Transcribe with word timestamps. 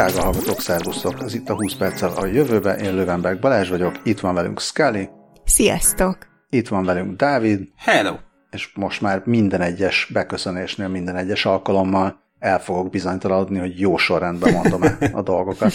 Drága 0.00 0.22
hallgatók, 0.22 0.60
szervusztok! 0.60 1.20
Ez 1.20 1.34
itt 1.34 1.48
a 1.48 1.54
20 1.54 1.74
perccel 1.74 2.12
a 2.16 2.26
jövőbe, 2.26 2.74
én 2.74 2.94
Lövenberg 2.94 3.40
Balázs 3.40 3.68
vagyok, 3.68 4.00
itt 4.04 4.20
van 4.20 4.34
velünk 4.34 4.60
Scully. 4.60 5.08
Sziasztok! 5.44 6.18
Itt 6.50 6.68
van 6.68 6.84
velünk 6.84 7.16
Dávid. 7.16 7.68
Hello! 7.76 8.16
És 8.50 8.70
most 8.74 9.00
már 9.00 9.22
minden 9.24 9.60
egyes 9.60 10.10
beköszönésnél, 10.12 10.88
minden 10.88 11.16
egyes 11.16 11.46
alkalommal 11.46 12.20
el 12.38 12.60
fogok 12.60 12.90
bizonytalanodni, 12.90 13.58
hogy 13.58 13.80
jó 13.80 13.96
sorrendben 13.96 14.52
mondom-e 14.52 14.96
a 15.12 15.22
dolgokat. 15.22 15.72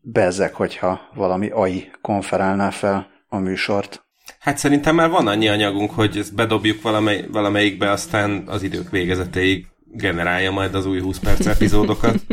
Bezzek, 0.00 0.54
hogyha 0.54 1.00
valami 1.14 1.48
AI 1.50 1.90
konferálná 2.00 2.70
fel 2.70 3.06
a 3.28 3.38
műsort. 3.38 4.06
Hát 4.38 4.58
szerintem 4.58 4.94
már 4.94 5.10
van 5.10 5.26
annyi 5.26 5.48
anyagunk, 5.48 5.90
hogy 5.90 6.16
ezt 6.16 6.34
bedobjuk 6.34 6.82
valamely, 6.82 7.26
valamelyikbe, 7.32 7.90
aztán 7.90 8.42
az 8.46 8.62
idők 8.62 8.90
végezetéig 8.90 9.66
generálja 9.92 10.50
majd 10.50 10.74
az 10.74 10.86
új 10.86 11.00
20 11.00 11.18
perc 11.18 11.46
epizódokat. 11.46 12.14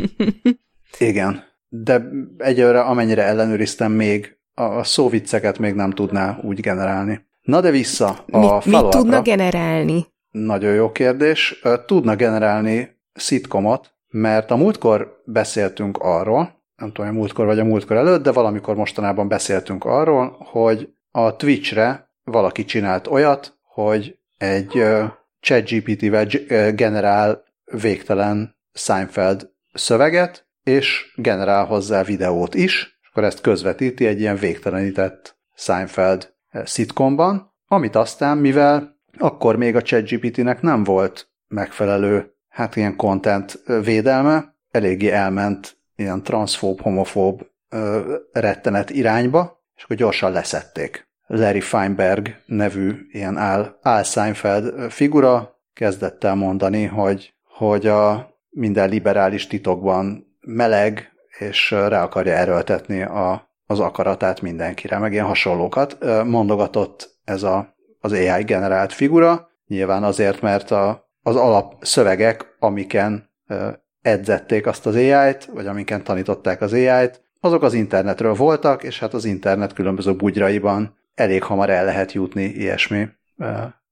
Igen, 0.97 1.43
de 1.69 2.01
egyelőre 2.37 2.81
amennyire 2.81 3.23
ellenőriztem 3.23 3.91
még, 3.91 4.37
a 4.53 4.83
szóvicceket 4.83 5.59
még 5.59 5.73
nem 5.73 5.91
tudná 5.91 6.39
úgy 6.41 6.59
generálni. 6.59 7.25
Na 7.41 7.61
de 7.61 7.71
vissza 7.71 8.25
a 8.31 8.55
mit, 8.55 8.65
mit 8.65 8.89
tudna 8.89 9.21
generálni? 9.21 10.05
Nagyon 10.31 10.73
jó 10.73 10.91
kérdés. 10.91 11.61
Tudna 11.85 12.15
generálni 12.15 13.01
szitkomot, 13.13 13.93
mert 14.07 14.51
a 14.51 14.55
múltkor 14.55 15.21
beszéltünk 15.25 15.97
arról, 15.97 16.63
nem 16.75 16.91
tudom, 16.91 17.05
hogy 17.05 17.15
a 17.15 17.19
múltkor 17.19 17.45
vagy 17.45 17.59
a 17.59 17.63
múltkor 17.63 17.97
előtt, 17.97 18.23
de 18.23 18.31
valamikor 18.31 18.75
mostanában 18.75 19.27
beszéltünk 19.27 19.85
arról, 19.85 20.35
hogy 20.39 20.89
a 21.11 21.35
Twitchre 21.35 22.09
valaki 22.23 22.65
csinált 22.65 23.07
olyat, 23.07 23.57
hogy 23.61 24.17
egy 24.37 24.83
ChatGPT-vel 25.39 26.25
generál 26.75 27.43
végtelen 27.71 28.55
Seinfeld 28.73 29.49
szöveget, 29.73 30.47
és 30.63 31.13
generál 31.15 31.65
hozzá 31.65 32.03
videót 32.03 32.55
is, 32.55 32.97
és 33.01 33.07
akkor 33.09 33.23
ezt 33.23 33.41
közvetíti 33.41 34.05
egy 34.05 34.19
ilyen 34.19 34.37
végtelenített 34.37 35.37
Seinfeld 35.55 36.33
szitkomban, 36.63 37.53
amit 37.67 37.95
aztán, 37.95 38.37
mivel 38.37 38.99
akkor 39.17 39.55
még 39.55 39.75
a 39.75 39.81
ChatGPT-nek 39.81 40.61
nem 40.61 40.83
volt 40.83 41.29
megfelelő, 41.47 42.33
hát 42.49 42.75
ilyen 42.75 42.95
content 42.95 43.63
védelme, 43.83 44.55
eléggé 44.71 45.09
elment 45.09 45.77
ilyen 45.95 46.23
transzfób, 46.23 46.81
homofób 46.81 47.47
rettenet 48.31 48.89
irányba, 48.89 49.63
és 49.75 49.83
akkor 49.83 49.95
gyorsan 49.95 50.31
leszették. 50.31 51.07
Larry 51.27 51.61
Feinberg 51.61 52.41
nevű 52.45 53.05
ilyen 53.11 53.37
Al, 53.37 53.79
Al 53.81 54.03
Seinfeld 54.03 54.91
figura 54.91 55.59
kezdett 55.73 56.23
el 56.23 56.35
mondani, 56.35 56.85
hogy, 56.85 57.34
hogy 57.57 57.87
a 57.87 58.33
minden 58.49 58.89
liberális 58.89 59.47
titokban 59.47 60.37
meleg, 60.41 61.11
és 61.39 61.71
rá 61.71 62.03
akarja 62.03 62.33
erőltetni 62.33 63.01
a, 63.01 63.49
az 63.65 63.79
akaratát 63.79 64.41
mindenkire, 64.41 64.97
meg 64.97 65.11
ilyen 65.11 65.25
hasonlókat. 65.25 65.97
Mondogatott 66.25 67.09
ez 67.23 67.43
a, 67.43 67.75
az 67.99 68.11
AI 68.11 68.43
generált 68.43 68.93
figura, 68.93 69.49
nyilván 69.67 70.03
azért, 70.03 70.41
mert 70.41 70.71
a, 70.71 71.09
az 71.21 71.35
alapszövegek, 71.35 72.55
amiken 72.59 73.29
edzették 74.01 74.67
azt 74.67 74.85
az 74.85 74.95
AI-t, 74.95 75.45
vagy 75.45 75.67
amiken 75.67 76.03
tanították 76.03 76.61
az 76.61 76.73
AI-t, 76.73 77.21
azok 77.39 77.63
az 77.63 77.73
internetről 77.73 78.33
voltak, 78.33 78.83
és 78.83 78.99
hát 78.99 79.13
az 79.13 79.25
internet 79.25 79.73
különböző 79.73 80.15
bugyraiban 80.15 80.97
elég 81.15 81.43
hamar 81.43 81.69
el 81.69 81.85
lehet 81.85 82.11
jutni 82.11 82.43
ilyesmi 82.43 83.07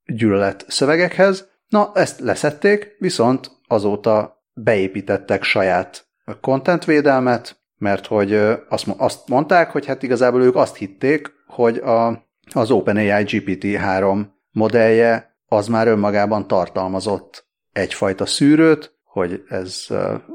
gyűlölet 0.05 0.65
szövegekhez. 0.67 1.51
Na, 1.73 1.91
ezt 1.93 2.19
leszették, 2.19 2.95
viszont 2.99 3.51
azóta 3.67 4.43
beépítettek 4.53 5.43
saját 5.43 6.07
contentvédelmet, 6.41 7.63
mert 7.77 8.05
hogy 8.05 8.33
azt 8.97 9.27
mondták, 9.27 9.71
hogy 9.71 9.85
hát 9.85 10.03
igazából 10.03 10.43
ők 10.43 10.55
azt 10.55 10.75
hitték, 10.75 11.31
hogy 11.47 11.77
a, 11.77 12.27
az 12.53 12.71
OpenAI 12.71 13.23
GPT-3 13.25 14.25
modellje 14.51 15.37
az 15.45 15.67
már 15.67 15.87
önmagában 15.87 16.47
tartalmazott 16.47 17.47
egyfajta 17.71 18.25
szűrőt, 18.25 18.95
hogy 19.03 19.43
ez 19.47 19.87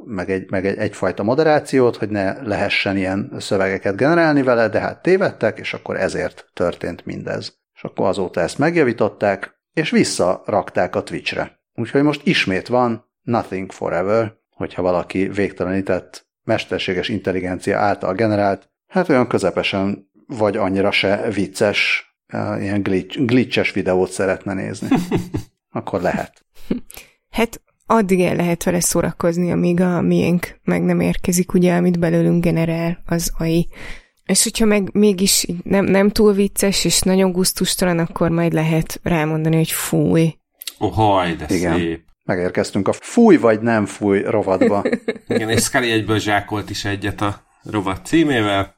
meg, 0.05 0.31
egy, 0.31 0.51
meg 0.51 0.67
egy, 0.67 0.77
egyfajta 0.77 1.23
moderációt, 1.23 1.97
hogy 1.97 2.09
ne 2.09 2.43
lehessen 2.43 2.97
ilyen 2.97 3.35
szövegeket 3.39 3.97
generálni 3.97 4.43
vele, 4.43 4.69
de 4.69 4.81
hát 4.81 5.03
tévedtek, 5.03 5.59
és 5.59 5.75
akkor 5.75 5.97
ezért 5.97 6.51
történt 6.53 7.07
mindez. 7.07 7.59
És 7.75 7.83
akkor 7.83 8.07
azóta 8.07 8.41
ezt 8.41 8.59
megjavították, 8.59 9.58
és 9.79 9.91
visszarakták 9.91 10.97
a 10.97 11.03
Twitchre. 11.03 11.61
Úgyhogy 11.75 12.03
most 12.03 12.27
ismét 12.27 12.69
van 12.69 13.05
Nothing 13.23 13.73
Forever, 13.73 14.35
hogyha 14.51 14.83
valaki 14.83 15.29
végtelenített 15.29 16.27
mesterséges 16.43 17.09
intelligencia 17.09 17.79
által 17.79 18.15
generált, 18.15 18.71
hát 18.87 19.09
olyan 19.09 19.27
közepesen 19.27 20.11
vagy 20.27 20.57
annyira 20.57 20.91
se 20.91 21.31
vicces, 21.31 22.07
ilyen 22.59 22.83
glitch, 22.83 23.25
glitches 23.25 23.73
videót 23.73 24.11
szeretne 24.11 24.55
nézni. 24.55 24.89
Akkor 25.71 26.01
lehet. 26.01 26.47
Hát 27.31 27.61
addig 27.87 28.21
el 28.21 28.37
lehet 28.37 28.65
vele 28.65 28.81
szórakozni, 28.81 29.51
amíg 29.53 29.81
a 29.81 30.01
miénk 30.01 30.61
meg 30.65 30.83
nem 30.83 31.01
érkezik, 31.01 31.53
ugye, 31.55 31.77
amit 31.77 31.99
belőlünk 31.99 32.45
generál 32.45 33.03
az 33.07 33.33
AI. 33.39 33.69
És 34.29 34.43
hogyha 34.43 34.65
meg 34.65 34.91
mégis 34.93 35.47
nem, 35.63 35.85
nem 35.85 36.11
túl 36.11 36.33
vicces, 36.33 36.85
és 36.85 37.01
nagyon 37.01 37.33
guztustalan, 37.33 37.99
akkor 37.99 38.31
majd 38.31 38.53
lehet 38.53 39.01
rámondani, 39.03 39.57
hogy 39.57 39.71
fúj. 39.71 40.39
Ohaj, 40.79 41.35
de 41.35 41.47
Igen. 41.49 41.79
szép. 41.79 42.05
Megérkeztünk 42.25 42.89
a 42.89 42.93
fúj 42.93 43.37
vagy 43.37 43.61
nem 43.61 43.87
fúj 43.87 44.21
rovatba. 44.21 44.85
Igen, 45.29 45.51
és 45.51 45.63
Scully 45.63 45.91
egyből 45.91 46.19
zsákolt 46.19 46.71
is 46.71 46.85
egyet 46.85 47.21
a 47.21 47.43
rovat 47.63 48.07
címével, 48.07 48.75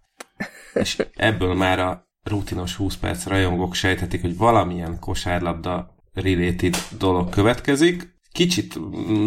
és 0.75 0.97
ebből 1.15 1.55
már 1.55 1.79
a 1.79 2.09
rutinos 2.23 2.75
20 2.75 2.97
perc 2.97 3.27
rajongók 3.27 3.75
sejthetik, 3.75 4.21
hogy 4.21 4.37
valamilyen 4.37 4.99
kosárlabda 5.01 5.95
related 6.13 6.77
dolog 6.99 7.29
következik. 7.29 8.19
Kicsit 8.33 8.79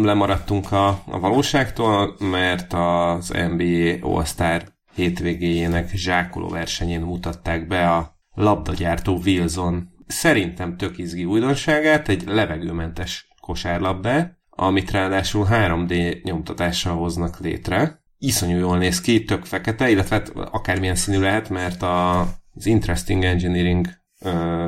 lemaradtunk 0.02 0.72
a, 0.72 0.88
a 1.06 1.18
valóságtól, 1.20 2.16
mert 2.18 2.72
az 2.72 3.28
NBA 3.28 3.96
All-Star 4.00 4.72
hétvégéjének 4.94 5.90
zsákoló 5.94 6.48
versenyén 6.48 7.00
mutatták 7.00 7.66
be 7.66 7.90
a 7.90 8.18
labdagyártó 8.34 9.20
Wilson 9.24 9.88
szerintem 10.06 10.76
tök 10.76 10.98
izgi 10.98 11.24
újdonságát, 11.24 12.08
egy 12.08 12.22
levegőmentes 12.26 13.28
kosárlabdát, 13.40 14.38
amit 14.50 14.90
ráadásul 14.90 15.46
3D 15.50 16.22
nyomtatással 16.22 16.96
hoznak 16.96 17.40
létre. 17.40 18.02
Iszonyú 18.18 18.58
jól 18.58 18.78
néz 18.78 19.00
ki, 19.00 19.24
tök 19.24 19.44
fekete, 19.44 19.90
illetve 19.90 20.16
hát 20.16 20.28
akármilyen 20.28 20.94
színű 20.94 21.18
lehet, 21.18 21.48
mert 21.48 21.82
a, 21.82 22.20
az 22.54 22.66
Interesting 22.66 23.24
Engineering 23.24 23.88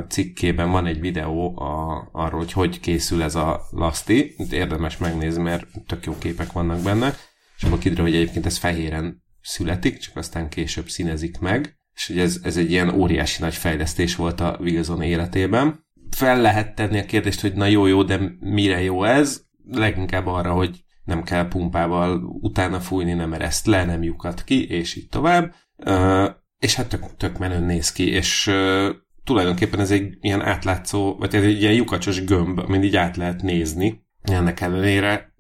cikkében 0.09 0.71
van 0.71 0.87
egy 0.87 1.01
videó 1.01 1.59
a, 1.59 2.09
arról, 2.13 2.39
hogy 2.39 2.53
hogy 2.53 2.81
készül 2.81 3.23
ez 3.23 3.35
a 3.35 3.61
laszti. 3.71 4.35
Érdemes 4.51 4.97
megnézni, 4.97 5.43
mert 5.43 5.67
tök 5.87 6.05
jó 6.05 6.19
képek 6.19 6.53
vannak 6.53 6.81
benne. 6.81 7.15
És 7.57 7.63
akkor 7.63 7.79
kiderül, 7.79 8.05
hogy 8.05 8.15
egyébként 8.15 8.47
ez 8.47 8.59
fehéren 8.59 9.25
születik, 9.47 9.99
csak 9.99 10.17
aztán 10.17 10.49
később 10.49 10.89
színezik 10.89 11.39
meg. 11.39 11.79
És 11.95 12.07
hogy 12.07 12.19
ez, 12.19 12.41
ez 12.43 12.57
egy 12.57 12.71
ilyen 12.71 12.89
óriási 12.89 13.43
nagy 13.43 13.55
fejlesztés 13.55 14.17
volt 14.17 14.41
a 14.41 14.57
Wilson 14.61 15.03
életében. 15.03 15.85
Fel 16.11 16.41
lehet 16.41 16.75
tenni 16.75 16.99
a 16.99 17.05
kérdést, 17.05 17.41
hogy 17.41 17.55
na 17.55 17.67
jó, 17.67 17.87
jó, 17.87 18.03
de 18.03 18.21
mire 18.41 18.83
jó 18.83 19.05
ez? 19.05 19.43
Leginkább 19.71 20.27
arra, 20.27 20.53
hogy 20.53 20.85
nem 21.05 21.23
kell 21.23 21.49
pumpával 21.49 22.25
utána 22.41 22.81
fújni, 22.81 23.13
nem 23.13 23.33
ereszt 23.33 23.67
le, 23.67 23.85
nem 23.85 24.03
lyukat 24.03 24.45
ki, 24.45 24.69
és 24.69 24.95
így 24.95 25.09
tovább. 25.09 25.55
Uh, 25.77 26.29
és 26.59 26.75
hát 26.75 26.89
tök, 26.89 27.17
tök 27.17 27.39
menőn 27.39 27.63
néz 27.63 27.93
ki, 27.93 28.09
és 28.09 28.47
uh, 28.47 28.89
tulajdonképpen 29.25 29.81
ez 29.81 29.91
egy 29.91 30.17
ilyen 30.21 30.43
átlátszó, 30.43 31.17
vagy 31.17 31.35
ez 31.35 31.43
egy 31.43 31.61
ilyen 31.61 31.75
lyukacsos 31.75 32.25
gömb, 32.25 32.59
amin 32.59 32.83
így 32.83 32.97
át 32.97 33.17
lehet 33.17 33.43
nézni. 33.43 34.05
Ennek 34.23 34.61
ellenére 34.61 35.35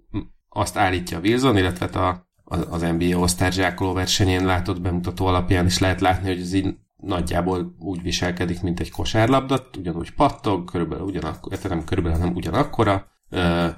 azt 0.49 0.76
állítja 0.76 1.20
Wilson, 1.20 1.56
illetve 1.56 2.00
a, 2.00 2.29
az 2.46 2.81
NBA 2.81 3.19
osztár 3.19 3.52
zsákoló 3.52 3.93
versenyén 3.93 4.44
látott 4.44 4.81
bemutató 4.81 5.26
alapján 5.26 5.66
is 5.66 5.78
lehet 5.78 6.00
látni, 6.00 6.28
hogy 6.28 6.40
ez 6.40 6.52
így 6.52 6.76
nagyjából 6.96 7.76
úgy 7.78 8.02
viselkedik, 8.02 8.62
mint 8.62 8.81
egy 8.81 8.90
kosárlabda, 8.90 9.69
ugyanúgy 9.78 10.14
pattog, 10.14 10.70
körülbelül 10.70 11.04
ugyanakkor, 11.04 11.58
nem 11.69 11.84
körülbelül, 11.84 12.19
hanem 12.19 12.34
ugyanakkora, 12.34 13.06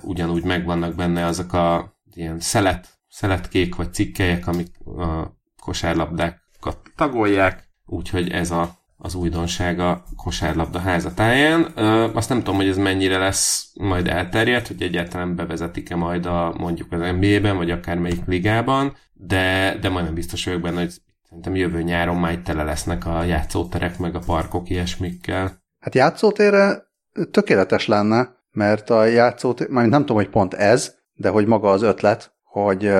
ugyanúgy 0.02 0.44
megvannak 0.44 0.94
benne 0.94 1.24
azok 1.24 1.52
a 1.52 1.96
ilyen 2.14 2.40
szelet, 2.40 2.98
szeletkék 3.08 3.74
vagy 3.74 3.94
cikkelyek, 3.94 4.46
amik 4.46 4.78
a 4.84 5.36
kosárlabdákat 5.62 6.78
tagolják, 6.96 7.68
úgyhogy 7.86 8.30
ez 8.30 8.50
a 8.50 8.77
az 8.98 9.14
újdonság 9.14 9.80
a 9.80 10.04
kosárlabda 10.16 10.78
házatáján. 10.78 11.62
Azt 12.14 12.28
nem 12.28 12.38
tudom, 12.38 12.56
hogy 12.56 12.68
ez 12.68 12.76
mennyire 12.76 13.18
lesz 13.18 13.70
majd 13.74 14.08
elterjedt, 14.08 14.66
hogy 14.66 14.82
egyáltalán 14.82 15.36
bevezetik-e 15.36 15.96
majd 15.96 16.26
a, 16.26 16.54
mondjuk 16.58 16.92
az 16.92 17.00
NBA-ben, 17.00 17.56
vagy 17.56 17.70
akármelyik 17.70 18.26
ligában, 18.26 18.96
de, 19.12 19.76
de 19.80 19.88
majdnem 19.88 20.14
biztos 20.14 20.44
vagyok 20.44 20.60
benne, 20.60 20.80
hogy 20.80 20.92
szerintem 21.28 21.54
jövő 21.54 21.82
nyáron 21.82 22.16
majd 22.16 22.42
tele 22.42 22.62
lesznek 22.62 23.06
a 23.06 23.22
játszóterek, 23.22 23.98
meg 23.98 24.14
a 24.14 24.22
parkok 24.26 24.70
ilyesmikkel. 24.70 25.62
Hát 25.78 25.94
játszótérre 25.94 26.82
tökéletes 27.30 27.86
lenne, 27.86 28.28
mert 28.50 28.90
a 28.90 29.04
játszótér, 29.04 29.68
majd 29.68 29.88
nem 29.88 30.00
tudom, 30.00 30.16
hogy 30.16 30.28
pont 30.28 30.54
ez, 30.54 30.94
de 31.14 31.28
hogy 31.28 31.46
maga 31.46 31.70
az 31.70 31.82
ötlet, 31.82 32.32
hogy, 32.42 32.90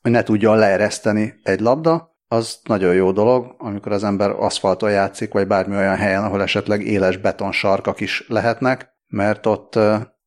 hogy 0.00 0.10
ne 0.10 0.22
tudjon 0.22 0.58
leereszteni 0.58 1.34
egy 1.42 1.60
labda, 1.60 2.16
az 2.28 2.58
nagyon 2.64 2.94
jó 2.94 3.12
dolog, 3.12 3.54
amikor 3.58 3.92
az 3.92 4.04
ember 4.04 4.30
aszfalton 4.30 4.90
játszik, 4.90 5.32
vagy 5.32 5.46
bármi 5.46 5.76
olyan 5.76 5.96
helyen, 5.96 6.24
ahol 6.24 6.42
esetleg 6.42 6.86
éles 6.86 7.16
betonsarkak 7.16 8.00
is 8.00 8.24
lehetnek, 8.28 8.88
mert 9.06 9.46
ott 9.46 9.78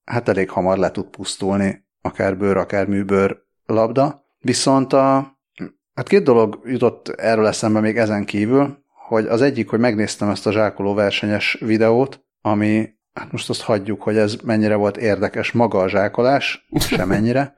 hát 0.03 0.29
elég 0.29 0.49
hamar 0.49 0.77
le 0.77 0.91
tud 0.91 1.05
pusztulni 1.05 1.85
akár 2.01 2.37
bőr, 2.37 2.57
akár 2.57 2.87
műbőr 2.87 3.37
labda. 3.65 4.25
Viszont 4.39 4.93
a, 4.93 5.37
hát 5.93 6.07
két 6.07 6.23
dolog 6.23 6.61
jutott 6.65 7.07
erről 7.07 7.47
eszembe 7.47 7.79
még 7.79 7.97
ezen 7.97 8.25
kívül, 8.25 8.77
hogy 9.07 9.25
az 9.25 9.41
egyik, 9.41 9.69
hogy 9.69 9.79
megnéztem 9.79 10.29
ezt 10.29 10.47
a 10.47 10.51
zsákoló 10.51 10.93
versenyes 10.93 11.57
videót, 11.59 12.23
ami, 12.41 12.89
hát 13.13 13.31
most 13.31 13.49
azt 13.49 13.61
hagyjuk, 13.61 14.01
hogy 14.01 14.17
ez 14.17 14.35
mennyire 14.43 14.75
volt 14.75 14.97
érdekes 14.97 15.51
maga 15.51 15.79
a 15.79 15.89
zsákolás, 15.89 16.67
semennyire, 16.79 17.55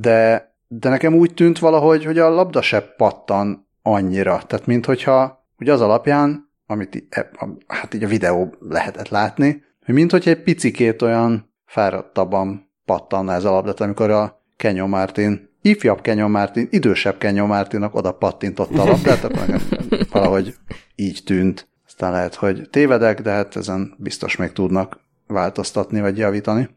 de, 0.00 0.52
de 0.68 0.88
nekem 0.88 1.14
úgy 1.14 1.34
tűnt 1.34 1.58
valahogy, 1.58 2.04
hogy 2.04 2.18
a 2.18 2.28
labda 2.28 2.62
se 2.62 2.80
pattan 2.80 3.63
annyira. 3.86 4.42
Tehát, 4.46 4.66
mint 4.66 4.86
hogyha 4.86 5.46
ugye 5.58 5.72
az 5.72 5.80
alapján, 5.80 6.50
amit 6.66 7.06
e, 7.10 7.30
hát 7.66 7.94
így 7.94 8.04
a 8.04 8.08
videó 8.08 8.54
lehetett 8.60 9.08
látni, 9.08 9.62
hogy 9.84 9.94
mint 9.94 10.10
hogyha 10.10 10.30
egy 10.30 10.42
picikét 10.42 11.02
olyan 11.02 11.52
fáradtabban 11.64 12.70
pattanna 12.84 13.32
ez 13.32 13.44
a 13.44 13.50
labda, 13.50 13.84
amikor 13.84 14.10
a 14.10 14.42
Kenyon 14.56 14.88
Martin, 14.88 15.50
ifjabb 15.62 16.00
Kenyon 16.00 16.30
Martin, 16.30 16.68
idősebb 16.70 17.18
Kenyon 17.18 17.46
Martinnak 17.46 17.94
oda 17.94 18.12
pattintotta 18.12 18.82
a 18.82 18.84
labdát, 18.84 19.24
akkor 19.24 19.60
valahogy 20.10 20.54
így 20.94 21.20
tűnt. 21.24 21.68
Aztán 21.86 22.12
lehet, 22.12 22.34
hogy 22.34 22.68
tévedek, 22.70 23.20
de 23.20 23.30
hát 23.30 23.56
ezen 23.56 23.94
biztos 23.98 24.36
még 24.36 24.52
tudnak 24.52 25.00
változtatni 25.26 26.00
vagy 26.00 26.18
javítani. 26.18 26.68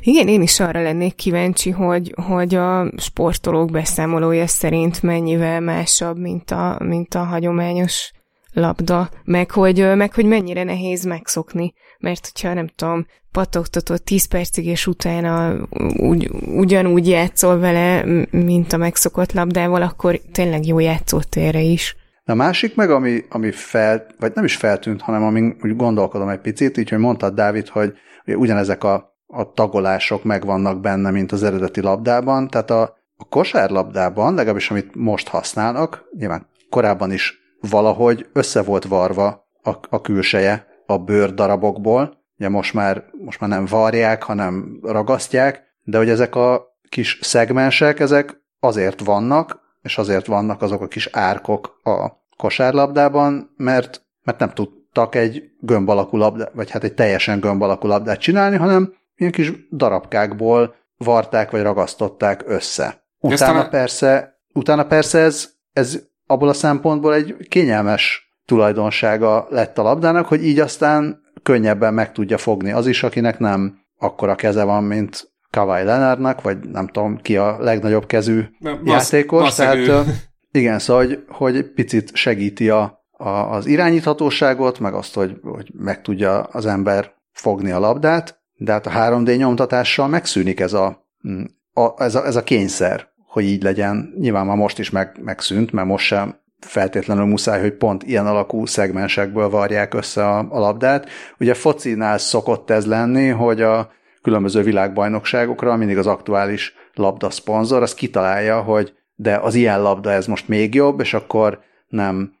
Igen, 0.00 0.28
én 0.28 0.42
is 0.42 0.60
arra 0.60 0.82
lennék 0.82 1.14
kíváncsi, 1.14 1.70
hogy, 1.70 2.14
hogy 2.26 2.54
a 2.54 2.92
sportolók 2.96 3.70
beszámolója 3.70 4.46
szerint 4.46 5.02
mennyivel 5.02 5.60
másabb, 5.60 6.18
mint 6.18 6.50
a, 6.50 6.78
mint 6.84 7.14
a 7.14 7.24
hagyományos 7.24 8.12
labda, 8.52 9.08
meg 9.24 9.50
hogy, 9.50 9.96
meg 9.96 10.14
hogy 10.14 10.24
mennyire 10.24 10.64
nehéz 10.64 11.04
megszokni, 11.04 11.74
mert 11.98 12.30
hogyha 12.32 12.54
nem 12.54 12.66
tudom, 12.66 13.06
patogtatod 13.32 14.02
10 14.02 14.24
percig, 14.24 14.66
és 14.66 14.86
utána 14.86 15.54
ugy, 15.96 16.30
ugyanúgy 16.46 17.08
játszol 17.08 17.58
vele, 17.58 18.04
mint 18.30 18.72
a 18.72 18.76
megszokott 18.76 19.32
labdával, 19.32 19.82
akkor 19.82 20.20
tényleg 20.32 20.66
jó 20.66 20.78
játszótérre 20.78 21.60
is. 21.60 21.96
A 22.24 22.34
másik 22.34 22.74
meg, 22.74 22.90
ami, 22.90 23.24
ami 23.28 23.50
fel, 23.50 24.06
vagy 24.18 24.32
nem 24.34 24.44
is 24.44 24.56
feltűnt, 24.56 25.00
hanem 25.00 25.22
amin 25.22 25.56
úgy 25.62 25.76
gondolkodom 25.76 26.28
egy 26.28 26.40
picit, 26.40 26.76
így, 26.76 26.88
hogy 26.88 26.98
mondtad, 26.98 27.34
Dávid, 27.34 27.68
hogy 27.68 27.92
ugyanezek 28.24 28.84
a, 28.84 29.17
a 29.28 29.52
tagolások 29.52 30.24
megvannak 30.24 30.80
benne, 30.80 31.10
mint 31.10 31.32
az 31.32 31.42
eredeti 31.42 31.80
labdában, 31.80 32.48
tehát 32.48 32.70
a, 32.70 32.82
a 33.16 33.24
kosárlabdában, 33.28 34.34
legalábbis 34.34 34.70
amit 34.70 34.94
most 34.94 35.28
használnak, 35.28 36.04
nyilván 36.18 36.46
korábban 36.70 37.12
is 37.12 37.38
valahogy 37.60 38.28
össze 38.32 38.62
volt 38.62 38.84
varva 38.84 39.48
a, 39.62 39.70
a 39.88 40.00
külseje 40.00 40.66
a 40.86 40.98
bőr 40.98 41.34
darabokból, 41.34 42.18
ugye 42.38 42.48
most 42.48 42.74
már, 42.74 43.04
most 43.24 43.40
már 43.40 43.50
nem 43.50 43.66
varják, 43.66 44.22
hanem 44.22 44.78
ragasztják, 44.82 45.62
de 45.82 45.98
hogy 45.98 46.08
ezek 46.08 46.34
a 46.34 46.76
kis 46.88 47.18
szegmensek, 47.22 48.00
ezek 48.00 48.42
azért 48.60 49.04
vannak, 49.04 49.60
és 49.82 49.98
azért 49.98 50.26
vannak 50.26 50.62
azok 50.62 50.80
a 50.82 50.86
kis 50.86 51.08
árkok 51.12 51.80
a 51.82 52.08
kosárlabdában, 52.36 53.54
mert, 53.56 54.02
mert 54.22 54.38
nem 54.38 54.50
tudtak 54.50 55.14
egy 55.14 55.42
gömb 55.60 55.88
alakú 55.88 56.16
labdát, 56.16 56.52
vagy 56.54 56.70
hát 56.70 56.84
egy 56.84 56.94
teljesen 56.94 57.40
gömb 57.40 57.62
alakú 57.62 57.86
labdát 57.86 58.20
csinálni, 58.20 58.56
hanem 58.56 58.94
ilyen 59.18 59.32
kis 59.32 59.52
darabkákból 59.70 60.74
varták 60.96 61.50
vagy 61.50 61.62
ragasztották 61.62 62.42
össze. 62.46 63.06
Utána 63.18 63.68
persze, 63.68 64.40
utána 64.54 64.86
persze 64.86 65.18
ez, 65.18 65.48
ez 65.72 65.98
abból 66.26 66.48
a 66.48 66.52
szempontból 66.52 67.14
egy 67.14 67.36
kényelmes 67.48 68.32
tulajdonsága 68.44 69.46
lett 69.50 69.78
a 69.78 69.82
labdának, 69.82 70.26
hogy 70.26 70.44
így 70.44 70.60
aztán 70.60 71.20
könnyebben 71.42 71.94
meg 71.94 72.12
tudja 72.12 72.38
fogni 72.38 72.72
az 72.72 72.86
is, 72.86 73.02
akinek 73.02 73.38
nem 73.38 73.78
akkora 73.98 74.34
keze 74.34 74.64
van, 74.64 74.84
mint 74.84 75.30
Kawai 75.50 75.84
Leonardnak, 75.84 76.42
vagy 76.42 76.58
nem 76.58 76.86
tudom 76.86 77.16
ki 77.16 77.36
a 77.36 77.56
legnagyobb 77.60 78.06
kezű 78.06 78.44
Na, 78.58 78.80
játékos. 78.84 79.42
Basz, 79.42 79.56
tehát 79.56 80.06
igen, 80.50 80.78
szóval, 80.78 81.06
hogy, 81.06 81.24
hogy 81.28 81.72
picit 81.72 82.14
segíti 82.14 82.70
a, 82.70 83.06
a, 83.10 83.28
az 83.28 83.66
irányíthatóságot, 83.66 84.78
meg 84.78 84.94
azt, 84.94 85.14
hogy, 85.14 85.40
hogy 85.42 85.70
meg 85.74 86.02
tudja 86.02 86.42
az 86.42 86.66
ember 86.66 87.12
fogni 87.32 87.70
a 87.70 87.78
labdát, 87.78 88.37
de 88.58 88.72
hát 88.72 88.86
a 88.86 88.90
3D 88.90 89.36
nyomtatással 89.36 90.08
megszűnik 90.08 90.60
ez 90.60 90.72
a, 90.72 91.08
mm, 91.28 91.42
a, 91.72 92.02
ez 92.02 92.14
a, 92.14 92.26
ez 92.26 92.36
a 92.36 92.42
kényszer, 92.42 93.08
hogy 93.26 93.44
így 93.44 93.62
legyen. 93.62 94.14
Nyilván 94.18 94.46
már 94.46 94.56
most 94.56 94.78
is 94.78 94.90
meg, 94.90 95.18
megszűnt, 95.22 95.72
mert 95.72 95.86
most 95.86 96.06
sem 96.06 96.36
feltétlenül 96.60 97.24
muszáj, 97.24 97.60
hogy 97.60 97.72
pont 97.72 98.02
ilyen 98.02 98.26
alakú 98.26 98.66
szegmensekből 98.66 99.48
varják 99.48 99.94
össze 99.94 100.28
a, 100.28 100.38
a 100.38 100.58
labdát. 100.58 101.08
Ugye 101.38 101.54
focinál 101.54 102.18
szokott 102.18 102.70
ez 102.70 102.86
lenni, 102.86 103.28
hogy 103.28 103.62
a 103.62 103.90
különböző 104.22 104.62
világbajnokságokra 104.62 105.76
mindig 105.76 105.98
az 105.98 106.06
aktuális 106.06 106.74
labda 106.94 107.30
szponzor, 107.30 107.82
az 107.82 107.94
kitalálja, 107.94 108.62
hogy 108.62 108.92
de 109.14 109.36
az 109.36 109.54
ilyen 109.54 109.82
labda 109.82 110.10
ez 110.10 110.26
most 110.26 110.48
még 110.48 110.74
jobb, 110.74 111.00
és 111.00 111.14
akkor 111.14 111.60
nem 111.88 112.32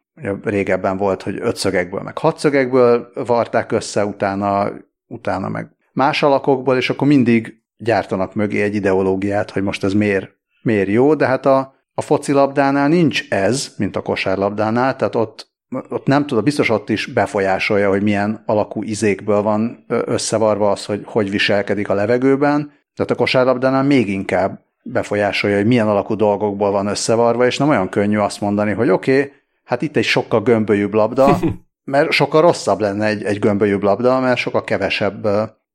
régebben 0.42 0.96
volt, 0.96 1.22
hogy 1.22 1.38
ötszögekből, 1.40 2.00
meg 2.00 2.18
hatszögekből 2.18 3.10
varták 3.14 3.72
össze, 3.72 4.04
utána, 4.04 4.70
utána 5.06 5.48
meg 5.48 5.76
más 5.98 6.22
alakokból, 6.22 6.76
és 6.76 6.90
akkor 6.90 7.06
mindig 7.06 7.62
gyártanak 7.76 8.34
mögé 8.34 8.62
egy 8.62 8.74
ideológiát, 8.74 9.50
hogy 9.50 9.62
most 9.62 9.84
ez 9.84 9.92
miért, 9.92 10.30
miért 10.62 10.88
jó, 10.88 11.14
de 11.14 11.26
hát 11.26 11.46
a, 11.46 11.74
a 11.94 12.00
focilabdánál 12.00 12.88
nincs 12.88 13.28
ez, 13.28 13.74
mint 13.76 13.96
a 13.96 14.02
kosárlabdánál, 14.02 14.96
tehát 14.96 15.14
ott, 15.14 15.50
ott 15.88 16.06
nem 16.06 16.26
tudom, 16.26 16.44
biztos 16.44 16.70
ott 16.70 16.88
is 16.88 17.06
befolyásolja, 17.06 17.88
hogy 17.88 18.02
milyen 18.02 18.42
alakú 18.46 18.82
izékből 18.82 19.42
van 19.42 19.84
összevarva 19.88 20.70
az, 20.70 20.84
hogy 20.84 21.02
hogy 21.04 21.30
viselkedik 21.30 21.88
a 21.88 21.94
levegőben, 21.94 22.72
tehát 22.94 23.10
a 23.10 23.14
kosárlabdánál 23.14 23.82
még 23.82 24.08
inkább 24.08 24.60
befolyásolja, 24.82 25.56
hogy 25.56 25.66
milyen 25.66 25.88
alakú 25.88 26.14
dolgokból 26.14 26.70
van 26.70 26.86
összevarva, 26.86 27.46
és 27.46 27.58
nem 27.58 27.68
olyan 27.68 27.88
könnyű 27.88 28.18
azt 28.18 28.40
mondani, 28.40 28.72
hogy 28.72 28.90
oké, 28.90 29.18
okay, 29.18 29.32
hát 29.64 29.82
itt 29.82 29.96
egy 29.96 30.04
sokkal 30.04 30.42
gömbölyűbb 30.42 30.94
labda, 30.94 31.38
mert 31.92 32.10
sokkal 32.10 32.40
rosszabb 32.40 32.80
lenne 32.80 33.06
egy, 33.06 33.22
egy 33.22 33.38
gömbölyűbb 33.38 33.82
labda, 33.82 34.20
mert 34.20 34.38
sokkal 34.38 34.64
kevesebb 34.64 35.26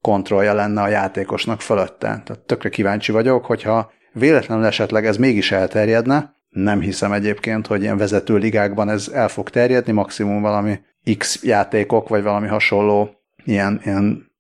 kontrollja 0.04 0.54
lenne 0.54 0.82
a 0.82 0.88
játékosnak 0.88 1.62
fölötte. 1.62 2.22
Tehát 2.26 2.40
tökre 2.46 2.70
kíváncsi 2.70 3.12
vagyok, 3.12 3.46
hogyha 3.46 3.92
véletlenül 4.14 4.66
esetleg 4.66 5.06
ez 5.06 5.18
mégis 5.18 5.52
elterjedne, 5.52 6.34
nem 6.50 6.80
hiszem 6.80 7.12
egyébként, 7.12 7.68
hogy 7.68 7.82
ilyen 7.82 7.98
vezető 7.98 8.38
ligákban 8.38 8.90
ez 8.90 9.10
el 9.14 9.28
fog 9.28 9.50
terjedni, 9.50 9.92
maximum 9.92 10.42
valami 10.42 10.80
X 11.18 11.44
játékok, 11.44 12.10
vagy 12.10 12.24
valami 12.24 12.48
hasonló 12.48 13.10
ilyen, 13.46 13.82
ilyen 13.84 14.32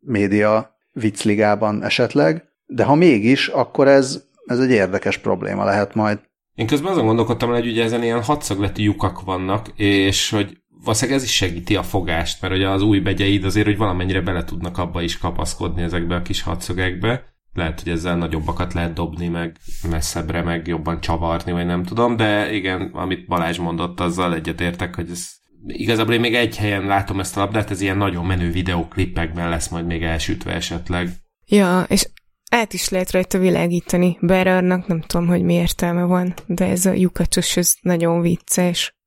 média 0.00 0.76
viccligában 0.92 1.84
esetleg, 1.84 2.44
de 2.66 2.84
ha 2.84 2.94
mégis, 2.94 3.48
akkor 3.48 3.88
ez, 3.88 4.22
ez 4.46 4.58
egy 4.58 4.70
érdekes 4.70 5.18
probléma 5.18 5.64
lehet 5.64 5.94
majd. 5.94 6.18
Én 6.54 6.66
közben 6.66 6.92
azon 6.92 7.06
gondolkodtam, 7.06 7.50
hogy 7.50 7.66
ugye 7.66 7.84
ezen 7.84 8.02
ilyen 8.02 8.22
hadszagleti 8.22 8.82
lyukak 8.82 9.20
vannak, 9.20 9.68
és 9.76 10.30
hogy 10.30 10.61
valószínűleg 10.84 11.20
ez 11.20 11.26
is 11.26 11.34
segíti 11.34 11.76
a 11.76 11.82
fogást, 11.82 12.40
mert 12.40 12.54
ugye 12.54 12.68
az 12.68 12.82
új 12.82 12.98
begyeid 12.98 13.44
azért, 13.44 13.66
hogy 13.66 13.76
valamennyire 13.76 14.20
bele 14.20 14.44
tudnak 14.44 14.78
abba 14.78 15.02
is 15.02 15.18
kapaszkodni 15.18 15.82
ezekbe 15.82 16.14
a 16.14 16.22
kis 16.22 16.42
hadszögekbe. 16.42 17.30
Lehet, 17.54 17.82
hogy 17.82 17.92
ezzel 17.92 18.16
nagyobbakat 18.16 18.72
lehet 18.72 18.92
dobni, 18.92 19.28
meg 19.28 19.56
messzebbre, 19.90 20.42
meg 20.42 20.66
jobban 20.66 21.00
csavarni, 21.00 21.52
vagy 21.52 21.66
nem 21.66 21.84
tudom, 21.84 22.16
de 22.16 22.52
igen, 22.52 22.90
amit 22.92 23.26
Balázs 23.26 23.58
mondott, 23.58 24.00
azzal 24.00 24.34
egyetértek, 24.34 24.94
hogy 24.94 25.10
ez 25.10 25.28
igazából 25.66 26.14
én 26.14 26.20
még 26.20 26.34
egy 26.34 26.56
helyen 26.56 26.86
látom 26.86 27.20
ezt 27.20 27.36
a 27.36 27.40
labdát, 27.40 27.70
ez 27.70 27.80
ilyen 27.80 27.96
nagyon 27.96 28.26
menő 28.26 28.50
videóklippekben 28.50 29.48
lesz 29.48 29.68
majd 29.68 29.86
még 29.86 30.02
elsütve 30.02 30.52
esetleg. 30.52 31.08
Ja, 31.46 31.84
és 31.88 32.08
át 32.50 32.72
is 32.72 32.88
lehet 32.88 33.10
rajta 33.10 33.38
világítani, 33.38 34.18
bár 34.20 34.46
annak 34.46 34.86
nem 34.86 35.00
tudom, 35.00 35.26
hogy 35.26 35.42
mi 35.42 35.54
értelme 35.54 36.02
van, 36.02 36.34
de 36.46 36.66
ez 36.66 36.86
a 36.86 36.92
lyukacsos, 36.92 37.56
ez 37.56 37.74
nagyon 37.80 38.20
vicces. 38.20 39.00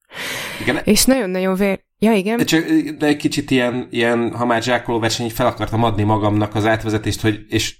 Igen. 0.61 0.79
És 0.83 1.05
nagyon-nagyon 1.05 1.55
vér... 1.55 1.83
Ja, 1.99 2.13
igen. 2.13 2.37
De, 2.37 2.43
csak, 2.43 2.65
de 2.97 3.05
egy 3.05 3.17
kicsit 3.17 3.51
ilyen, 3.51 3.87
ilyen 3.91 4.33
ha 4.35 4.45
már 4.45 4.63
zsákoló 4.63 4.99
verseny, 4.99 5.29
fel 5.29 5.45
akartam 5.45 5.83
adni 5.83 6.03
magamnak 6.03 6.55
az 6.55 6.65
átvezetést, 6.65 7.21
hogy, 7.21 7.39
és 7.47 7.75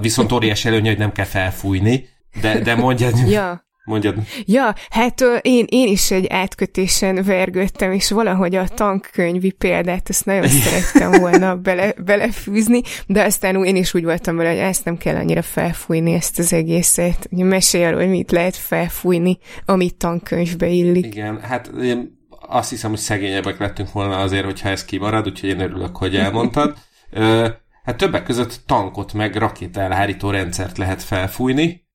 viszont 0.00 0.32
óriási 0.32 0.68
előnye, 0.68 0.88
hogy 0.88 0.98
nem 0.98 1.12
kell 1.12 1.24
felfújni, 1.24 2.08
de, 2.40 2.60
de 2.60 2.74
mondjad, 2.74 3.28
ja. 3.28 3.68
Mondjad. 3.90 4.16
Ja, 4.44 4.74
hát 4.90 5.24
én, 5.42 5.64
én 5.68 5.88
is 5.88 6.10
egy 6.10 6.26
átkötésen 6.28 7.22
vergődtem, 7.24 7.92
és 7.92 8.10
valahogy 8.10 8.54
a 8.54 8.68
tankkönyvi 8.68 9.50
példát 9.50 10.08
ezt 10.08 10.24
nagyon 10.24 10.48
szerettem 10.64 11.20
volna 11.20 11.56
bele, 11.56 11.94
belefűzni, 12.04 12.80
de 13.06 13.24
aztán 13.24 13.64
én 13.64 13.76
is 13.76 13.94
úgy 13.94 14.04
voltam 14.04 14.36
vele, 14.36 14.48
hogy 14.48 14.58
ezt 14.58 14.84
nem 14.84 14.96
kell 14.96 15.16
annyira 15.16 15.42
felfújni, 15.42 16.12
ezt 16.12 16.38
az 16.38 16.52
egészet. 16.52 17.28
Mesélj 17.30 17.84
arról, 17.84 18.00
hogy 18.00 18.08
mit 18.08 18.30
lehet 18.30 18.56
felfújni, 18.56 19.38
amit 19.64 19.94
tankönyvbe 19.94 20.68
illik. 20.68 21.04
Igen, 21.06 21.40
hát 21.40 21.70
én 21.82 22.18
azt 22.48 22.70
hiszem, 22.70 22.90
hogy 22.90 22.98
szegényebbek 22.98 23.58
lettünk 23.58 23.92
volna 23.92 24.18
azért, 24.18 24.44
hogyha 24.44 24.68
ez 24.68 24.84
kimarad, 24.84 25.26
úgyhogy 25.26 25.48
én 25.48 25.60
örülök, 25.60 25.96
hogy 25.96 26.16
elmondtad. 26.16 26.76
Hát 27.84 27.96
többek 27.96 28.22
között 28.22 28.60
tankot 28.66 29.12
meg 29.12 29.36
rakétaelhárító 29.36 30.30
rendszert 30.30 30.78
lehet 30.78 31.02
felfújni, 31.02 31.89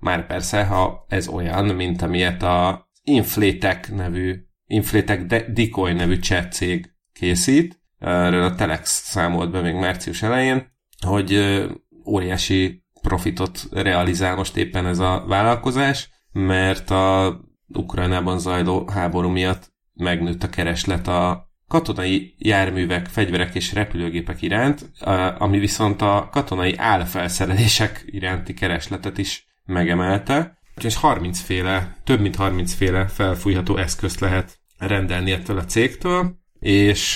már 0.00 0.26
persze, 0.26 0.64
ha 0.64 1.04
ez 1.08 1.28
olyan, 1.28 1.64
mint 1.64 2.02
amilyet 2.02 2.42
a 2.42 2.88
Inflatek 3.02 3.94
nevű, 3.94 4.46
Inflatek 4.66 5.26
Decoy 5.52 5.92
nevű 5.92 6.18
chat 6.18 6.52
cég 6.52 6.92
készít, 7.12 7.80
erről 7.98 8.42
a 8.42 8.54
Telex 8.54 8.90
számolt 8.90 9.50
be 9.50 9.60
még 9.60 9.74
március 9.74 10.22
elején, 10.22 10.72
hogy 11.06 11.58
óriási 12.06 12.84
profitot 13.02 13.60
realizál 13.70 14.36
most 14.36 14.56
éppen 14.56 14.86
ez 14.86 14.98
a 14.98 15.24
vállalkozás, 15.26 16.10
mert 16.32 16.90
a 16.90 17.40
Ukrajnában 17.68 18.38
zajló 18.38 18.88
háború 18.88 19.28
miatt 19.28 19.72
megnőtt 19.94 20.42
a 20.42 20.48
kereslet 20.48 21.06
a 21.06 21.47
katonai 21.68 22.34
járművek, 22.38 23.06
fegyverek 23.06 23.54
és 23.54 23.72
repülőgépek 23.72 24.42
iránt, 24.42 24.90
ami 25.38 25.58
viszont 25.58 26.02
a 26.02 26.28
katonai 26.32 26.74
álfelszerelések 26.76 28.04
iránti 28.06 28.54
keresletet 28.54 29.18
is 29.18 29.46
megemelte. 29.64 30.58
És 30.82 30.96
30 30.96 31.40
féle, 31.40 31.96
több 32.04 32.20
mint 32.20 32.36
30 32.36 32.72
féle 32.72 33.06
felfújható 33.06 33.76
eszközt 33.76 34.20
lehet 34.20 34.58
rendelni 34.78 35.30
ettől 35.30 35.58
a 35.58 35.64
cégtől, 35.64 36.36
és 36.58 37.12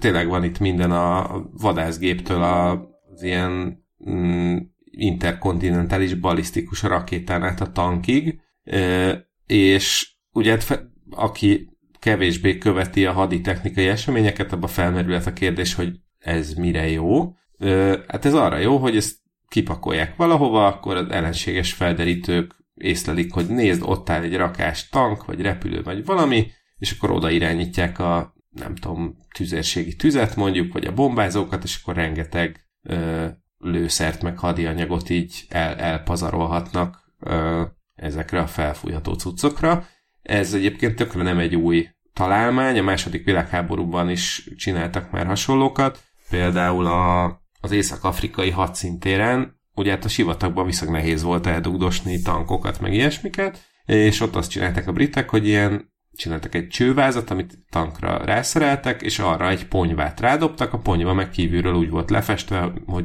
tényleg 0.00 0.28
van 0.28 0.44
itt 0.44 0.58
minden 0.58 0.90
a 0.90 1.42
vadászgéptől 1.52 2.42
az 2.42 3.22
ilyen 3.22 3.84
mm, 4.10 4.56
interkontinentális 4.90 6.14
balisztikus 6.14 6.82
rakétán 6.82 7.42
át 7.42 7.60
a 7.60 7.72
tankig, 7.72 8.40
és 9.46 10.10
ugye 10.32 10.50
hát 10.50 10.86
aki 11.10 11.75
kevésbé 12.06 12.58
követi 12.58 13.06
a 13.06 13.12
haditechnikai 13.12 13.86
eseményeket, 13.86 14.52
abban 14.52 14.68
felmerülhet 14.68 15.26
a 15.26 15.32
kérdés, 15.32 15.74
hogy 15.74 15.92
ez 16.18 16.52
mire 16.52 16.88
jó. 16.88 17.32
Hát 18.08 18.24
ez 18.24 18.34
arra 18.34 18.58
jó, 18.58 18.76
hogy 18.76 18.96
ezt 18.96 19.16
kipakolják 19.48 20.16
valahova, 20.16 20.66
akkor 20.66 20.96
az 20.96 21.10
ellenséges 21.10 21.72
felderítők 21.72 22.56
észlelik, 22.74 23.32
hogy 23.32 23.46
nézd, 23.46 23.82
ott 23.82 24.10
áll 24.10 24.22
egy 24.22 24.36
rakás 24.36 24.88
tank, 24.88 25.24
vagy 25.24 25.40
repülő, 25.40 25.82
vagy 25.82 26.04
valami, 26.04 26.50
és 26.78 26.90
akkor 26.90 27.10
oda 27.10 27.30
irányítják 27.30 27.98
a, 27.98 28.34
nem 28.50 28.74
tudom, 28.74 29.16
tüzérségi 29.34 29.96
tüzet 29.96 30.36
mondjuk, 30.36 30.72
vagy 30.72 30.84
a 30.84 30.94
bombázókat, 30.94 31.64
és 31.64 31.78
akkor 31.82 31.94
rengeteg 31.94 32.66
ö, 32.82 33.26
lőszert, 33.58 34.22
meg 34.22 34.38
hadianyagot 34.38 35.10
így 35.10 35.44
el, 35.48 35.74
elpazarolhatnak 35.74 37.12
ö, 37.20 37.62
ezekre 37.94 38.40
a 38.40 38.46
felfújható 38.46 39.12
cuccokra. 39.14 39.86
Ez 40.22 40.54
egyébként 40.54 40.96
tökre 40.96 41.22
nem 41.22 41.38
egy 41.38 41.56
új 41.56 41.94
találmány, 42.16 42.78
a 42.78 42.82
második 42.82 43.24
világháborúban 43.24 44.10
is 44.10 44.48
csináltak 44.56 45.10
már 45.10 45.26
hasonlókat, 45.26 46.02
például 46.30 46.86
a, 46.86 47.24
az 47.60 47.72
észak-afrikai 47.72 48.50
hadszintéren, 48.50 49.60
ugye 49.74 49.90
hát 49.90 50.04
a 50.04 50.08
sivatagban 50.08 50.66
viszonylag 50.66 50.96
nehéz 50.96 51.22
volt 51.22 51.46
eldugdosni 51.46 52.22
tankokat, 52.22 52.80
meg 52.80 52.94
ilyesmiket, 52.94 53.64
és 53.84 54.20
ott 54.20 54.36
azt 54.36 54.50
csinálták 54.50 54.88
a 54.88 54.92
britek, 54.92 55.30
hogy 55.30 55.46
ilyen 55.46 55.92
csináltak 56.12 56.54
egy 56.54 56.68
csővázat, 56.68 57.30
amit 57.30 57.58
tankra 57.70 58.24
rászereltek, 58.24 59.02
és 59.02 59.18
arra 59.18 59.48
egy 59.48 59.66
ponyvát 59.68 60.20
rádobtak, 60.20 60.72
a 60.72 60.78
ponyva 60.78 61.14
meg 61.14 61.30
kívülről 61.30 61.74
úgy 61.74 61.90
volt 61.90 62.10
lefestve, 62.10 62.72
hogy 62.86 63.04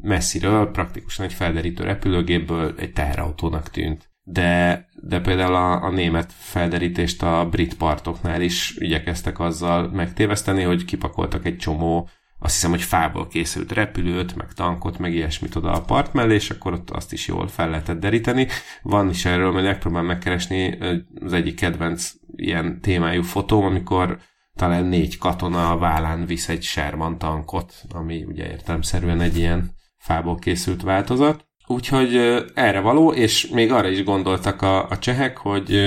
messziről, 0.00 0.70
praktikusan 0.70 1.24
egy 1.24 1.32
felderítő 1.32 1.84
repülőgépből 1.84 2.74
egy 2.78 2.92
teherautónak 2.92 3.70
tűnt 3.70 4.14
de, 4.28 4.86
de 5.02 5.20
például 5.20 5.54
a, 5.54 5.82
a 5.82 5.90
német 5.90 6.32
felderítést 6.32 7.22
a 7.22 7.48
brit 7.50 7.76
partoknál 7.76 8.40
is 8.40 8.74
igyekeztek 8.78 9.38
azzal 9.38 9.88
megtéveszteni, 9.88 10.62
hogy 10.62 10.84
kipakoltak 10.84 11.44
egy 11.46 11.56
csomó, 11.56 12.08
azt 12.38 12.54
hiszem, 12.54 12.70
hogy 12.70 12.82
fából 12.82 13.26
készült 13.26 13.72
repülőt, 13.72 14.36
meg 14.36 14.52
tankot, 14.52 14.98
meg 14.98 15.14
ilyesmit 15.14 15.56
oda 15.56 15.72
a 15.72 15.80
part 15.80 16.12
mellé, 16.12 16.34
és 16.34 16.50
akkor 16.50 16.72
ott 16.72 16.90
azt 16.90 17.12
is 17.12 17.26
jól 17.26 17.48
fel 17.48 17.70
lehetett 17.70 17.98
deríteni. 17.98 18.46
Van 18.82 19.08
is 19.08 19.24
erről, 19.24 19.52
mert 19.52 19.66
megpróbálom 19.66 20.06
megkeresni 20.06 20.78
az 21.20 21.32
egyik 21.32 21.56
kedvenc 21.56 22.12
ilyen 22.36 22.80
témájú 22.80 23.22
fotóm, 23.22 23.64
amikor 23.64 24.18
talán 24.54 24.84
négy 24.84 25.18
katona 25.18 25.70
a 25.70 25.78
vállán 25.78 26.26
visz 26.26 26.48
egy 26.48 26.62
Sherman 26.62 27.18
tankot, 27.18 27.74
ami 27.88 28.24
ugye 28.24 28.50
értelmszerűen 28.50 29.20
egy 29.20 29.36
ilyen 29.36 29.70
fából 29.96 30.36
készült 30.36 30.82
változat. 30.82 31.45
Úgyhogy 31.66 32.16
erre 32.54 32.80
való, 32.80 33.12
és 33.12 33.48
még 33.48 33.72
arra 33.72 33.88
is 33.88 34.04
gondoltak 34.04 34.62
a, 34.62 34.88
a 34.88 34.98
csehek, 34.98 35.36
hogy 35.36 35.80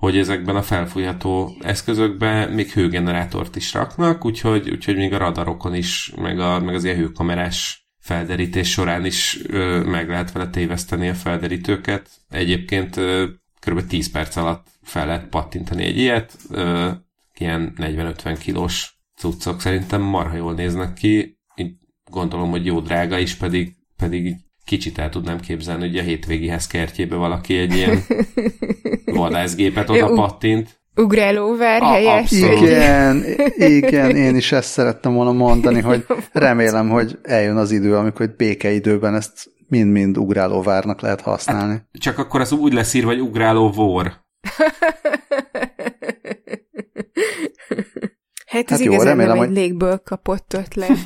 hogy 0.00 0.18
ezekben 0.18 0.56
a 0.56 0.62
felfújható 0.62 1.56
eszközökben 1.60 2.50
még 2.50 2.70
hőgenerátort 2.70 3.56
is 3.56 3.72
raknak, 3.72 4.24
úgyhogy, 4.24 4.70
úgyhogy 4.70 4.96
még 4.96 5.12
a 5.12 5.18
radarokon 5.18 5.74
is, 5.74 6.12
meg, 6.16 6.38
a, 6.38 6.60
meg 6.60 6.74
az 6.74 6.84
ilyen 6.84 6.96
hőkamerás 6.96 7.88
felderítés 7.98 8.70
során 8.70 9.04
is 9.04 9.38
ö, 9.46 9.84
meg 9.84 10.08
lehet 10.08 10.32
vele 10.32 10.50
téveszteni 10.50 11.08
a 11.08 11.14
felderítőket. 11.14 12.10
Egyébként 12.28 12.96
ö, 12.96 13.26
kb. 13.66 13.86
10 13.86 14.10
perc 14.10 14.36
alatt 14.36 14.66
fel 14.82 15.06
lehet 15.06 15.28
pattintani 15.28 15.84
egy 15.84 15.98
ilyet, 15.98 16.36
ö, 16.50 16.90
ilyen 17.38 17.74
40-50 17.76 18.36
kilós 18.40 19.00
cuccok 19.16 19.60
szerintem 19.60 20.00
marha 20.00 20.36
jól 20.36 20.54
néznek 20.54 20.92
ki, 20.92 21.38
így 21.54 21.72
gondolom, 22.10 22.50
hogy 22.50 22.66
jó 22.66 22.80
drága 22.80 23.18
is, 23.18 23.34
pedig, 23.34 23.74
pedig 23.96 24.36
kicsit 24.70 24.98
el 24.98 25.08
tudnám 25.08 25.40
képzelni, 25.40 25.86
hogy 25.86 25.98
a 25.98 26.02
hétvégihez 26.02 26.66
kertjébe 26.66 27.16
valaki 27.16 27.56
egy 27.58 27.74
ilyen 27.74 28.02
vadászgépet 29.04 29.90
oda 29.90 30.12
pattint. 30.12 30.80
Ugrálóvár 30.96 31.82
helyett. 31.82 32.30
Igen, 32.30 33.24
igen, 33.56 34.16
én 34.16 34.36
is 34.36 34.52
ezt 34.52 34.68
szerettem 34.68 35.14
volna 35.14 35.32
mondani, 35.32 35.80
hogy 35.80 36.06
remélem, 36.32 36.88
hogy 36.88 37.18
eljön 37.22 37.56
az 37.56 37.70
idő, 37.70 37.96
amikor 37.96 38.26
egy 38.26 38.36
békeidőben 38.36 39.14
ezt 39.14 39.50
mind-mind 39.68 40.18
ugrálóvárnak 40.18 41.00
lehet 41.00 41.20
használni. 41.20 41.72
Hát, 41.72 41.88
csak 41.92 42.18
akkor 42.18 42.40
az 42.40 42.52
úgy 42.52 42.72
lesz 42.72 42.94
írva, 42.94 43.10
hogy 43.10 43.20
ugráló 43.20 43.70
vor. 43.70 44.24
Hát 48.46 48.70
ez 48.70 48.78
hát 48.78 48.78
jó, 48.78 48.92
igazán 48.92 49.16
remélem, 49.16 49.36
nem 49.36 49.42
egy 49.42 49.48
hogy... 49.48 49.56
légből 49.56 49.98
kapott 49.98 50.54
ötlet. 50.54 50.98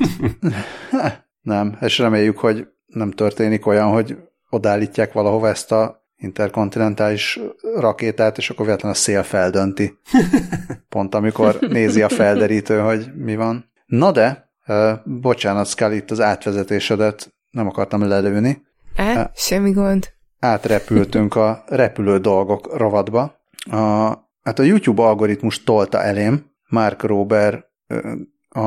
nem, 1.53 1.77
és 1.81 1.99
reméljük, 1.99 2.39
hogy 2.39 2.67
nem 2.95 3.11
történik 3.11 3.67
olyan, 3.67 3.91
hogy 3.91 4.17
odállítják 4.51 5.13
valahova 5.13 5.49
ezt 5.49 5.73
a 5.73 6.03
interkontinentális 6.17 7.41
rakétát, 7.77 8.39
és 8.39 8.51
akkor 8.51 8.65
véletlenül 8.65 8.97
a 8.97 9.01
szél 9.01 9.23
feldönti. 9.23 9.99
Pont 10.89 11.15
amikor 11.15 11.59
nézi 11.61 12.03
a 12.03 12.09
felderítő, 12.09 12.79
hogy 12.79 13.11
mi 13.15 13.37
van. 13.37 13.71
Na 13.87 14.13
de, 14.13 14.51
bocsánat, 15.05 15.67
Scully, 15.67 15.97
itt 15.97 16.11
az 16.11 16.21
átvezetésedet 16.21 17.35
nem 17.51 17.67
akartam 17.67 18.09
lelőni. 18.09 18.63
E, 18.97 19.31
semmi 19.35 19.71
gond. 19.71 20.13
Átrepültünk 20.41 21.35
a 21.35 21.65
repülő 21.69 22.19
dolgok 22.19 22.77
rovadba. 22.77 23.43
A, 23.71 23.77
hát 24.43 24.59
a 24.59 24.63
YouTube 24.63 25.03
algoritmus 25.03 25.63
tolta 25.63 26.03
elém 26.03 26.53
Mark 26.69 27.03
Rober, 27.03 27.65
a, 28.49 28.63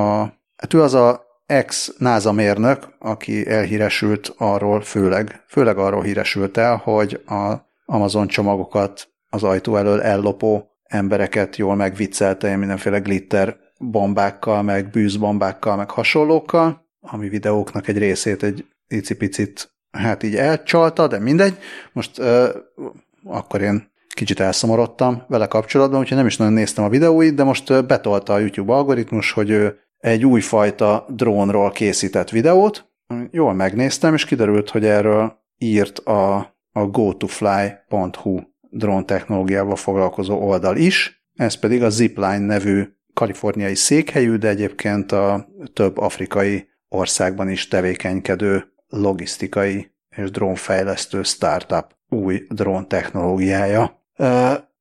hát 0.55 0.73
ő 0.73 0.81
az 0.81 0.93
a 0.93 1.26
ex-NASA 1.47 2.31
mérnök, 2.31 2.87
aki 2.99 3.47
elhíresült 3.47 4.33
arról, 4.37 4.81
főleg, 4.81 5.43
főleg 5.47 5.77
arról 5.77 6.03
híresült 6.03 6.57
el, 6.57 6.75
hogy 6.75 7.21
a 7.25 7.53
Amazon 7.85 8.27
csomagokat 8.27 9.09
az 9.29 9.43
ajtó 9.43 9.75
elől 9.75 10.01
ellopó 10.01 10.67
embereket 10.83 11.55
jól 11.55 11.75
megviccelte 11.75 12.55
mindenféle 12.55 12.99
glitter 12.99 13.57
bombákkal, 13.77 14.61
meg 14.61 14.89
bűzbombákkal, 14.89 15.75
meg 15.75 15.89
hasonlókkal, 15.89 16.85
ami 16.99 17.29
videóknak 17.29 17.87
egy 17.87 17.97
részét 17.97 18.43
egy 18.43 18.65
icipicit 18.87 19.71
hát 19.91 20.23
így 20.23 20.35
elcsalta, 20.35 21.07
de 21.07 21.19
mindegy. 21.19 21.57
Most 21.93 22.19
uh, 22.19 22.47
akkor 23.23 23.61
én 23.61 23.91
kicsit 24.13 24.39
elszomorodtam 24.39 25.23
vele 25.27 25.47
kapcsolatban, 25.47 25.99
úgyhogy 25.99 26.17
nem 26.17 26.25
is 26.25 26.37
nagyon 26.37 26.53
néztem 26.53 26.83
a 26.83 26.89
videóit, 26.89 27.35
de 27.35 27.43
most 27.43 27.85
betolta 27.85 28.33
a 28.33 28.39
YouTube 28.39 28.73
algoritmus, 28.73 29.31
hogy 29.31 29.49
ő 29.49 29.79
egy 30.07 30.25
újfajta 30.25 31.05
drónról 31.09 31.71
készített 31.71 32.29
videót. 32.29 32.91
Jól 33.31 33.53
megnéztem, 33.53 34.13
és 34.13 34.25
kiderült, 34.25 34.69
hogy 34.69 34.85
erről 34.85 35.45
írt 35.57 35.99
a, 35.99 36.35
a 36.71 36.85
gotofly.hu 36.85 38.39
drón 38.69 39.05
technológiával 39.05 39.75
foglalkozó 39.75 40.37
oldal 40.37 40.77
is, 40.77 41.17
ez 41.33 41.55
pedig 41.55 41.83
a 41.83 41.89
Zipline 41.89 42.37
nevű 42.37 42.83
kaliforniai 43.13 43.75
székhelyű, 43.75 44.35
de 44.35 44.47
egyébként 44.47 45.11
a 45.11 45.47
több 45.73 45.97
afrikai 45.97 46.67
országban 46.89 47.49
is 47.49 47.67
tevékenykedő 47.67 48.73
logisztikai 48.87 49.91
és 50.15 50.31
drónfejlesztő 50.31 51.23
startup 51.23 51.85
új 52.09 52.45
drón 52.49 52.87
technológiája. 52.87 54.05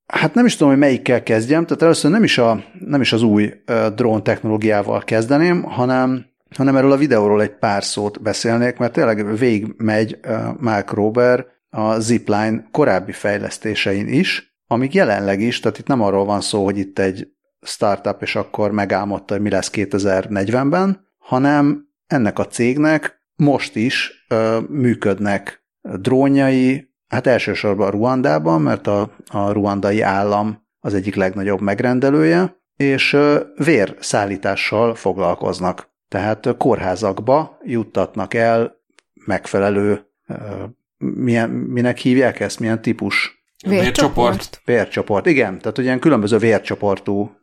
Hát 0.06 0.34
nem 0.34 0.46
is 0.46 0.56
tudom, 0.56 0.68
hogy 0.68 0.78
melyikkel 0.78 1.22
kezdjem, 1.22 1.66
tehát 1.66 1.82
először 1.82 2.10
nem 2.10 2.24
is, 2.24 2.38
a, 2.38 2.64
nem 2.78 3.00
is 3.00 3.12
az 3.12 3.22
új 3.22 3.52
uh, 3.66 3.86
drón 3.86 4.22
technológiával 4.22 5.02
kezdeném, 5.02 5.62
hanem, 5.62 6.26
hanem 6.56 6.76
erről 6.76 6.92
a 6.92 6.96
videóról 6.96 7.42
egy 7.42 7.58
pár 7.58 7.84
szót 7.84 8.22
beszélnék, 8.22 8.76
mert 8.76 8.92
tényleg 8.92 9.38
végigmegy 9.38 10.18
uh, 10.26 10.60
Mark 10.60 10.90
Rober 10.90 11.46
a 11.70 11.98
Zipline 11.98 12.68
korábbi 12.70 13.12
fejlesztésein 13.12 14.08
is, 14.08 14.58
amik 14.66 14.94
jelenleg 14.94 15.40
is, 15.40 15.60
tehát 15.60 15.78
itt 15.78 15.86
nem 15.86 16.02
arról 16.02 16.24
van 16.24 16.40
szó, 16.40 16.64
hogy 16.64 16.78
itt 16.78 16.98
egy 16.98 17.28
startup, 17.62 18.22
és 18.22 18.36
akkor 18.36 18.70
megálmodta, 18.70 19.34
hogy 19.34 19.42
mi 19.42 19.50
lesz 19.50 19.70
2040-ben, 19.72 21.06
hanem 21.18 21.88
ennek 22.06 22.38
a 22.38 22.46
cégnek 22.46 23.20
most 23.36 23.76
is 23.76 24.26
uh, 24.30 24.68
működnek 24.68 25.64
drónjai, 25.82 26.94
hát 27.08 27.26
elsősorban 27.26 27.90
Ruandában, 27.90 28.60
mert 28.60 28.86
a, 28.86 29.10
a 29.26 29.50
ruandai 29.50 30.00
állam 30.00 30.64
az 30.80 30.94
egyik 30.94 31.14
legnagyobb 31.14 31.60
megrendelője, 31.60 32.56
és 32.76 33.16
vérszállítással 33.56 34.94
foglalkoznak. 34.94 35.94
Tehát 36.08 36.54
kórházakba 36.58 37.58
juttatnak 37.62 38.34
el 38.34 38.74
megfelelő, 39.26 40.06
milyen, 40.98 41.50
minek 41.50 41.98
hívják 41.98 42.40
ezt, 42.40 42.60
milyen 42.60 42.82
típus? 42.82 43.44
Vércsoport. 43.66 44.60
Vércsoport, 44.64 45.26
igen. 45.26 45.58
Tehát 45.58 45.78
ilyen 45.78 45.98
különböző 45.98 46.38
vércsoportú 46.38 47.36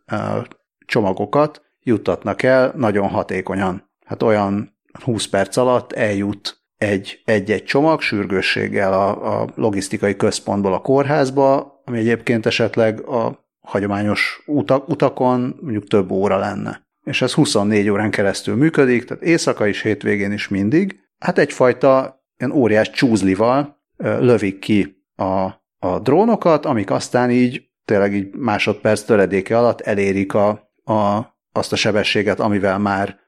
csomagokat 0.86 1.62
juttatnak 1.79 2.43
el 2.43 2.74
nagyon 2.75 3.08
hatékonyan. 3.08 3.91
Hát 4.05 4.24
olyan 4.24 4.77
20 5.03 5.27
perc 5.27 5.58
alatt 5.58 5.91
eljut 5.91 6.62
egy, 6.84 7.22
egy-egy 7.25 7.63
csomag 7.63 8.02
sürgősséggel 8.02 8.94
a, 8.94 9.42
a 9.42 9.48
logisztikai 9.56 10.16
központból 10.16 10.74
a 10.74 10.82
kórházba, 10.82 11.82
ami 11.86 11.98
egyébként 11.98 12.46
esetleg 12.46 13.02
a 13.02 13.46
hagyományos 13.60 14.44
utak, 14.46 14.90
utakon 14.90 15.58
mondjuk 15.62 15.88
több 15.88 16.12
óra 16.12 16.38
lenne. 16.38 16.82
És 17.04 17.22
ez 17.22 17.34
24 17.34 17.90
órán 17.90 18.12
keresztül 18.12 18.56
működik, 18.56 19.06
tehát 19.06 19.24
éjszaka 19.24 19.68
is, 19.68 19.82
hétvégén 19.82 20.32
is 20.32 20.48
mindig. 20.48 21.00
Hát 21.20 21.38
egyfajta 21.38 22.24
ilyen 22.38 22.52
óriás 22.52 22.90
csúzlival 22.90 23.82
lövik 23.98 24.60
ki 24.60 24.96
a, 25.16 25.42
a 25.80 26.00
drónokat, 26.02 26.66
amik 26.66 26.92
aztán 26.92 27.32
így 27.32 27.70
tényleg 27.86 28.13
így 28.13 28.36
másodperc 28.36 29.02
töredéke 29.02 29.58
alatt 29.58 29.82
elérik 29.82 30.34
a, 30.34 30.50
a, 30.84 31.28
azt 31.52 31.72
a 31.72 31.75
sebességet, 31.75 32.40
amivel 32.40 32.80
már 32.80 33.20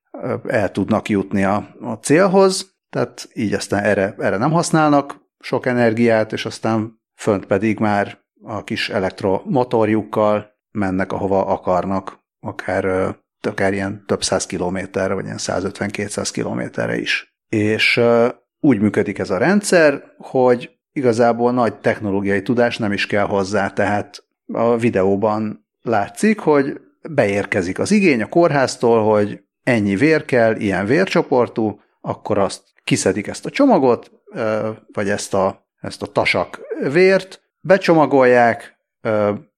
el 0.48 0.72
tudnak 0.72 1.10
jutni 1.10 1.44
a, 1.44 1.76
a 1.82 1.94
célhoz, 1.94 2.75
tehát 2.96 3.30
így 3.34 3.54
aztán 3.54 3.84
erre, 3.84 4.16
erre 4.18 4.38
nem 4.38 4.52
használnak 4.52 5.22
sok 5.40 5.66
energiát, 5.66 6.34
és 6.34 6.46
aztán 6.46 7.02
fönt 7.16 7.46
pedig 7.46 7.80
már 7.80 8.18
a 8.44 8.64
kis 8.64 8.90
elektromotorjukkal 8.90 10.48
mennek, 10.72 11.12
ahova 11.12 11.46
akarnak, 11.46 12.20
akár, 12.40 13.16
akár 13.42 13.74
ilyen 13.74 14.04
több 14.06 14.24
száz 14.24 14.46
kilométerre, 14.46 15.14
vagy 15.14 15.26
ilyen 15.26 15.38
150-200 15.40 16.30
kilométerre 16.32 16.98
is. 16.98 17.36
És 17.50 18.02
úgy 18.60 18.80
működik 18.80 19.20
ez 19.20 19.30
a 19.30 19.38
rendszer, 19.38 20.04
hogy 20.18 20.72
igazából 20.92 21.52
nagy 21.52 21.80
technológiai 21.80 22.42
tudás 22.42 22.78
nem 22.78 22.92
is 22.92 23.08
kell 23.08 23.26
hozzá, 23.26 23.70
tehát 23.70 24.24
a 24.54 24.78
videóban 24.78 25.68
látszik, 25.82 26.40
hogy 26.40 26.82
beérkezik 27.10 27.80
az 27.80 27.92
igény 27.92 28.22
a 28.22 28.30
kórháztól, 28.30 29.04
hogy 29.04 29.44
ennyi 29.64 29.96
vér 29.96 30.26
kell, 30.26 30.56
ilyen 30.56 30.86
vércsoportú, 30.86 31.80
akkor 32.06 32.38
azt 32.38 32.64
kiszedik 32.84 33.28
ezt 33.28 33.46
a 33.46 33.50
csomagot, 33.50 34.12
vagy 34.94 35.10
ezt 35.10 35.34
a, 35.34 35.68
ezt 35.82 36.02
a 36.02 36.06
tasak 36.06 36.62
vért, 36.92 37.42
becsomagolják, 37.60 38.78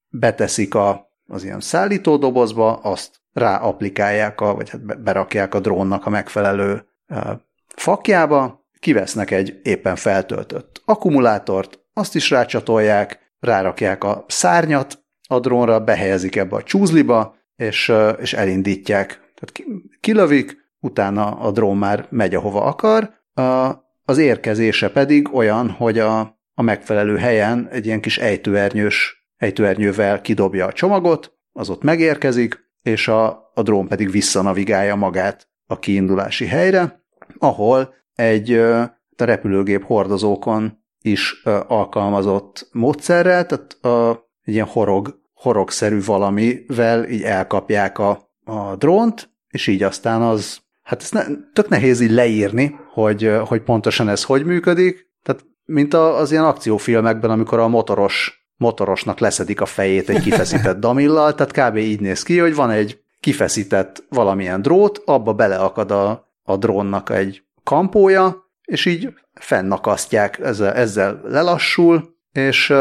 beteszik 0.08 0.74
a, 0.74 1.12
az 1.26 1.44
ilyen 1.44 1.60
szállítódobozba, 1.60 2.76
azt 2.76 3.10
ráaplikálják, 3.32 4.40
a, 4.40 4.54
vagy 4.54 4.70
hát 4.70 5.02
berakják 5.02 5.54
a 5.54 5.60
drónnak 5.60 6.06
a 6.06 6.10
megfelelő 6.10 6.86
fakjába, 7.66 8.66
kivesznek 8.78 9.30
egy 9.30 9.60
éppen 9.62 9.96
feltöltött 9.96 10.82
akkumulátort, 10.84 11.80
azt 11.92 12.14
is 12.14 12.30
rácsatolják, 12.30 13.32
rárakják 13.40 14.04
a 14.04 14.24
szárnyat 14.28 15.04
a 15.28 15.40
drónra, 15.40 15.80
behelyezik 15.80 16.36
ebbe 16.36 16.56
a 16.56 16.62
csúzliba, 16.62 17.36
és, 17.56 17.92
és 18.18 18.32
elindítják. 18.32 19.06
Tehát 19.34 19.80
kilövik, 20.00 20.57
utána 20.80 21.26
a 21.26 21.50
drón 21.50 21.76
már 21.76 22.06
megy, 22.10 22.34
ahova 22.34 22.64
akar, 22.64 23.10
az 24.04 24.18
érkezése 24.18 24.90
pedig 24.90 25.34
olyan, 25.34 25.70
hogy 25.70 25.98
a, 25.98 26.20
a 26.54 26.62
megfelelő 26.62 27.16
helyen 27.16 27.68
egy 27.70 27.86
ilyen 27.86 28.00
kis 28.00 28.18
ejtőernyős, 28.18 29.26
ejtőernyővel 29.36 30.20
kidobja 30.20 30.66
a 30.66 30.72
csomagot, 30.72 31.38
az 31.52 31.70
ott 31.70 31.82
megérkezik, 31.82 32.66
és 32.82 33.08
a, 33.08 33.50
a 33.54 33.62
drón 33.62 33.88
pedig 33.88 34.10
visszanavigálja 34.10 34.94
magát 34.94 35.48
a 35.66 35.78
kiindulási 35.78 36.46
helyre, 36.46 37.04
ahol 37.38 37.94
egy 38.14 38.52
a 38.52 39.24
repülőgép 39.24 39.84
hordozókon 39.84 40.84
is 41.00 41.42
alkalmazott 41.66 42.68
módszerrel, 42.72 43.46
tehát 43.46 43.72
a, 43.84 44.10
egy 44.42 44.54
ilyen 44.54 44.66
horog, 44.66 45.20
horogszerű 45.34 46.04
valamivel 46.04 47.08
így 47.08 47.22
elkapják 47.22 47.98
a, 47.98 48.32
a 48.44 48.76
drónt, 48.76 49.36
és 49.48 49.66
így 49.66 49.82
aztán 49.82 50.22
az, 50.22 50.60
hát 50.88 51.02
ez 51.02 51.10
ne, 51.10 51.24
tök 51.52 51.68
nehéz 51.68 52.00
így 52.00 52.10
leírni, 52.10 52.78
hogy, 52.92 53.32
hogy 53.46 53.62
pontosan 53.62 54.08
ez 54.08 54.24
hogy 54.24 54.44
működik, 54.44 55.10
tehát 55.22 55.44
mint 55.64 55.94
az 55.94 56.30
ilyen 56.30 56.44
akciófilmekben, 56.44 57.30
amikor 57.30 57.58
a 57.58 57.68
motoros, 57.68 58.46
motorosnak 58.56 59.18
leszedik 59.18 59.60
a 59.60 59.66
fejét 59.66 60.08
egy 60.08 60.22
kifeszített 60.22 60.78
damillal, 60.80 61.34
tehát 61.34 61.70
kb. 61.70 61.76
így 61.76 62.00
néz 62.00 62.22
ki, 62.22 62.38
hogy 62.38 62.54
van 62.54 62.70
egy 62.70 63.00
kifeszített 63.20 64.04
valamilyen 64.08 64.62
drót, 64.62 65.02
abba 65.04 65.32
beleakad 65.32 65.90
a, 65.90 66.32
a 66.42 66.56
drónnak 66.56 67.10
egy 67.10 67.42
kampója, 67.62 68.50
és 68.62 68.86
így 68.86 69.14
fennakasztják, 69.34 70.38
ezzel, 70.38 70.72
ezzel 70.72 71.20
lelassul, 71.24 72.16
és, 72.32 72.72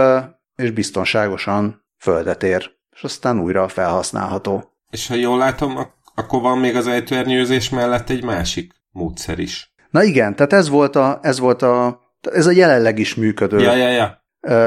és 0.56 0.72
biztonságosan 0.72 1.86
földet 1.98 2.44
ér, 2.44 2.72
és 2.92 3.04
aztán 3.04 3.40
újra 3.40 3.68
felhasználható. 3.68 4.72
És 4.90 5.08
ha 5.08 5.16
jól 5.16 5.38
látom, 5.38 5.96
akkor 6.18 6.42
van 6.42 6.58
még 6.58 6.76
az 6.76 6.88
ejtőernyőzés 6.88 7.70
mellett 7.70 8.10
egy 8.10 8.24
másik 8.24 8.74
módszer 8.92 9.40
is. 9.40 9.74
Na 9.90 10.04
igen, 10.04 10.36
tehát 10.36 10.54
ez 10.54 10.70
volt 10.70 10.96
a, 10.96 11.20
ez 11.22 11.40
volt 11.40 11.62
a, 11.62 12.02
ez 12.32 12.46
a 12.46 12.52
jelenleg 12.52 13.00
is 13.00 13.16
működő 13.16 13.60
ja, 13.60 13.76
ja, 13.76 13.90
ja. 13.90 14.24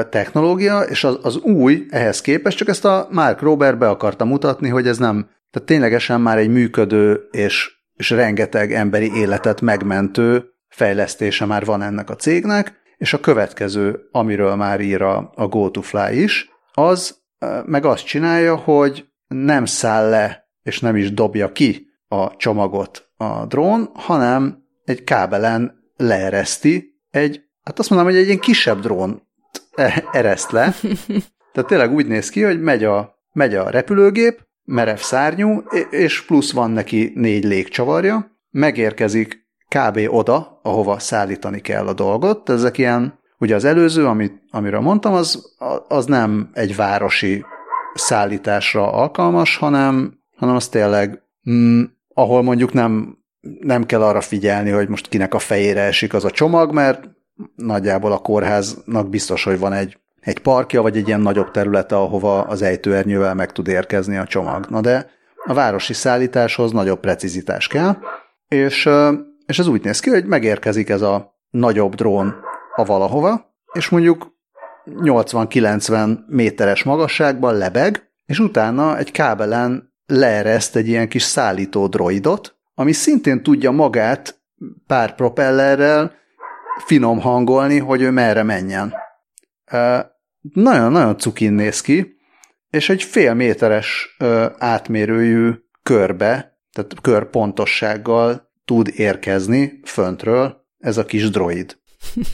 technológia, 0.09 0.81
és 0.81 1.03
az, 1.03 1.19
az 1.21 1.37
új 1.37 1.85
ehhez 1.89 2.21
képest, 2.21 2.57
csak 2.57 2.67
ezt 2.67 2.85
a 2.85 3.07
Mark 3.11 3.41
Robert 3.41 3.77
be 3.77 3.89
akarta 3.89 4.25
mutatni, 4.25 4.69
hogy 4.69 4.87
ez 4.87 4.97
nem, 4.97 5.29
tehát 5.51 5.67
ténylegesen 5.67 6.21
már 6.21 6.37
egy 6.37 6.49
működő 6.49 7.27
és, 7.31 7.71
és 7.93 8.09
rengeteg 8.09 8.73
emberi 8.73 9.11
életet 9.15 9.61
megmentő 9.61 10.45
fejlesztése 10.67 11.45
már 11.45 11.65
van 11.65 11.81
ennek 11.81 12.09
a 12.09 12.15
cégnek, 12.15 12.79
és 12.97 13.13
a 13.13 13.19
következő, 13.19 13.99
amiről 14.11 14.55
már 14.55 14.79
ír 14.79 15.01
a, 15.01 15.31
a 15.35 15.47
GoToFly 15.47 16.13
is, 16.13 16.49
az 16.73 17.19
meg 17.65 17.85
azt 17.85 18.05
csinálja, 18.05 18.55
hogy 18.55 19.05
nem 19.27 19.65
száll 19.65 20.09
le, 20.09 20.40
és 20.63 20.79
nem 20.79 20.95
is 20.95 21.13
dobja 21.13 21.51
ki 21.51 21.87
a 22.07 22.35
csomagot 22.35 23.09
a 23.17 23.45
drón, 23.45 23.89
hanem 23.93 24.63
egy 24.85 25.03
kábelen 25.03 25.73
leereszti 25.95 27.01
egy, 27.11 27.41
hát 27.63 27.79
azt 27.79 27.89
mondom, 27.89 28.07
hogy 28.07 28.17
egy 28.17 28.25
ilyen 28.25 28.39
kisebb 28.39 28.79
drón 28.79 29.21
e- 29.75 30.03
ereszt 30.11 30.51
le. 30.51 30.73
Tehát 31.53 31.69
tényleg 31.69 31.93
úgy 31.93 32.07
néz 32.07 32.29
ki, 32.29 32.41
hogy 32.41 32.61
megy 32.61 32.83
a, 32.83 33.15
megy 33.31 33.55
a 33.55 33.69
repülőgép, 33.69 34.47
merev 34.63 34.97
szárnyú, 34.97 35.63
és 35.89 36.25
plusz 36.25 36.51
van 36.51 36.71
neki 36.71 37.11
négy 37.15 37.43
légcsavarja, 37.43 38.39
megérkezik 38.49 39.39
kb. 39.75 39.99
oda, 40.07 40.59
ahova 40.63 40.99
szállítani 40.99 41.61
kell 41.61 41.87
a 41.87 41.93
dolgot. 41.93 42.49
Ezek 42.49 42.77
ilyen, 42.77 43.19
ugye 43.37 43.55
az 43.55 43.63
előző, 43.63 44.05
amit, 44.05 44.43
amiről 44.49 44.79
mondtam, 44.79 45.13
az, 45.13 45.55
az 45.87 46.05
nem 46.05 46.49
egy 46.53 46.75
városi 46.75 47.45
szállításra 47.93 48.91
alkalmas, 48.91 49.57
hanem, 49.57 50.20
hanem 50.41 50.55
az 50.55 50.67
tényleg, 50.67 51.21
mm, 51.49 51.83
ahol 52.13 52.41
mondjuk 52.41 52.73
nem 52.73 53.19
nem 53.59 53.85
kell 53.85 54.01
arra 54.03 54.21
figyelni, 54.21 54.69
hogy 54.69 54.87
most 54.87 55.07
kinek 55.07 55.33
a 55.33 55.39
fejére 55.39 55.81
esik 55.81 56.13
az 56.13 56.25
a 56.25 56.31
csomag, 56.31 56.73
mert 56.73 57.09
nagyjából 57.55 58.11
a 58.11 58.17
kórháznak 58.17 59.09
biztos, 59.09 59.43
hogy 59.43 59.59
van 59.59 59.73
egy, 59.73 59.97
egy 60.19 60.39
parkja, 60.39 60.81
vagy 60.81 60.97
egy 60.97 61.07
ilyen 61.07 61.21
nagyobb 61.21 61.51
területe, 61.51 61.95
ahova 61.95 62.41
az 62.41 62.61
ejtőernyővel 62.61 63.33
meg 63.33 63.51
tud 63.51 63.67
érkezni 63.67 64.17
a 64.17 64.25
csomag. 64.25 64.65
Na 64.69 64.81
de 64.81 65.09
a 65.45 65.53
városi 65.53 65.93
szállításhoz 65.93 66.71
nagyobb 66.71 66.99
precizitás 66.99 67.67
kell, 67.67 67.97
és, 68.47 68.89
és 69.45 69.59
ez 69.59 69.67
úgy 69.67 69.83
néz 69.83 69.99
ki, 69.99 70.09
hogy 70.09 70.25
megérkezik 70.25 70.89
ez 70.89 71.01
a 71.01 71.39
nagyobb 71.49 71.95
drón 71.95 72.35
a 72.75 72.85
valahova, 72.85 73.55
és 73.73 73.89
mondjuk 73.89 74.39
80-90 74.85 76.17
méteres 76.27 76.83
magasságban 76.83 77.57
lebeg, 77.57 78.11
és 78.25 78.39
utána 78.39 78.97
egy 78.97 79.11
kábelen 79.11 79.90
leereszt 80.11 80.75
egy 80.75 80.87
ilyen 80.87 81.07
kis 81.09 81.23
szállító 81.23 81.87
droidot, 81.87 82.55
ami 82.73 82.91
szintén 82.91 83.43
tudja 83.43 83.71
magát 83.71 84.41
pár 84.87 85.15
propellerrel 85.15 86.15
finom 86.85 87.19
hangolni, 87.19 87.79
hogy 87.79 88.01
ő 88.01 88.11
merre 88.11 88.43
menjen. 88.43 88.93
Nagyon-nagyon 90.53 91.17
cukin 91.17 91.53
néz 91.53 91.81
ki, 91.81 92.15
és 92.69 92.89
egy 92.89 93.03
fél 93.03 93.33
méteres 93.33 94.17
átmérőjű 94.57 95.51
körbe, 95.83 96.59
tehát 96.71 97.01
körpontossággal 97.01 98.51
tud 98.65 98.91
érkezni 98.95 99.79
föntről 99.83 100.65
ez 100.77 100.97
a 100.97 101.05
kis 101.05 101.29
droid. 101.29 101.77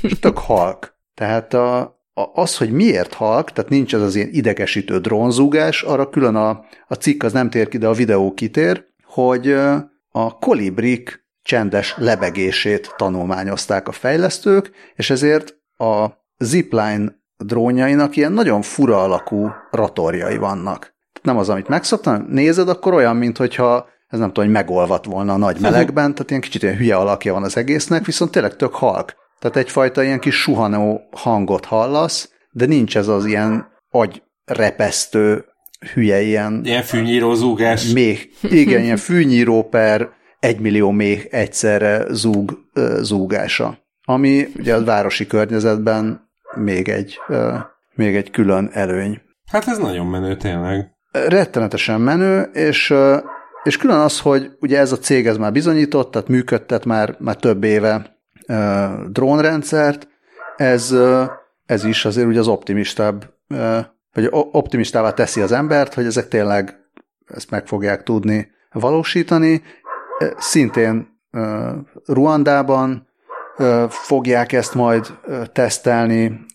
És 0.02 0.20
tök 0.20 0.38
halk. 0.38 0.96
Tehát 1.14 1.54
a, 1.54 1.97
az, 2.34 2.58
hogy 2.58 2.72
miért 2.72 3.14
halk, 3.14 3.52
tehát 3.52 3.70
nincs 3.70 3.94
ez 3.94 4.02
az 4.02 4.16
ilyen 4.16 4.30
idegesítő 4.32 5.00
drónzúgás, 5.00 5.82
arra 5.82 6.10
külön 6.10 6.36
a, 6.36 6.66
a 6.88 6.94
cikk 6.94 7.24
az 7.24 7.34
nem 7.34 7.50
tér 7.50 7.68
ki, 7.68 7.78
de 7.78 7.88
a 7.88 7.94
videó 7.94 8.34
kitér, 8.34 8.86
hogy 9.04 9.52
a 10.10 10.38
kolibrik 10.40 11.26
csendes 11.42 11.96
lebegését 11.98 12.94
tanulmányozták 12.98 13.88
a 13.88 13.92
fejlesztők, 13.92 14.72
és 14.96 15.10
ezért 15.10 15.56
a, 15.78 16.06
zipline 16.38 17.16
drónjainak 17.38 18.16
ilyen 18.16 18.32
nagyon 18.32 18.62
fura 18.62 19.04
alakú 19.04 19.50
ratorjai 19.72 20.38
vannak. 20.38 20.96
Nem 21.22 21.38
az, 21.38 21.50
amit 21.50 21.68
megszoktam, 21.68 22.26
nézed, 22.30 22.70
akkor 22.70 22.94
olyan, 22.94 23.16
mintha 23.16 23.88
ez 24.08 24.20
nem 24.20 24.28
tudom, 24.28 24.44
hogy 24.44 24.54
megolvat 24.54 25.06
volna 25.06 25.34
a 25.34 25.38
nagy 25.38 25.60
melegben, 25.60 26.14
tehát 26.14 26.30
ilyen 26.30 26.42
kicsit 26.42 26.64
ilyen 26.64 26.78
hülye 26.78 26.96
alakja 26.96 27.34
van 27.34 27.44
az 27.44 27.58
egésznek, 27.58 28.06
viszont 28.06 28.32
tényleg 28.32 28.56
tök 28.56 28.76
halk. 28.76 29.16
Tehát 29.40 29.58
egyfajta 29.58 30.04
ilyen 30.04 30.20
kis 30.20 30.36
suhanó 30.36 31.02
hangot 31.12 31.66
hallasz, 31.66 32.32
de 32.52 32.66
nincs 32.66 32.98
ez 32.98 33.08
az 33.08 33.26
ilyen 33.26 33.68
agyrepesztő 33.90 35.46
hülye 35.94 36.22
ilyen... 36.22 36.62
Ilyen 36.64 36.84
fűnyíró 36.84 37.34
zúgás. 37.34 37.92
Még, 37.92 38.30
igen, 38.42 38.82
ilyen 38.82 38.98
fűnyíró 38.98 39.64
per 39.64 40.10
egymillió 40.40 40.92
még 40.92 41.28
egyszerre 41.32 42.06
zúg, 42.10 42.58
zúgása. 43.02 43.78
Ami 44.04 44.48
ugye 44.58 44.76
a 44.76 44.84
városi 44.84 45.28
környezetben 45.28 46.30
még 46.56 46.90
egy, 46.90 47.20
még 47.96 48.16
egy 48.16 48.32
külön 48.32 48.70
előny. 48.74 49.22
Hát 49.52 49.68
ez 49.68 49.78
nagyon 49.78 50.06
menő 50.06 50.36
tényleg. 50.36 50.92
Rettenetesen 51.12 52.02
menő, 52.02 52.42
és, 52.42 52.94
és 53.64 53.78
külön 53.78 54.00
az, 54.00 54.20
hogy 54.20 54.52
ugye 54.60 54.80
ez 54.80 54.92
a 54.92 54.98
cég 54.98 55.28
ez 55.28 55.38
már 55.38 55.52
bizonyított, 55.52 56.12
tehát 56.12 56.28
működtet 56.28 56.86
már, 56.86 57.16
már 57.20 57.36
több 57.36 57.64
éve 57.64 58.17
drónrendszert, 59.10 60.08
ez, 60.56 60.96
ez 61.66 61.84
is 61.84 62.06
azért 62.06 62.28
ugye 62.28 62.40
az 62.40 62.48
optimistább, 62.48 63.34
vagy 64.14 64.28
optimistává 64.32 65.12
teszi 65.12 65.42
az 65.42 65.52
embert, 65.52 65.94
hogy 65.94 66.06
ezek 66.06 66.28
tényleg 66.28 66.80
ezt 67.26 67.50
meg 67.50 67.68
fogják 67.68 68.04
tudni 68.04 68.52
valósítani. 68.72 69.62
Szintén 70.38 71.20
Ruandában 72.06 73.08
fogják 73.90 74.52
ezt 74.52 74.74
majd 74.74 75.08
tesztelni, 75.52 76.46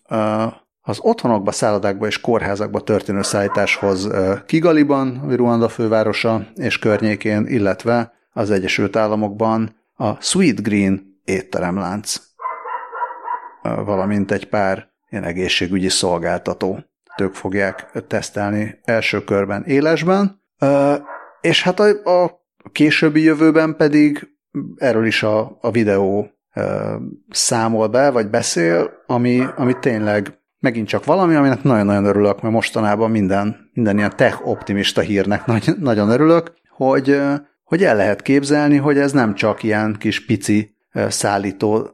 az 0.84 0.98
otthonokba, 1.00 1.52
szállodákba 1.52 2.06
és 2.06 2.20
kórházakba 2.20 2.80
történő 2.80 3.22
szállításhoz 3.22 4.08
Kigaliban, 4.46 5.34
Ruanda 5.36 5.68
fővárosa 5.68 6.46
és 6.54 6.78
környékén, 6.78 7.46
illetve 7.46 8.12
az 8.32 8.50
Egyesült 8.50 8.96
Államokban 8.96 9.76
a 9.94 10.22
Sweet 10.22 10.62
Green 10.62 11.11
étteremlánc, 11.24 12.16
valamint 13.62 14.30
egy 14.30 14.48
pár 14.48 14.90
ilyen 15.10 15.24
egészségügyi 15.24 15.88
szolgáltató. 15.88 16.84
Ők 17.18 17.34
fogják 17.34 17.90
tesztelni 18.06 18.80
első 18.84 19.24
körben 19.24 19.64
élesben, 19.64 20.42
és 21.40 21.62
hát 21.62 21.80
a, 21.80 22.22
a 22.22 22.40
későbbi 22.72 23.22
jövőben 23.22 23.76
pedig 23.76 24.28
erről 24.76 25.06
is 25.06 25.22
a, 25.22 25.58
a 25.60 25.70
videó 25.70 26.30
számol 27.30 27.88
be, 27.88 28.10
vagy 28.10 28.30
beszél, 28.30 28.90
ami, 29.06 29.44
ami 29.56 29.78
tényleg 29.78 30.40
megint 30.58 30.88
csak 30.88 31.04
valami, 31.04 31.34
aminek 31.34 31.62
nagyon-nagyon 31.62 32.04
örülök, 32.04 32.40
mert 32.40 32.54
mostanában 32.54 33.10
minden, 33.10 33.70
minden 33.72 33.96
ilyen 33.96 34.16
tech 34.16 34.46
optimista 34.46 35.00
hírnek 35.00 35.46
nagy, 35.46 35.72
nagyon 35.78 36.10
örülök, 36.10 36.52
hogy, 36.68 37.20
hogy 37.64 37.84
el 37.84 37.96
lehet 37.96 38.22
képzelni, 38.22 38.76
hogy 38.76 38.98
ez 38.98 39.12
nem 39.12 39.34
csak 39.34 39.62
ilyen 39.62 39.96
kis 39.98 40.24
pici 40.24 40.71
szállító 41.08 41.90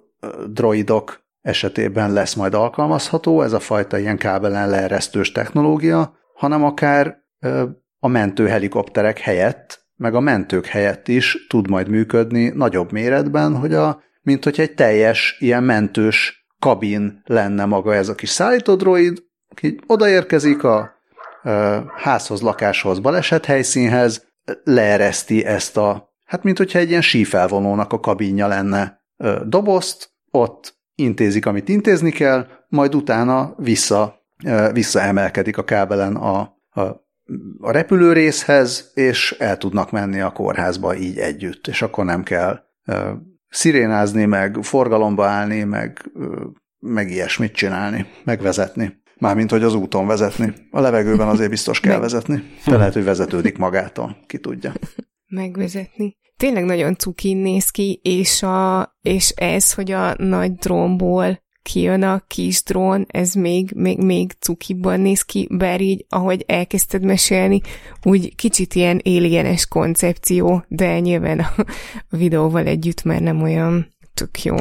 droidok 0.52 1.26
esetében 1.40 2.12
lesz 2.12 2.34
majd 2.34 2.54
alkalmazható, 2.54 3.42
ez 3.42 3.52
a 3.52 3.60
fajta 3.60 3.98
ilyen 3.98 4.18
kábelen 4.18 4.68
leeresztős 4.68 5.32
technológia, 5.32 6.16
hanem 6.34 6.64
akár 6.64 7.16
a 7.98 8.08
mentő 8.08 8.46
helikopterek 8.46 9.18
helyett, 9.18 9.86
meg 9.96 10.14
a 10.14 10.20
mentők 10.20 10.66
helyett 10.66 11.08
is 11.08 11.46
tud 11.48 11.68
majd 11.68 11.88
működni 11.88 12.48
nagyobb 12.48 12.92
méretben, 12.92 13.56
hogy 13.56 13.74
a, 13.74 14.02
mint 14.22 14.44
hogy 14.44 14.60
egy 14.60 14.74
teljes 14.74 15.36
ilyen 15.38 15.62
mentős 15.62 16.46
kabin 16.58 17.22
lenne 17.24 17.64
maga 17.64 17.94
ez 17.94 18.08
a 18.08 18.14
kis 18.14 18.28
szállítódroid, 18.28 19.22
aki 19.48 19.80
odaérkezik 19.86 20.62
a 20.64 20.96
házhoz, 21.96 22.40
lakáshoz, 22.40 22.98
baleset 22.98 23.44
helyszínhez, 23.44 24.26
leereszti 24.64 25.44
ezt 25.44 25.76
a, 25.76 26.07
hát 26.28 26.42
mint 26.42 26.58
hogyha 26.58 26.78
egy 26.78 26.88
ilyen 26.88 27.02
sífelvonónak 27.02 27.92
a 27.92 28.00
kabinja 28.00 28.46
lenne 28.46 29.02
dobozt, 29.46 30.12
ott 30.30 30.78
intézik, 30.94 31.46
amit 31.46 31.68
intézni 31.68 32.10
kell, 32.10 32.46
majd 32.68 32.94
utána 32.94 33.54
vissza, 33.56 34.26
visszaemelkedik 34.72 35.58
a 35.58 35.64
kábelen 35.64 36.16
a, 36.16 36.38
a, 36.70 36.80
a 37.60 37.70
repülőrészhez, 37.70 38.90
és 38.94 39.36
el 39.38 39.56
tudnak 39.56 39.90
menni 39.90 40.20
a 40.20 40.32
kórházba 40.32 40.96
így 40.96 41.18
együtt, 41.18 41.66
és 41.66 41.82
akkor 41.82 42.04
nem 42.04 42.22
kell 42.22 42.60
szirénázni, 43.48 44.24
meg 44.24 44.58
forgalomba 44.62 45.26
állni, 45.26 45.62
meg, 45.62 46.10
meg 46.78 47.10
ilyesmit 47.10 47.52
csinálni, 47.52 48.06
megvezetni. 48.24 49.02
Mármint, 49.18 49.50
hogy 49.50 49.62
az 49.62 49.74
úton 49.74 50.06
vezetni. 50.06 50.54
A 50.70 50.80
levegőben 50.80 51.28
azért 51.28 51.50
biztos 51.50 51.80
kell 51.80 51.98
vezetni. 51.98 52.42
De 52.66 52.76
lehet, 52.76 52.92
hogy 52.92 53.04
vezetődik 53.04 53.58
magától, 53.58 54.16
ki 54.26 54.38
tudja. 54.38 54.72
Megvezetni. 55.28 56.16
Tényleg 56.36 56.64
nagyon 56.64 56.96
cukin 56.96 57.36
néz 57.36 57.70
ki, 57.70 58.00
és, 58.02 58.42
a, 58.42 58.96
és 59.02 59.28
ez, 59.28 59.72
hogy 59.72 59.90
a 59.90 60.14
nagy 60.16 60.52
drónból 60.52 61.46
kijön 61.62 62.02
a 62.02 62.22
kis 62.26 62.62
drón, 62.62 63.06
ez 63.08 63.34
még, 63.34 63.70
még, 63.74 63.98
még 63.98 64.32
cukiban 64.32 65.00
néz 65.00 65.22
ki, 65.22 65.48
bár 65.50 65.80
így, 65.80 66.04
ahogy 66.08 66.44
elkezdted 66.46 67.02
mesélni, 67.02 67.60
úgy 68.02 68.34
kicsit 68.34 68.74
ilyen 68.74 69.00
alienes 69.04 69.66
koncepció, 69.66 70.64
de 70.68 71.00
nyilván 71.00 71.38
a, 71.38 71.54
videóval 72.16 72.66
együtt 72.66 73.02
már 73.02 73.20
nem 73.20 73.42
olyan 73.42 73.94
tök 74.14 74.42
jó. 74.42 74.56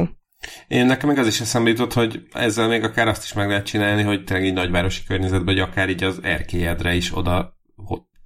Én 0.68 0.86
nekem 0.86 1.10
meg 1.10 1.18
az 1.18 1.28
is 1.28 1.40
eszembe 1.40 1.70
jutott, 1.70 1.94
hogy 1.94 2.22
ezzel 2.32 2.68
még 2.68 2.84
akár 2.84 3.08
azt 3.08 3.24
is 3.24 3.34
meg 3.34 3.48
lehet 3.48 3.66
csinálni, 3.66 4.02
hogy 4.02 4.24
tényleg 4.24 4.46
így 4.46 4.54
nagyvárosi 4.54 5.02
környezetben, 5.08 5.56
vagy 5.56 5.60
akár 5.60 5.90
így 5.90 6.04
az 6.04 6.20
erkélyedre 6.22 6.96
is 6.96 7.18
oda 7.18 7.58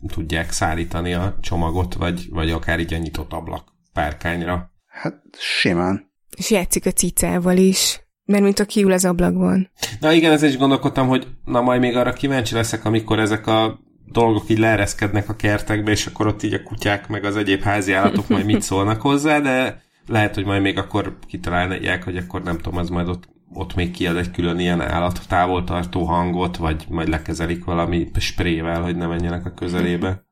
tudják 0.07 0.51
szállítani 0.51 1.13
a 1.13 1.37
csomagot, 1.41 1.93
vagy, 1.93 2.27
vagy 2.29 2.49
akár 2.49 2.79
így 2.79 2.93
a 2.93 2.97
nyitott 2.97 3.33
ablak 3.33 3.63
párkányra. 3.93 4.71
Hát 4.87 5.23
simán. 5.39 6.11
És 6.37 6.51
játszik 6.51 6.85
a 6.85 6.91
cicával 6.91 7.57
is. 7.57 8.01
Mert 8.25 8.43
mint 8.43 8.59
a 8.59 8.65
kiül 8.65 8.91
az 8.91 9.05
ablakban. 9.05 9.71
Na 9.99 10.11
igen, 10.11 10.31
ezzel 10.31 10.49
is 10.49 10.57
gondolkodtam, 10.57 11.07
hogy 11.07 11.27
na 11.45 11.61
majd 11.61 11.79
még 11.79 11.95
arra 11.95 12.13
kíváncsi 12.13 12.53
leszek, 12.53 12.85
amikor 12.85 13.19
ezek 13.19 13.47
a 13.47 13.79
dolgok 14.05 14.49
így 14.49 14.57
leereszkednek 14.57 15.29
a 15.29 15.35
kertekbe, 15.35 15.91
és 15.91 16.05
akkor 16.05 16.27
ott 16.27 16.43
így 16.43 16.53
a 16.53 16.63
kutyák 16.63 17.07
meg 17.07 17.23
az 17.23 17.35
egyéb 17.35 17.61
házi 17.61 17.93
állatok 17.93 18.27
majd 18.27 18.45
mit 18.45 18.61
szólnak 18.61 19.01
hozzá, 19.01 19.39
de 19.39 19.81
lehet, 20.07 20.35
hogy 20.35 20.45
majd 20.45 20.61
még 20.61 20.77
akkor 20.77 21.17
kitalálják, 21.27 22.03
hogy 22.03 22.17
akkor 22.17 22.43
nem 22.43 22.57
tudom, 22.57 22.77
az 22.77 22.89
majd 22.89 23.07
ott, 23.07 23.29
ott 23.53 23.75
még 23.75 23.91
kiad 23.91 24.17
egy 24.17 24.31
külön 24.31 24.59
ilyen 24.59 24.81
állat 24.81 25.21
távoltartó 25.27 26.03
hangot, 26.03 26.57
vagy 26.57 26.85
majd 26.89 27.07
lekezelik 27.07 27.63
valami 27.63 28.11
sprével, 28.19 28.81
hogy 28.81 28.95
ne 28.95 29.07
menjenek 29.07 29.45
a 29.45 29.53
közelébe. 29.53 30.29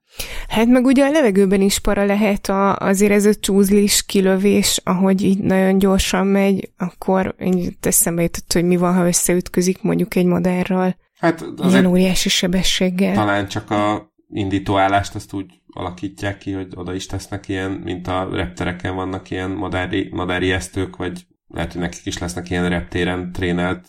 Hát 0.47 0.67
meg 0.67 0.86
ugye 0.86 1.05
a 1.05 1.12
levegőben 1.12 1.62
is 1.62 1.79
para 1.79 2.05
lehet 2.05 2.47
a, 2.47 2.75
azért 2.75 3.12
ez 3.12 3.25
a 3.25 3.36
csúzlis 3.36 4.05
kilövés, 4.05 4.82
ahogy 4.84 5.21
így 5.21 5.39
nagyon 5.39 5.77
gyorsan 5.77 6.27
megy, 6.27 6.71
akkor 6.77 7.36
így 7.43 7.77
eszembe 7.82 8.21
jutott, 8.21 8.53
hogy 8.53 8.63
mi 8.63 8.75
van, 8.75 8.93
ha 8.93 9.08
összeütközik 9.08 9.82
mondjuk 9.82 10.15
egy 10.15 10.25
madárral. 10.25 10.95
Hát 11.19 11.45
Ilyen 11.69 11.86
óriási 11.86 12.29
sebességgel. 12.29 13.13
Talán 13.13 13.47
csak 13.47 13.71
a 13.71 14.12
indítóállást 14.29 15.15
azt 15.15 15.34
úgy 15.34 15.45
alakítják 15.67 16.38
ki, 16.38 16.51
hogy 16.51 16.67
oda 16.75 16.93
is 16.93 17.05
tesznek 17.05 17.47
ilyen, 17.47 17.71
mint 17.71 18.08
a 18.08 18.27
reptereken 18.32 18.95
vannak 18.95 19.29
ilyen 19.29 19.49
madári, 19.49 20.10
madári 20.12 20.51
esztők, 20.51 20.95
vagy 20.95 21.25
lehet, 21.53 21.71
hogy 21.71 21.81
nekik 21.81 22.05
is 22.05 22.17
lesznek 22.17 22.49
ilyen 22.49 22.69
reptéren 22.69 23.31
trénelt 23.31 23.88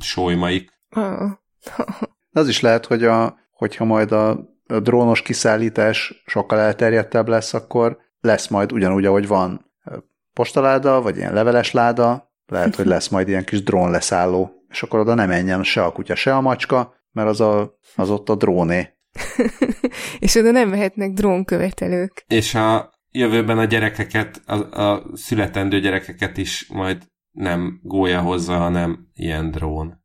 sólymaik. 0.00 0.70
Az 2.32 2.48
is 2.48 2.60
lehet, 2.60 2.86
hogy 2.86 3.04
a, 3.04 3.36
hogyha 3.50 3.84
majd 3.84 4.12
a 4.12 4.52
a 4.66 4.80
drónos 4.80 5.22
kiszállítás 5.22 6.22
sokkal 6.26 6.58
elterjedtebb 6.58 7.28
lesz, 7.28 7.54
akkor 7.54 7.98
lesz 8.20 8.48
majd 8.48 8.72
ugyanúgy, 8.72 9.04
ahogy 9.04 9.26
van 9.26 9.72
postaláda, 10.32 11.02
vagy 11.02 11.16
ilyen 11.16 11.32
leveles 11.32 11.72
láda, 11.72 12.32
lehet, 12.46 12.74
hogy 12.74 12.86
lesz 12.86 13.08
majd 13.08 13.28
ilyen 13.28 13.44
kis 13.44 13.62
drón 13.62 13.90
leszálló, 13.90 14.52
és 14.68 14.82
akkor 14.82 15.00
oda 15.00 15.14
nem 15.14 15.28
menjen 15.28 15.62
se 15.62 15.84
a 15.84 15.92
kutya, 15.92 16.14
se 16.14 16.34
a 16.34 16.40
macska, 16.40 16.94
mert 17.12 17.28
az, 17.28 17.40
a, 17.40 17.78
az 17.96 18.10
ott 18.10 18.28
a 18.28 18.34
dróné. 18.34 18.88
és 20.18 20.34
oda 20.34 20.50
nem 20.50 20.68
mehetnek 20.68 21.12
drónkövetelők. 21.12 22.24
És 22.26 22.54
a 22.54 22.93
jövőben 23.14 23.58
a 23.58 23.64
gyerekeket, 23.64 24.42
a, 24.46 24.82
a 24.82 25.06
születendő 25.12 25.80
gyerekeket 25.80 26.36
is 26.36 26.66
majd 26.68 27.02
nem 27.30 27.80
gólya 27.82 28.20
hozza, 28.20 28.56
hanem 28.56 29.08
ilyen 29.14 29.50
drón. 29.50 30.02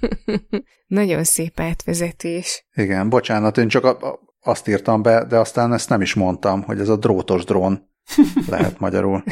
Nagyon 0.86 1.24
szép 1.24 1.60
átvezetés. 1.60 2.66
Igen, 2.74 3.08
bocsánat, 3.08 3.58
én 3.58 3.68
csak 3.68 3.84
a, 3.84 3.88
a, 3.88 4.20
azt 4.40 4.68
írtam 4.68 5.02
be, 5.02 5.24
de 5.24 5.38
aztán 5.38 5.72
ezt 5.72 5.88
nem 5.88 6.00
is 6.00 6.14
mondtam, 6.14 6.62
hogy 6.62 6.80
ez 6.80 6.88
a 6.88 6.96
drótos 6.96 7.44
drón 7.44 7.90
lehet 8.48 8.78
magyarul. 8.78 9.24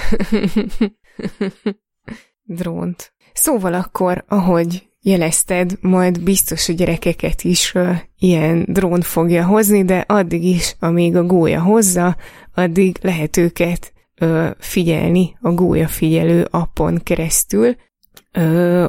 Drónt. 2.42 3.12
Szóval 3.32 3.74
akkor, 3.74 4.24
ahogy 4.28 4.88
jelezted, 5.04 5.76
majd 5.80 6.22
biztos 6.22 6.68
a 6.68 6.72
gyerekeket 6.72 7.42
is 7.42 7.74
uh, 7.74 7.96
ilyen 8.18 8.64
drón 8.68 9.00
fogja 9.00 9.44
hozni, 9.44 9.84
de 9.84 10.04
addig 10.08 10.44
is, 10.44 10.76
amíg 10.78 11.16
a 11.16 11.24
gólya 11.24 11.60
hozza, 11.60 12.16
addig 12.54 12.98
lehet 13.00 13.36
őket 13.36 13.92
uh, 14.20 14.50
figyelni 14.58 15.36
a 15.40 15.50
gólya 15.50 15.88
figyelő 15.88 16.46
appon 16.50 17.00
keresztül, 17.02 17.76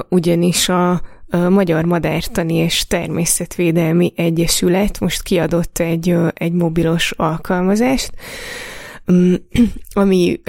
ugyanis 0.08 0.68
a 0.68 1.00
Magyar 1.48 1.84
Madártani 1.84 2.54
és 2.54 2.86
Természetvédelmi 2.86 4.12
Egyesület 4.16 5.00
most 5.00 5.22
kiadott 5.22 5.78
egy, 5.78 6.16
egy 6.34 6.52
mobilos 6.52 7.10
alkalmazást, 7.10 8.10
ami, 9.92 10.40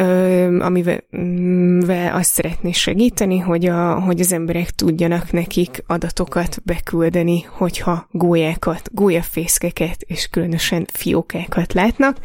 amivel 0.60 1.04
mm, 1.18 1.80
azt 2.12 2.32
szeretné 2.32 2.72
segíteni, 2.72 3.38
hogy, 3.38 3.66
a, 3.66 4.00
hogy 4.00 4.20
az 4.20 4.32
emberek 4.32 4.70
tudjanak 4.70 5.32
nekik 5.32 5.84
adatokat 5.88 6.62
beküldeni, 6.66 7.42
hogyha 7.42 8.08
gólyákat, 8.12 8.90
gólyafészkeket 8.94 10.02
és 10.02 10.28
különösen 10.28 10.86
fiókákat 10.92 11.74
látnak. 11.74 12.18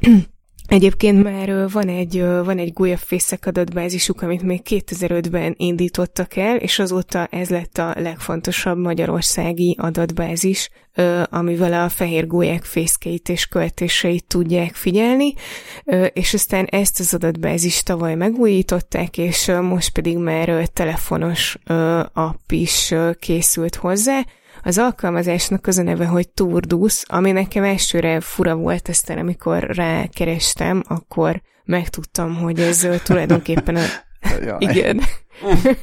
Egyébként 0.68 1.22
már 1.22 1.70
van 1.70 1.88
egy, 1.88 2.22
van 2.22 2.58
egy 2.58 2.72
gulyafészek 2.72 3.46
adatbázisuk, 3.46 4.22
amit 4.22 4.42
még 4.42 4.60
2005-ben 4.68 5.54
indítottak 5.56 6.36
el, 6.36 6.56
és 6.56 6.78
azóta 6.78 7.26
ez 7.30 7.48
lett 7.48 7.78
a 7.78 7.94
legfontosabb 7.96 8.78
magyarországi 8.78 9.76
adatbázis, 9.78 10.70
amivel 11.24 11.84
a 11.84 11.88
fehér 11.88 12.26
gólyák 12.26 12.64
fészkeit 12.64 13.28
és 13.28 13.46
költéseit 13.46 14.24
tudják 14.26 14.74
figyelni, 14.74 15.34
és 16.12 16.34
aztán 16.34 16.64
ezt 16.64 17.00
az 17.00 17.14
adatbázist 17.14 17.84
tavaly 17.84 18.14
megújították, 18.14 19.18
és 19.18 19.52
most 19.60 19.92
pedig 19.92 20.16
már 20.16 20.68
telefonos 20.72 21.58
app 22.12 22.50
is 22.50 22.94
készült 23.18 23.74
hozzá, 23.74 24.24
az 24.68 24.78
alkalmazásnak 24.78 25.66
az 25.66 25.78
a 25.78 25.82
neve, 25.82 26.06
hogy 26.06 26.28
Turdus, 26.28 27.02
ami 27.06 27.32
nekem 27.32 27.64
elsőre 27.64 28.20
fura 28.20 28.54
volt, 28.54 28.88
aztán 28.88 29.18
amikor 29.18 29.62
rákerestem, 29.62 30.82
akkor 30.88 31.42
megtudtam, 31.64 32.36
hogy 32.36 32.60
ez 32.60 32.88
tulajdonképpen 33.02 33.76
a... 33.76 33.82
Igen. 34.58 35.00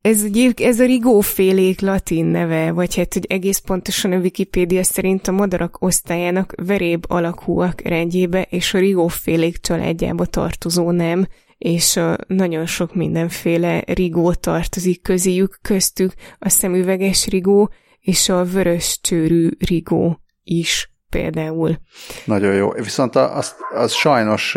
ez, 0.00 0.24
egy, 0.24 0.62
ez 0.62 0.80
a 0.80 0.86
rigófélék 0.86 1.80
latin 1.80 2.24
neve, 2.24 2.72
vagy 2.72 2.96
hát, 2.96 3.12
hogy 3.12 3.26
egész 3.28 3.58
pontosan 3.58 4.12
a 4.12 4.18
Wikipédia 4.18 4.84
szerint 4.84 5.28
a 5.28 5.32
madarak 5.32 5.82
osztályának 5.82 6.54
veréb 6.62 7.04
alakúak 7.08 7.80
rendjébe 7.80 8.46
és 8.50 8.74
a 8.74 8.78
rigófélék 8.78 9.58
családjába 9.58 10.26
tartozó 10.26 10.90
nem, 10.90 11.26
és 11.58 12.00
nagyon 12.26 12.66
sok 12.66 12.94
mindenféle 12.94 13.82
rigó 13.86 14.32
tartozik 14.32 15.02
közéjük, 15.02 15.58
köztük 15.62 16.12
a 16.38 16.48
szemüveges 16.48 17.26
rigó 17.26 17.70
és 18.00 18.28
a 18.28 18.44
vörös 18.44 18.98
csőrű 19.00 19.48
rigó 19.58 20.20
is 20.44 20.90
például. 21.10 21.76
Nagyon 22.24 22.54
jó. 22.54 22.70
Viszont 22.70 23.16
az, 23.16 23.54
az 23.74 23.92
sajnos 23.92 24.54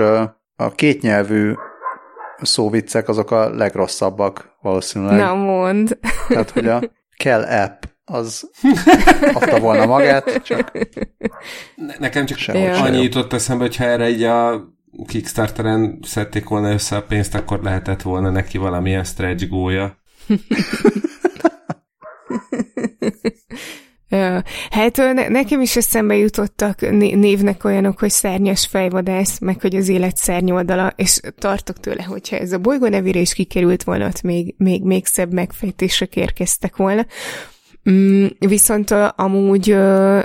a 0.55 0.71
kétnyelvű 0.75 1.53
szóviccek 2.41 3.07
azok 3.07 3.31
a 3.31 3.49
legrosszabbak 3.49 4.57
valószínűleg. 4.61 5.17
Na 5.17 5.33
mond. 5.33 5.97
Tehát, 6.27 6.49
hogy 6.49 6.67
a 6.67 6.81
kell 7.17 7.43
app 7.43 7.83
az 8.05 8.49
adta 9.33 9.59
volna 9.59 9.85
magát, 9.85 10.41
csak 10.43 10.71
Nekem 11.99 12.25
csak 12.25 12.55
annyi 12.55 13.01
jutott 13.01 13.33
eszembe, 13.33 13.63
hogyha 13.63 13.83
erre 13.83 14.09
így 14.09 14.23
a 14.23 14.67
Kickstarteren 15.07 15.99
szedték 16.01 16.47
volna 16.47 16.71
össze 16.71 16.95
a 16.95 17.03
pénzt, 17.03 17.35
akkor 17.35 17.63
lehetett 17.63 18.01
volna 18.01 18.29
neki 18.29 18.57
valamilyen 18.57 19.03
stretch 19.03 19.47
gólya. 19.47 19.97
Hát 24.69 24.97
ne, 24.97 25.27
nekem 25.27 25.61
is 25.61 25.75
eszembe 25.75 26.15
jutottak 26.15 26.89
névnek 26.99 27.63
olyanok, 27.63 27.99
hogy 27.99 28.09
szárnyas 28.09 28.67
fejvadász, 28.67 29.39
meg 29.39 29.61
hogy 29.61 29.75
az 29.75 29.87
élet 29.87 30.17
szárnyoldala, 30.17 30.93
és 30.95 31.19
tartok 31.37 31.79
tőle, 31.79 32.03
hogyha 32.03 32.37
ez 32.37 32.51
a 32.51 32.57
bolygó 32.57 32.87
nevére 32.87 33.19
is 33.19 33.33
kikerült 33.33 33.83
volna, 33.83 34.05
ott 34.05 34.21
még, 34.21 34.55
még, 34.57 34.83
még 34.83 35.05
szebb 35.05 35.33
megfejtések 35.33 36.15
érkeztek 36.15 36.75
volna. 36.75 37.05
Mm, 37.89 38.25
viszont 38.39 38.91
amúgy 39.15 39.75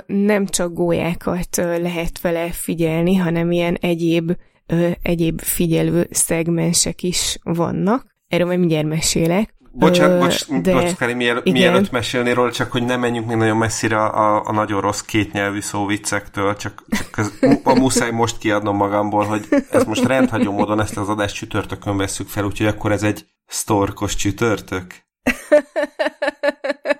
nem 0.05 0.45
csak 0.45 0.73
gólyákat 0.73 1.55
lehet 1.55 2.21
vele 2.21 2.51
figyelni, 2.51 3.15
hanem 3.15 3.51
ilyen 3.51 3.77
egyéb 3.81 4.31
ö, 4.67 4.89
egyéb 5.01 5.41
figyelő 5.41 6.07
szegmensek 6.11 7.03
is 7.03 7.37
vannak. 7.43 8.15
Erről 8.27 8.47
majd 8.47 8.59
mindjárt 8.59 8.87
mesélek. 8.87 9.53
Bocsánat, 9.77 10.19
bocs, 10.19 10.47
de... 10.61 10.73
bocs 10.73 10.95
Kari, 10.95 11.13
miel, 11.13 11.41
mielőtt 11.43 11.91
mesélni 11.91 12.33
róla, 12.33 12.51
csak 12.51 12.71
hogy 12.71 12.83
nem 12.83 12.99
menjünk 12.99 13.27
még 13.27 13.37
nagyon 13.37 13.57
messzire 13.57 14.03
a, 14.03 14.47
a 14.47 14.51
nagyon 14.51 14.81
rossz 14.81 15.01
kétnyelvű 15.01 15.61
szóviccektől, 15.61 16.55
csak, 16.55 16.83
csak 16.89 17.17
ez, 17.17 17.31
a 17.63 17.73
muszáj 17.73 18.11
most 18.11 18.37
kiadnom 18.37 18.75
magamból, 18.75 19.23
hogy 19.23 19.47
ez 19.71 19.83
most 19.83 20.05
rendhagyó 20.05 20.51
módon 20.51 20.79
ezt 20.79 20.97
az 20.97 21.09
adást 21.09 21.35
csütörtökön 21.35 21.97
veszük 21.97 22.27
fel, 22.27 22.43
úgyhogy 22.45 22.67
akkor 22.67 22.91
ez 22.91 23.03
egy 23.03 23.25
sztorkos 23.45 24.15
csütörtök. 24.15 24.85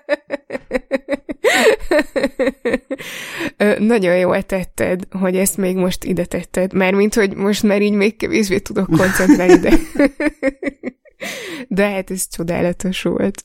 Nagyon 3.78 4.16
jól 4.16 4.42
tetted, 4.42 5.06
hogy 5.10 5.36
ezt 5.36 5.56
még 5.56 5.76
most 5.76 6.04
ide 6.04 6.24
tetted, 6.24 6.72
mint 6.72 7.14
hogy 7.14 7.34
most 7.34 7.62
már 7.62 7.82
így 7.82 7.92
még 7.92 8.16
kevésbé 8.16 8.58
tudok 8.58 8.86
koncentrálni, 8.86 9.58
de... 9.58 9.78
de 11.68 11.90
hát 11.90 12.10
ez 12.10 12.28
csodálatos 12.28 13.02
volt. 13.02 13.44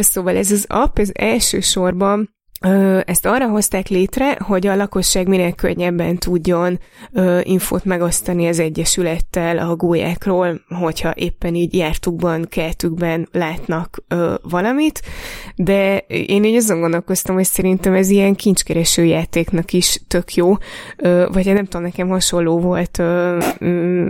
Szóval 0.00 0.36
ez 0.36 0.50
az 0.50 0.64
app, 0.68 0.98
ez 0.98 1.10
elsősorban 1.12 2.34
ezt 3.04 3.26
arra 3.26 3.48
hozták 3.48 3.88
létre, 3.88 4.38
hogy 4.40 4.66
a 4.66 4.76
lakosság 4.76 5.28
minél 5.28 5.52
könnyebben 5.52 6.18
tudjon 6.18 6.78
infót 7.42 7.84
megosztani 7.84 8.48
az 8.48 8.58
Egyesülettel 8.58 9.58
a 9.58 9.76
gólyákról, 9.76 10.60
hogyha 10.68 11.12
éppen 11.14 11.54
így 11.54 11.74
jártukban, 11.74 12.46
kertükben 12.48 13.28
látnak 13.32 14.02
valamit, 14.42 15.02
de 15.56 15.98
én 16.08 16.44
így 16.44 16.56
azon 16.56 16.80
gondolkoztam, 16.80 17.34
hogy 17.34 17.44
szerintem 17.44 17.94
ez 17.94 18.10
ilyen 18.10 18.34
kincskereső 18.34 19.04
játéknak 19.04 19.72
is 19.72 20.00
tök 20.08 20.34
jó, 20.34 20.56
vagy 21.32 21.46
hát 21.46 21.54
nem 21.54 21.64
tudom, 21.64 21.82
nekem 21.82 22.08
hasonló 22.08 22.58
volt, 22.58 23.02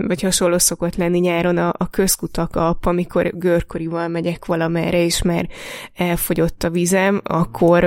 vagy 0.07 0.21
hasonló 0.21 0.57
szokott 0.57 0.95
lenni 0.95 1.19
nyáron 1.19 1.57
a, 1.57 1.73
a 1.77 1.89
közkutak 1.89 2.55
app, 2.55 2.85
amikor 2.85 3.37
görkorival 3.37 4.07
megyek 4.07 4.45
valamerre, 4.45 5.03
és 5.03 5.21
már 5.21 5.47
elfogyott 5.95 6.63
a 6.63 6.69
vizem, 6.69 7.21
akkor 7.23 7.83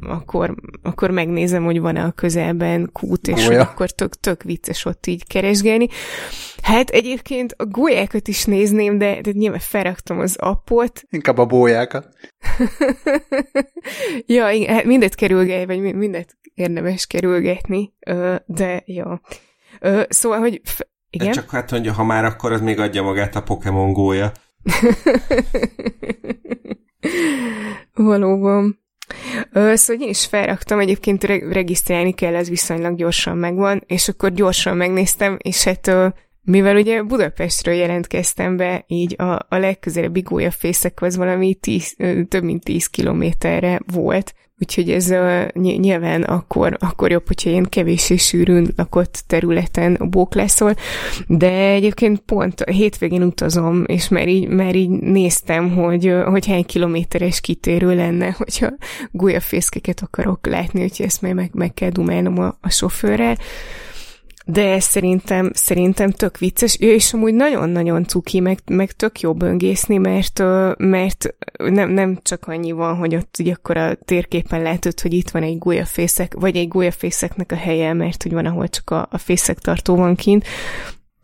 akkor, 0.00 0.54
akkor 0.82 1.10
megnézem, 1.10 1.64
hogy 1.64 1.80
van-e 1.80 2.04
a 2.04 2.10
közelben 2.10 2.90
kút, 2.92 3.28
és 3.28 3.46
Gólya. 3.46 3.62
akkor 3.62 3.90
tök, 3.90 4.14
tök 4.14 4.42
vicces 4.42 4.84
ott 4.84 5.06
így 5.06 5.26
keresgélni. 5.26 5.88
Hát 6.62 6.90
egyébként 6.90 7.54
a 7.56 7.64
gólyákat 7.64 8.28
is 8.28 8.44
nézném, 8.44 8.98
de, 8.98 9.20
de 9.20 9.30
nyilván 9.32 9.60
felraktam 9.60 10.18
az 10.18 10.36
appot. 10.36 11.02
Inkább 11.10 11.38
a 11.38 11.46
bójákat. 11.46 12.08
ja, 14.26 14.50
igen, 14.50 14.74
hát 14.74 14.84
mindet 14.84 15.14
kerülget, 15.14 15.66
vagy 15.66 15.94
mindet 15.94 16.36
érdemes 16.54 17.06
kerülgetni, 17.06 17.92
de 18.46 18.82
ja. 18.86 19.20
Szóval, 20.08 20.38
hogy 20.38 20.60
igen? 21.10 21.32
Csak 21.32 21.50
hát 21.50 21.70
mondja, 21.70 21.92
ha 21.92 22.04
már 22.04 22.24
akkor 22.24 22.52
az 22.52 22.60
még 22.60 22.78
adja 22.78 23.02
magát 23.02 23.36
a 23.36 23.42
Pokémon 23.42 23.92
gólya. 23.92 24.32
Valóban. 27.94 28.78
Szóval 29.52 30.02
én 30.02 30.08
is 30.08 30.26
felraktam, 30.26 30.78
egyébként 30.78 31.24
regisztrálni 31.24 32.12
kell, 32.12 32.34
ez 32.34 32.48
viszonylag 32.48 32.96
gyorsan 32.96 33.36
megvan, 33.36 33.82
és 33.86 34.08
akkor 34.08 34.32
gyorsan 34.32 34.76
megnéztem, 34.76 35.36
és 35.42 35.64
hát 35.64 35.90
mivel 36.42 36.76
ugye 36.76 37.02
Budapestről 37.02 37.74
jelentkeztem 37.74 38.56
be, 38.56 38.84
így 38.86 39.14
a, 39.18 39.46
a 39.48 39.56
legközelebbi 39.56 40.20
gólyafészekhoz 40.20 41.16
valami 41.16 41.54
tíz, 41.54 41.96
több 42.28 42.42
mint 42.42 42.64
10 42.64 42.86
kilométerre 42.86 43.80
volt, 43.92 44.34
Úgyhogy 44.62 44.90
ez 44.90 45.10
uh, 45.10 45.46
nyilván 45.62 46.22
akkor, 46.22 46.76
akkor 46.80 47.10
jobb, 47.10 47.26
hogyha 47.26 47.50
én 47.50 47.62
kevés 47.62 48.10
és 48.10 48.26
sűrűn 48.26 48.72
lakott 48.76 49.22
területen 49.26 49.98
bóklászol, 50.10 50.74
de 51.26 51.50
egyébként 51.50 52.18
pont 52.18 52.60
a 52.60 52.70
hétvégén 52.70 53.22
utazom, 53.22 53.84
és 53.86 54.08
már 54.08 54.28
így, 54.28 54.48
már 54.48 54.74
így 54.74 54.88
néztem, 54.90 55.70
hogy, 55.74 56.14
hogy 56.24 56.46
hány 56.46 56.64
kilométeres 56.64 57.40
kitérő 57.40 57.94
lenne, 57.94 58.34
hogyha 58.38 58.68
gulyafészkeket 59.10 60.00
akarok 60.00 60.46
látni, 60.46 60.82
úgyhogy 60.82 61.06
ezt 61.06 61.22
majd 61.22 61.34
meg, 61.34 61.50
meg 61.52 61.74
kell 61.74 61.90
dumálnom 61.90 62.38
a, 62.38 62.58
a 62.60 62.70
sofőrrel 62.70 63.36
de 64.52 64.80
szerintem, 64.80 65.50
szerintem 65.54 66.10
tök 66.10 66.38
vicces, 66.38 66.76
és 66.76 67.12
amúgy 67.12 67.34
nagyon-nagyon 67.34 68.04
cuki, 68.04 68.40
meg, 68.40 68.58
meg 68.66 68.92
tök 68.92 69.20
jó 69.20 69.34
böngészni, 69.34 69.96
mert, 69.96 70.38
mert 70.78 71.34
nem, 71.56 71.90
nem 71.90 72.18
csak 72.22 72.46
annyi 72.46 72.72
van, 72.72 72.96
hogy 72.96 73.14
ott 73.14 73.36
ugye 73.38 73.52
akkor 73.52 73.76
a 73.76 73.94
térképen 73.94 74.62
látod, 74.62 75.00
hogy 75.00 75.12
itt 75.12 75.30
van 75.30 75.42
egy 75.42 75.58
gólyafészek, 75.58 76.34
vagy 76.34 76.56
egy 76.56 76.68
gólyafészeknek 76.68 77.52
a 77.52 77.56
helye, 77.56 77.92
mert 77.92 78.22
hogy 78.22 78.32
van, 78.32 78.46
ahol 78.46 78.68
csak 78.68 78.90
a, 78.90 79.08
a 79.10 79.18
fészek 79.18 79.58
tartó 79.58 79.96
van 79.96 80.14
kint, 80.14 80.44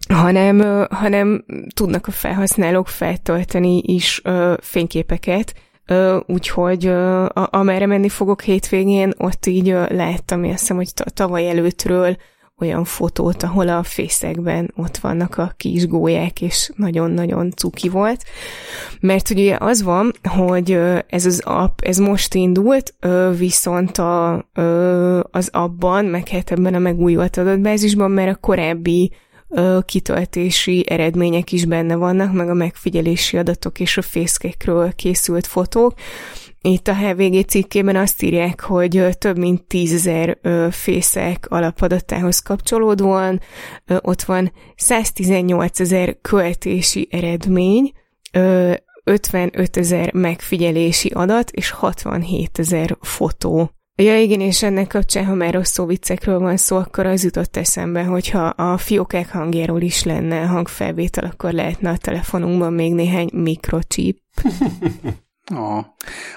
hanem, 0.09 0.87
hanem 0.91 1.45
tudnak 1.75 2.07
a 2.07 2.11
felhasználók 2.11 2.89
feltölteni 2.89 3.83
is 3.85 4.21
ö, 4.25 4.55
fényképeket, 4.61 5.55
ö, 5.87 6.19
úgyhogy 6.27 6.87
ö, 6.87 7.25
a, 7.25 7.49
amerre 7.51 7.87
menni 7.87 8.09
fogok 8.09 8.43
hétvégén, 8.43 9.13
ott 9.17 9.47
így 9.47 9.69
ö, 9.69 9.85
láttam, 9.89 10.43
azt 10.43 10.59
hiszem, 10.59 10.77
hogy 10.77 10.93
tavaly 11.15 11.49
előttről 11.49 12.17
olyan 12.61 12.85
fotót, 12.85 13.43
ahol 13.43 13.69
a 13.69 13.83
fészekben 13.83 14.73
ott 14.77 14.97
vannak 14.97 15.39
a 15.39 15.53
kis 15.57 15.87
gólyák, 15.87 16.41
és 16.41 16.71
nagyon-nagyon 16.77 17.51
cuki 17.51 17.89
volt. 17.89 18.25
Mert 19.01 19.31
ugye 19.31 19.57
az 19.61 19.83
van, 19.83 20.13
hogy 20.23 20.79
ez 21.09 21.27
az 21.27 21.41
app, 21.45 21.81
ez 21.81 21.99
most 21.99 22.35
indult, 22.35 22.95
viszont 23.37 23.99
a, 23.99 24.33
az 25.31 25.49
abban, 25.53 26.05
meg 26.05 26.29
hát 26.29 26.51
ebben 26.51 26.75
a 26.75 26.79
megújult 26.79 27.37
adatbázisban, 27.37 28.11
mert 28.11 28.37
a 28.37 28.41
korábbi 28.41 29.13
kitöltési 29.85 30.85
eredmények 30.89 31.53
is 31.53 31.65
benne 31.65 31.95
vannak, 31.95 32.33
meg 32.33 32.49
a 32.49 32.55
megfigyelési 32.55 33.37
adatok 33.37 33.81
és 33.81 33.97
a 33.97 34.03
fészkekről 34.03 34.93
készült 34.93 35.47
fotók, 35.47 35.95
itt 36.61 36.89
a 36.89 36.95
HVG 36.95 37.45
cikkében 37.45 37.97
azt 37.97 38.23
írják, 38.23 38.61
hogy 38.61 39.07
több 39.19 39.39
mint 39.39 39.65
tízezer 39.65 40.39
fészek 40.71 41.47
alapadatához 41.49 42.39
kapcsolódóan 42.39 43.41
ott 44.01 44.23
van 44.23 44.53
118 44.77 45.81
ezer 45.81 46.19
költési 46.21 47.09
eredmény, 47.11 47.93
55 49.05 49.77
ezer 49.77 50.13
megfigyelési 50.13 51.09
adat 51.09 51.51
és 51.51 51.71
67 51.71 52.59
ezer 52.59 52.97
fotó. 53.01 53.71
Ja 53.99 54.21
igen, 54.21 54.41
és 54.41 54.63
ennek 54.63 54.87
kapcsán, 54.87 55.25
ha 55.25 55.35
már 55.35 55.55
rossz 55.55 55.71
szó 55.71 55.87
viccekről 55.87 56.39
van 56.39 56.57
szó, 56.57 56.77
akkor 56.77 57.07
az 57.07 57.25
jutott 57.25 57.57
eszembe, 57.57 58.03
hogyha 58.03 58.47
a 58.47 58.79
fiókák 58.79 59.31
hangjáról 59.31 59.81
is 59.81 60.05
lenne 60.05 60.41
hangfelvétel, 60.41 61.25
akkor 61.25 61.53
lehetne 61.53 61.91
a 61.91 61.97
telefonunkban 61.97 62.73
még 62.73 62.95
néhány 62.95 63.29
mikrochip. 63.33 64.19
Oh. 65.55 65.85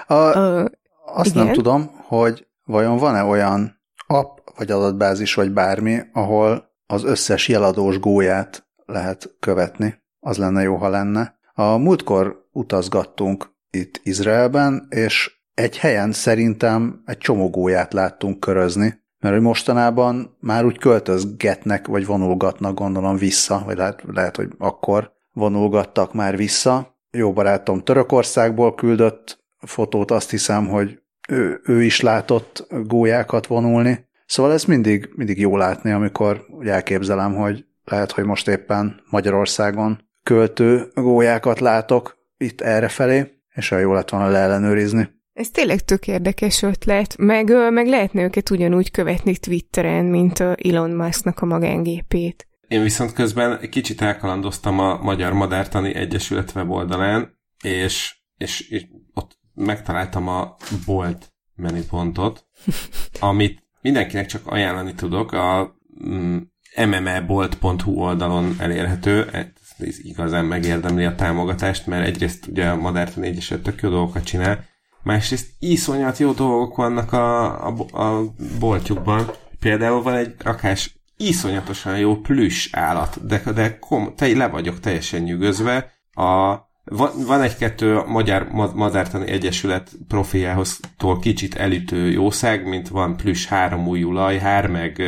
A, 0.06 0.38
uh, 0.38 0.64
azt 1.06 1.30
igen? 1.30 1.44
nem 1.44 1.54
tudom, 1.54 1.90
hogy 2.06 2.46
vajon 2.64 2.96
van-e 2.96 3.22
olyan 3.22 3.80
app, 4.06 4.38
vagy 4.56 4.70
adatbázis, 4.70 5.34
vagy 5.34 5.52
bármi, 5.52 6.00
ahol 6.12 6.70
az 6.86 7.04
összes 7.04 7.48
jeladós 7.48 7.98
gólyát 7.98 8.68
lehet 8.86 9.36
követni. 9.40 10.02
Az 10.20 10.36
lenne 10.36 10.62
jó, 10.62 10.76
ha 10.76 10.88
lenne. 10.88 11.38
A 11.54 11.76
múltkor 11.76 12.48
utazgattunk 12.52 13.54
itt 13.70 14.00
Izraelben, 14.02 14.86
és 14.88 15.40
egy 15.54 15.78
helyen 15.78 16.12
szerintem 16.12 17.02
egy 17.04 17.18
csomó 17.18 17.50
gólyát 17.50 17.92
láttunk 17.92 18.40
körözni, 18.40 19.00
mert 19.18 19.34
hogy 19.34 19.44
mostanában 19.44 20.36
már 20.40 20.64
úgy 20.64 20.78
költözgetnek, 20.78 21.86
vagy 21.86 22.06
vonulgatnak 22.06 22.74
gondolom 22.74 23.16
vissza, 23.16 23.62
vagy 23.64 23.76
lehet, 23.76 24.02
lehet 24.06 24.36
hogy 24.36 24.48
akkor 24.58 25.12
vonulgattak 25.32 26.14
már 26.14 26.36
vissza, 26.36 26.89
jó 27.10 27.32
barátom 27.32 27.82
Törökországból 27.82 28.74
küldött 28.74 29.38
fotót, 29.58 30.10
azt 30.10 30.30
hiszem, 30.30 30.68
hogy 30.68 30.98
ő, 31.28 31.60
ő 31.64 31.82
is 31.82 32.00
látott 32.00 32.66
gólyákat 32.86 33.46
vonulni. 33.46 34.08
Szóval 34.26 34.52
ez 34.52 34.64
mindig, 34.64 35.08
mindig 35.14 35.38
jó 35.38 35.56
látni, 35.56 35.90
amikor 35.90 36.46
elképzelem, 36.60 37.34
hogy 37.34 37.64
lehet, 37.84 38.12
hogy 38.12 38.24
most 38.24 38.48
éppen 38.48 39.00
Magyarországon 39.10 40.08
költő 40.22 40.90
gólyákat 40.94 41.60
látok 41.60 42.18
itt 42.36 42.60
errefelé, 42.60 43.24
és 43.54 43.70
olyan 43.70 43.84
jó 43.84 43.92
lett 43.92 44.10
volna 44.10 44.28
leellenőrizni. 44.28 45.08
Ez 45.32 45.50
tényleg 45.50 45.80
tök 45.80 46.06
érdekes 46.06 46.62
ötlet, 46.62 47.16
meg, 47.18 47.72
meg 47.72 47.86
lehetne 47.86 48.22
őket 48.22 48.50
ugyanúgy 48.50 48.90
követni 48.90 49.36
Twitteren, 49.36 50.04
mint 50.04 50.40
Elon 50.40 50.90
Musknak 50.90 51.40
a 51.40 51.46
magángépét. 51.46 52.49
Én 52.70 52.82
viszont 52.82 53.12
közben 53.12 53.70
kicsit 53.70 54.02
elkalandoztam 54.02 54.78
a 54.78 55.02
Magyar 55.02 55.32
Madártani 55.32 55.94
Egyesület 55.94 56.52
weboldalán, 56.54 57.38
és, 57.62 58.16
és, 58.36 58.60
és 58.60 58.86
ott 59.14 59.38
megtaláltam 59.54 60.28
a 60.28 60.56
bolt 60.86 61.32
menüpontot, 61.54 62.46
amit 63.20 63.62
mindenkinek 63.80 64.26
csak 64.26 64.46
ajánlani 64.46 64.94
tudok, 64.94 65.32
a 65.32 65.76
mm, 66.04 66.36
mmebolt.hu 66.76 67.92
oldalon 67.92 68.54
elérhető, 68.58 69.30
ez 69.78 69.98
igazán 69.98 70.44
megérdemli 70.44 71.04
a 71.04 71.14
támogatást, 71.14 71.86
mert 71.86 72.06
egyrészt 72.06 72.46
ugye 72.46 72.68
a 72.68 72.76
Madártani 72.76 73.26
Egyesület 73.26 73.62
tök 73.62 73.80
jó 73.80 73.88
dolgokat 73.88 74.24
csinál, 74.24 74.64
másrészt 75.02 75.50
iszonyat 75.58 76.18
jó 76.18 76.32
dolgok 76.32 76.76
vannak 76.76 77.12
a, 77.12 77.66
a, 77.66 78.02
a 78.02 78.34
boltjukban. 78.58 79.30
Például 79.60 80.02
van 80.02 80.14
egy 80.14 80.34
rakás 80.38 80.99
iszonyatosan 81.20 81.98
jó 81.98 82.16
plüss 82.16 82.68
állat, 82.72 83.26
de, 83.26 83.42
de 83.54 83.78
kom, 83.78 84.14
te, 84.16 84.36
le 84.36 84.48
vagyok 84.48 84.80
teljesen 84.80 85.22
nyűgözve. 85.22 85.92
A, 86.12 86.56
van, 86.84 87.10
van 87.26 87.42
egy-kettő 87.42 88.02
Magyar 88.06 88.48
Madártani 88.74 89.30
Egyesület 89.30 89.90
profiához 90.08 90.80
tól 90.96 91.18
kicsit 91.18 91.54
elütő 91.54 92.10
jószág, 92.10 92.68
mint 92.68 92.88
van 92.88 93.16
plüss 93.16 93.46
három 93.46 93.88
újú 93.88 94.12
lajhár, 94.12 94.66
meg, 94.66 95.02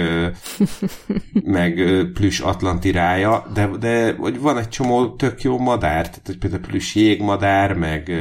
meg 1.58 1.74
plüss 2.12 2.40
atlanti 2.40 2.90
rája, 2.90 3.46
de, 3.54 3.66
de 3.66 4.14
hogy 4.14 4.40
van 4.40 4.58
egy 4.58 4.68
csomó 4.68 5.14
tök 5.14 5.42
jó 5.42 5.58
madár, 5.58 6.08
tehát 6.08 6.26
hogy 6.26 6.38
például 6.38 6.62
plüss 6.62 6.94
jégmadár, 6.94 7.72
meg 7.72 8.12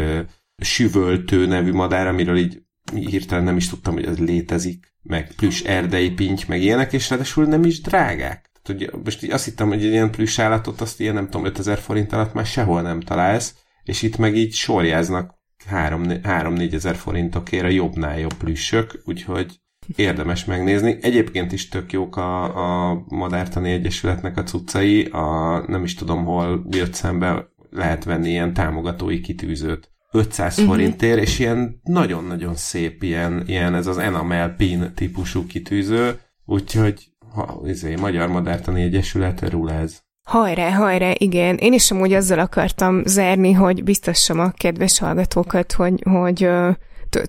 süvöltő 0.58 1.46
nevű 1.46 1.72
madár, 1.72 2.08
amiről 2.08 2.38
így 2.38 2.62
hirtelen 2.94 3.44
nem 3.44 3.58
is 3.58 3.70
tudtam, 3.70 3.94
hogy 3.94 4.06
ez 4.06 4.18
létezik 4.18 4.91
meg 5.02 5.34
plusz 5.36 5.64
erdei 5.66 6.12
pinty, 6.12 6.44
meg 6.48 6.62
ilyenek, 6.62 6.94
és 6.94 7.10
ráadásul 7.10 7.46
nem 7.46 7.64
is 7.64 7.82
drágák. 7.82 8.52
Tehát, 8.62 8.82
hogy 8.82 9.04
most 9.04 9.24
így 9.24 9.32
azt 9.32 9.46
hittem, 9.46 9.68
hogy 9.68 9.86
egy 9.86 9.92
ilyen 9.92 10.12
plusz 10.12 10.40
állatot, 10.40 10.82
azt 10.82 11.00
ilyen 11.00 11.14
nem 11.14 11.26
tudom, 11.26 11.46
5000 11.46 11.78
forint 11.78 12.14
alatt 12.14 12.34
már 12.34 12.46
sehol 12.46 12.82
nem 12.82 13.00
találsz, 13.00 13.56
és 13.84 14.02
itt 14.02 14.18
meg 14.18 14.36
így 14.36 14.54
sorjáznak 14.54 15.40
3-4 15.70 16.74
ezer 16.74 16.96
forintokért 16.96 17.64
a 17.64 17.68
jobbnál 17.68 18.20
jobb 18.20 18.34
plüssök, 18.34 19.02
úgyhogy 19.06 19.60
érdemes 19.96 20.46
megnézni. 20.46 20.98
Egyébként 21.02 21.52
is 21.52 21.70
tök 21.70 21.92
jók 21.92 22.16
a, 22.16 22.90
a 22.90 23.04
Madártani 23.08 23.72
Egyesületnek 23.72 24.38
a 24.38 24.44
cuccai, 24.44 25.06
a, 25.06 25.58
nem 25.68 25.84
is 25.84 25.96
tudom 25.96 26.26
hol 26.26 26.66
jött 26.70 26.94
szembe, 26.94 27.50
lehet 27.70 28.04
venni 28.04 28.30
ilyen 28.30 28.54
támogatói 28.54 29.20
kitűzőt 29.20 29.92
500 30.12 30.58
uh-huh. 30.58 30.74
forintért, 30.74 31.22
és 31.22 31.40
ilyen 31.40 31.82
nagyon-nagyon 31.84 32.56
szép 32.56 33.04
ilyen, 33.04 33.44
ilyen 33.48 33.76
ez 33.76 33.88
az 33.88 33.98
enamel 33.98 34.50
pin 34.50 34.92
típusú 34.96 35.46
kitűző, 35.46 36.20
úgyhogy 36.46 37.12
ha, 37.34 37.62
izé, 37.66 37.96
Magyar 37.96 38.30
Madártani 38.30 38.82
Egyesület 38.82 39.54
ez. 39.82 40.00
Hajrá, 40.24 40.72
hajrá, 40.72 41.12
igen. 41.18 41.56
Én 41.56 41.74
is 41.74 41.92
amúgy 41.92 42.14
azzal 42.14 42.40
akartam 42.40 43.02
zárni, 43.06 43.52
hogy 43.52 43.84
biztassam 43.84 44.40
a 44.40 44.52
kedves 44.52 45.00
hallgatókat, 45.00 45.72
hogy, 45.72 46.04
hogy 46.04 46.50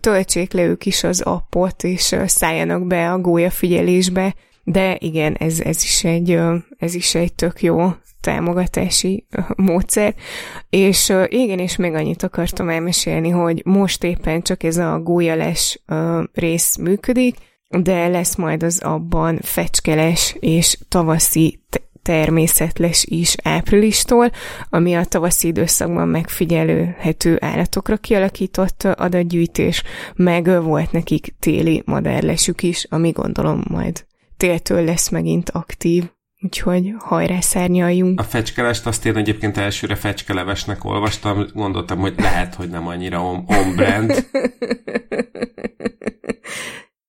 töltsék 0.00 0.52
le 0.52 0.62
ők 0.62 0.86
is 0.86 1.04
az 1.04 1.20
appot, 1.20 1.84
és 1.84 2.16
szálljanak 2.26 2.86
be 2.86 3.12
a 3.12 3.18
gólya 3.18 3.50
figyelésbe, 3.50 4.34
de 4.64 4.96
igen, 4.98 5.34
ez, 5.34 5.60
ez, 5.60 5.82
is 5.82 6.04
egy, 6.04 6.38
ez 6.78 6.94
is 6.94 7.14
egy 7.14 7.34
tök 7.34 7.62
jó 7.62 7.94
támogatási 8.22 9.26
módszer, 9.56 10.14
és 10.70 11.12
igen, 11.28 11.58
és 11.58 11.76
még 11.76 11.94
annyit 11.94 12.22
akartam 12.22 12.68
elmesélni, 12.68 13.28
hogy 13.28 13.62
most 13.64 14.04
éppen 14.04 14.42
csak 14.42 14.62
ez 14.62 14.76
a 14.76 14.98
gólyales 14.98 15.82
rész 16.32 16.76
működik, 16.76 17.36
de 17.68 18.08
lesz 18.08 18.34
majd 18.36 18.62
az 18.62 18.80
abban 18.82 19.38
fecskeles 19.42 20.36
és 20.40 20.78
tavaszi 20.88 21.60
természetles 22.02 23.04
is 23.04 23.36
áprilistól, 23.42 24.30
ami 24.70 24.94
a 24.94 25.04
tavaszi 25.04 25.46
időszakban 25.46 26.08
megfigyelőhető 26.08 27.36
állatokra 27.40 27.96
kialakított 27.96 28.84
adatgyűjtés, 28.84 29.82
meg 30.14 30.62
volt 30.62 30.92
nekik 30.92 31.34
téli 31.38 31.82
madárlesük 31.86 32.62
is, 32.62 32.86
ami 32.90 33.10
gondolom 33.10 33.62
majd 33.68 34.04
téltől 34.36 34.84
lesz 34.84 35.08
megint 35.08 35.50
aktív. 35.50 36.10
Úgyhogy 36.44 36.94
hajrá 36.98 37.40
szárnyaljunk. 37.40 38.20
A 38.20 38.22
fecskelest 38.22 38.86
azt 38.86 39.06
én 39.06 39.16
egyébként 39.16 39.56
elsőre 39.56 39.94
fecskelevesnek 39.94 40.84
olvastam, 40.84 41.46
gondoltam, 41.54 41.98
hogy 41.98 42.14
lehet, 42.16 42.54
hogy 42.54 42.68
nem 42.68 42.86
annyira 42.86 43.22
on-brand. 43.46 44.28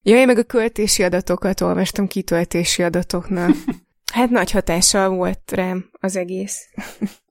ja, 0.02 0.16
én 0.16 0.26
meg 0.26 0.38
a 0.38 0.42
költési 0.42 1.02
adatokat 1.02 1.60
olvastam 1.60 2.06
kitöltési 2.06 2.82
adatoknak. 2.82 3.50
Hát 4.12 4.30
nagy 4.30 4.50
hatással 4.50 5.08
volt 5.08 5.52
rám 5.52 5.90
az 6.00 6.16
egész. 6.16 6.68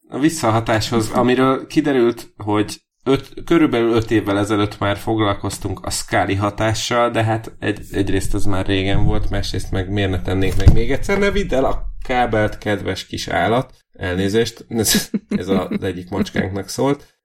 A 0.08 0.20
visszahatáshoz, 0.20 1.10
amiről 1.10 1.68
kiderült, 1.68 2.34
hogy 2.38 2.82
öt, 3.04 3.43
körülbelül 3.45 3.93
öt 3.93 4.12
évvel 4.12 4.38
ezelőtt 4.38 4.80
már 4.80 4.97
foglalkoztunk 4.97 5.80
a 5.86 5.89
Scully 5.89 6.36
hatással, 6.36 7.10
de 7.10 7.24
hát 7.24 7.56
egy, 7.60 7.80
egyrészt 7.91 8.34
az 8.34 8.45
már 8.45 8.66
régen 8.66 9.04
volt, 9.04 9.30
másrészt 9.30 9.72
meg 9.72 9.89
miért 9.89 10.10
ne 10.10 10.22
tennénk 10.22 10.56
meg 10.58 10.74
még 10.74 10.91
egyszer, 10.91 11.20
ne 11.20 11.32
vidd 11.32 11.54
el 11.54 11.66
a 11.66 11.93
kábelt, 12.04 12.58
kedves 12.58 13.06
kis 13.06 13.28
állat. 13.28 13.74
Elnézést, 13.91 14.66
ez, 14.70 15.10
ez 15.28 15.47
az 15.47 15.82
egyik 15.84 16.10
macskánknak 16.10 16.70
szólt. 16.70 17.20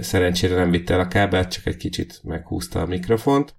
Szerencsére 0.00 0.54
nem 0.54 0.70
vitte 0.70 0.94
el 0.94 1.00
a 1.00 1.08
kábelt, 1.08 1.52
csak 1.52 1.66
egy 1.66 1.76
kicsit 1.76 2.20
meghúzta 2.22 2.80
a 2.80 2.86
mikrofont. 2.86 3.54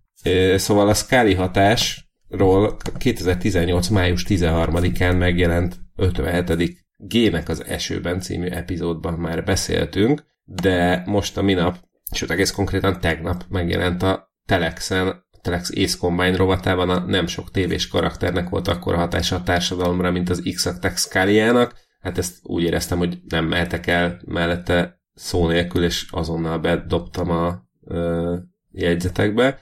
Szóval 0.55 0.88
a 0.88 0.93
Scully 0.93 1.34
hatásról 1.34 2.78
2018. 2.97 3.88
május 3.88 4.26
13-án 4.28 5.18
megjelent 5.18 5.76
57. 5.95 6.86
Gének 6.97 7.49
az 7.49 7.65
esőben 7.65 8.20
című 8.20 8.47
epizódban 8.47 9.13
már 9.13 9.43
beszéltünk, 9.43 10.24
de 10.43 11.03
most 11.05 11.38
a 11.38 11.41
minap, 11.41 11.78
sőt 12.11 12.32
egész 12.32 12.51
konkrétan 12.51 12.99
tegnap 12.99 13.43
megjelent 13.49 14.03
a 14.03 14.32
Telexen 14.45 15.26
Telex 15.47 15.69
Ace 15.69 15.97
Combine 15.97 16.35
rovatában 16.35 16.89
a 16.89 16.99
nem 16.99 17.27
sok 17.27 17.51
tévés 17.51 17.87
karakternek 17.87 18.49
volt 18.49 18.67
akkor 18.67 18.93
a 18.93 18.97
hatása 18.97 19.35
a 19.35 19.43
társadalomra, 19.43 20.11
mint 20.11 20.29
az 20.29 20.49
X-Attack 20.53 20.97
Scalia-nak. 20.97 21.73
Hát 21.99 22.17
ezt 22.17 22.35
úgy 22.43 22.63
éreztem, 22.63 22.97
hogy 22.97 23.17
nem 23.29 23.45
mehetek 23.45 23.87
el 23.87 24.21
mellette 24.25 24.99
szó 25.13 25.47
nélkül, 25.47 25.83
és 25.83 26.07
azonnal 26.11 26.57
bedobtam 26.57 27.29
a 27.29 27.61
ö, 27.85 28.35
jegyzetekbe. 28.71 29.59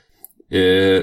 Ö, 0.49 1.01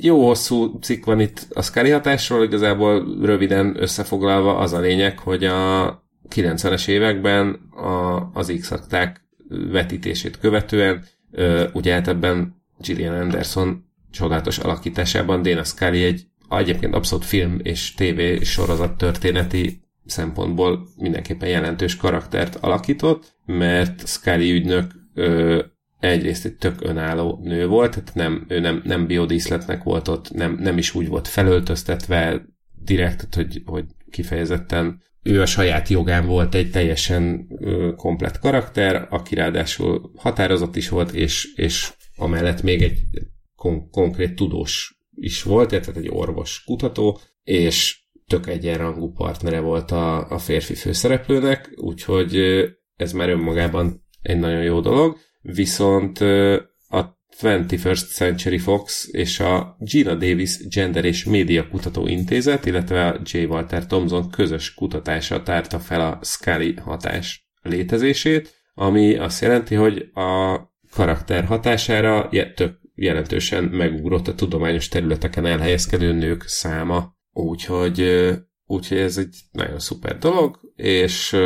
jó 0.00 0.26
hosszú 0.26 0.78
cikk 0.78 1.04
van 1.04 1.20
itt 1.20 1.46
a 1.54 1.62
Scully 1.62 1.90
hatásról, 1.90 2.44
igazából 2.44 3.18
röviden 3.22 3.76
összefoglalva 3.78 4.56
az 4.56 4.72
a 4.72 4.80
lényeg, 4.80 5.18
hogy 5.18 5.44
a 5.44 6.02
90-es 6.34 6.88
években 6.88 7.48
a, 7.70 8.16
az 8.32 8.54
x 8.60 8.72
vetítését 9.48 10.38
követően, 10.38 11.04
ö, 11.30 11.68
ugye 11.72 11.92
hát 11.92 12.08
ebben 12.08 12.62
Gillian 12.78 13.20
Anderson 13.20 13.90
csodálatos 14.12 14.58
alakításában. 14.58 15.42
Dana 15.42 15.64
Scully 15.64 16.04
egy 16.04 16.26
egyébként 16.58 16.94
abszolút 16.94 17.24
film 17.24 17.58
és 17.62 17.94
TV 17.94 18.42
sorozat 18.42 18.96
történeti 18.96 19.82
szempontból 20.06 20.88
mindenképpen 20.96 21.48
jelentős 21.48 21.96
karaktert 21.96 22.56
alakított, 22.56 23.36
mert 23.46 24.06
Scully 24.06 24.52
ügynök 24.52 24.92
ö, 25.14 25.62
egyrészt 26.00 26.44
egy 26.44 26.56
tök 26.56 26.80
önálló 26.80 27.40
nő 27.42 27.66
volt, 27.66 27.90
tehát 27.90 28.14
nem, 28.14 28.44
ő 28.48 28.60
nem, 28.60 28.82
nem 28.84 29.06
biodíszletnek 29.06 29.82
volt 29.82 30.08
ott, 30.08 30.30
nem, 30.32 30.56
nem 30.60 30.78
is 30.78 30.94
úgy 30.94 31.08
volt 31.08 31.28
felöltöztetve 31.28 32.44
direkt, 32.84 33.34
hogy, 33.34 33.62
hogy 33.64 33.84
kifejezetten 34.10 35.02
ő 35.22 35.40
a 35.40 35.46
saját 35.46 35.88
jogán 35.88 36.26
volt 36.26 36.54
egy 36.54 36.70
teljesen 36.70 37.46
ö, 37.60 37.92
komplett 37.96 38.38
karakter, 38.38 39.06
aki 39.10 39.34
ráadásul 39.34 40.12
határozott 40.16 40.76
is 40.76 40.88
volt, 40.88 41.12
és, 41.12 41.54
és 41.54 41.92
amellett 42.16 42.62
még 42.62 42.82
egy 42.82 42.98
kon- 43.62 43.90
konkrét 43.90 44.34
tudós 44.34 44.98
is 45.14 45.42
volt, 45.42 45.68
tehát 45.68 45.96
egy 45.96 46.08
orvos 46.10 46.62
kutató, 46.64 47.20
és 47.42 48.00
tök 48.26 48.46
egyenrangú 48.46 49.12
partnere 49.12 49.60
volt 49.60 49.90
a, 49.90 50.30
a 50.30 50.38
férfi 50.38 50.74
főszereplőnek, 50.74 51.70
úgyhogy 51.76 52.36
ez 52.96 53.12
már 53.12 53.28
önmagában 53.28 54.04
egy 54.22 54.38
nagyon 54.38 54.62
jó 54.62 54.80
dolog, 54.80 55.16
viszont 55.40 56.20
a 56.88 57.18
21st 57.40 58.14
Century 58.14 58.58
Fox 58.58 59.08
és 59.12 59.40
a 59.40 59.76
Gina 59.78 60.14
Davis 60.14 60.68
Gender 60.68 61.04
és 61.04 61.24
Média 61.24 61.68
Kutató 61.68 62.06
Intézet, 62.06 62.66
illetve 62.66 63.06
a 63.06 63.20
J. 63.24 63.44
Walter 63.44 63.86
Thompson 63.86 64.30
közös 64.30 64.74
kutatása 64.74 65.42
tárta 65.42 65.78
fel 65.78 66.00
a 66.00 66.18
Scully 66.22 66.74
hatás 66.74 67.50
létezését, 67.62 68.54
ami 68.74 69.14
azt 69.14 69.42
jelenti, 69.42 69.74
hogy 69.74 70.10
a 70.14 70.60
karakter 70.90 71.44
hatására 71.44 72.28
tök 72.54 72.81
jelentősen 72.94 73.64
megugrott 73.64 74.28
a 74.28 74.34
tudományos 74.34 74.88
területeken 74.88 75.46
elhelyezkedő 75.46 76.12
nők 76.12 76.42
száma. 76.46 77.16
Úgyhogy, 77.32 78.00
úgyhogy 78.64 78.98
ez 78.98 79.16
egy 79.16 79.36
nagyon 79.50 79.78
szuper 79.78 80.18
dolog, 80.18 80.60
és, 80.74 81.36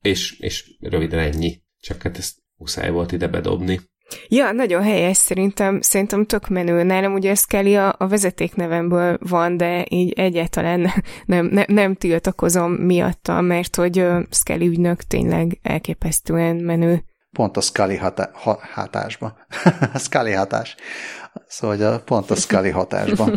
és, 0.00 0.38
és 0.38 0.76
röviden 0.80 1.18
ennyi. 1.18 1.62
Csak 1.80 2.02
hát 2.02 2.18
ezt 2.18 2.36
muszáj 2.56 2.90
volt 2.90 3.12
ide 3.12 3.28
bedobni. 3.28 3.80
Ja, 4.28 4.52
nagyon 4.52 4.82
helyes 4.82 5.16
szerintem, 5.16 5.80
szerintem 5.80 6.24
tök 6.24 6.48
menő. 6.48 6.82
Nálam 6.82 7.12
ugye 7.12 7.34
Skelly 7.34 7.76
a, 7.76 7.94
a 7.98 8.08
vezetéknevemből 8.08 9.18
van, 9.20 9.56
de 9.56 9.86
így 9.88 10.12
egyáltalán 10.12 10.80
nem, 11.24 11.46
nem, 11.46 11.64
nem 11.66 11.94
tiltakozom 11.94 12.72
miatta, 12.72 13.40
mert 13.40 13.76
hogy 13.76 14.00
uh, 14.00 14.22
Skelly 14.30 14.66
ügynök 14.66 15.02
tényleg 15.02 15.58
elképesztően 15.62 16.56
menő. 16.56 17.04
Pont 17.30 17.56
a 17.56 17.60
Scully 17.60 17.96
hatá- 17.96 18.36
ha- 18.36 18.60
hatásba. 18.74 19.36
Scully 19.94 20.32
hatás. 20.32 20.76
Szóval 21.46 21.76
hogy 21.76 21.84
a, 21.84 22.00
pont 22.02 22.30
a 22.30 22.34
Scully 22.34 22.70
hatásba 22.70 23.30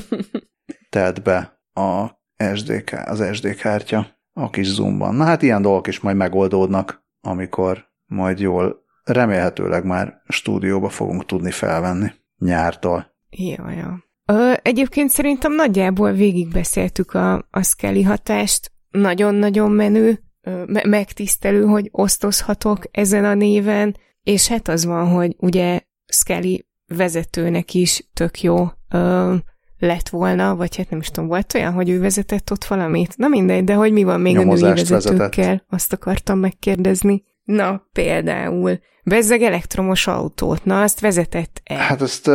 telt 0.90 1.24
be 1.24 1.62
a 1.74 2.08
SD, 2.56 2.84
az 3.06 3.24
SD 3.34 3.56
kártya 3.56 4.08
a 4.34 4.50
kis 4.50 4.68
zoomban. 4.68 5.16
Na 5.16 5.24
hát 5.24 5.42
ilyen 5.42 5.62
dolgok 5.62 5.88
is 5.88 6.00
majd 6.00 6.16
megoldódnak, 6.16 7.04
amikor 7.22 7.92
majd 8.06 8.40
jól 8.40 8.84
remélhetőleg 9.04 9.86
már 9.86 10.22
stúdióba 10.28 10.90
fogunk 10.90 11.26
tudni 11.26 11.52
felvenni 11.52 12.12
nyártól. 12.38 13.16
Jó, 13.30 13.70
jó. 13.70 13.88
Ö, 14.26 14.54
egyébként 14.62 15.10
szerintem 15.10 15.54
nagyjából 15.54 16.12
végigbeszéltük 16.12 17.14
a, 17.14 17.34
a 17.52 17.64
Skelly 17.64 18.02
hatást. 18.02 18.72
Nagyon-nagyon 18.90 19.72
menő, 19.72 20.24
me- 20.66 20.86
megtisztelő, 20.86 21.66
hogy 21.66 21.90
osztozhatok 21.92 22.84
ezen 22.92 23.26
a 23.26 23.34
néven, 23.34 23.98
és 24.24 24.48
hát 24.48 24.68
az 24.68 24.86
van, 24.86 25.08
hogy 25.08 25.36
ugye 25.40 25.82
Skelly 26.06 26.66
vezetőnek 26.88 27.74
is 27.74 28.10
tök 28.14 28.42
jó 28.42 28.68
ö, 28.90 29.36
lett 29.78 30.10
volna, 30.10 30.56
vagy 30.56 30.76
hát 30.76 30.90
nem 30.90 31.00
is 31.00 31.08
tudom, 31.08 31.30
volt 31.30 31.54
olyan, 31.54 31.74
hogy 31.74 31.90
ő 31.90 32.00
vezetett 32.00 32.52
ott 32.52 32.66
valamit? 32.66 33.18
Na 33.18 33.28
mindegy, 33.28 33.64
de 33.64 33.74
hogy 33.74 33.92
mi 33.92 34.04
van 34.04 34.22
még 34.22 34.38
Nyomozást 34.38 34.64
a 34.64 34.74
női 34.74 34.84
vezetőkkel? 34.90 35.30
Vezetett. 35.30 35.66
Azt 35.70 35.94
akartam 35.94 36.40
megkérdezni. 36.40 37.24
Na, 37.44 37.88
például, 37.92 38.80
bezzeg 39.04 39.42
elektromos 39.42 40.08
autót, 40.08 40.66
na, 40.66 40.82
azt 40.82 41.00
vezetett 41.00 41.62
el. 41.64 41.78
Hát 41.78 42.02
ezt, 42.02 42.30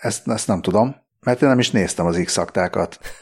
ezt, 0.00 0.28
ezt 0.28 0.46
nem 0.46 0.60
tudom, 0.60 0.96
mert 1.20 1.42
én 1.42 1.48
nem 1.48 1.58
is 1.58 1.70
néztem 1.70 2.06
az 2.06 2.20
x 2.24 2.40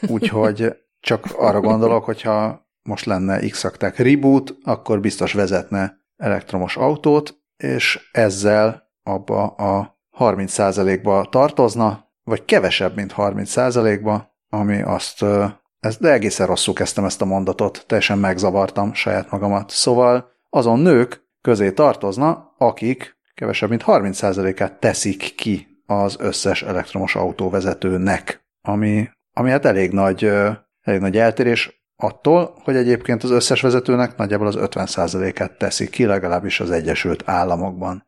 úgyhogy 0.07 0.75
csak 0.99 1.25
arra 1.37 1.59
gondolok, 1.59 2.03
hogyha 2.03 2.67
most 2.89 3.05
lenne 3.05 3.39
x 3.47 3.65
reboot, 3.95 4.57
akkor 4.63 4.99
biztos 4.99 5.33
vezetne 5.33 5.97
elektromos 6.17 6.77
autót, 6.77 7.37
és 7.57 8.09
ezzel 8.11 8.83
abba 9.03 9.47
a 9.47 9.99
30%-ba 10.17 11.27
tartozna, 11.31 12.07
vagy 12.23 12.45
kevesebb, 12.45 12.95
mint 12.95 13.13
30%-ba, 13.17 14.35
ami 14.49 14.81
azt, 14.81 15.25
ez, 15.79 15.97
de 15.97 16.11
egészen 16.11 16.47
rosszul 16.47 16.73
kezdtem 16.73 17.05
ezt 17.05 17.21
a 17.21 17.25
mondatot, 17.25 17.83
teljesen 17.87 18.17
megzavartam 18.17 18.93
saját 18.93 19.31
magamat. 19.31 19.69
Szóval 19.69 20.31
azon 20.49 20.79
nők 20.79 21.27
közé 21.41 21.71
tartozna, 21.71 22.53
akik 22.57 23.17
kevesebb, 23.33 23.69
mint 23.69 23.83
30%-át 23.85 24.79
teszik 24.79 25.35
ki 25.35 25.83
az 25.85 26.15
összes 26.19 26.63
elektromos 26.63 27.15
autóvezetőnek, 27.15 28.45
ami, 28.61 29.09
ami 29.33 29.49
hát 29.49 29.65
elég 29.65 29.91
nagy, 29.91 30.23
elég 30.81 30.99
nagy 30.99 31.17
eltérés 31.17 31.78
attól, 32.01 32.55
hogy 32.63 32.75
egyébként 32.75 33.23
az 33.23 33.29
összes 33.29 33.61
vezetőnek 33.61 34.17
nagyjából 34.17 34.47
az 34.47 34.57
50%-át 34.59 35.57
teszik 35.57 35.89
ki, 35.89 36.05
legalábbis 36.05 36.59
az 36.59 36.71
Egyesült 36.71 37.23
Államokban. 37.25 38.07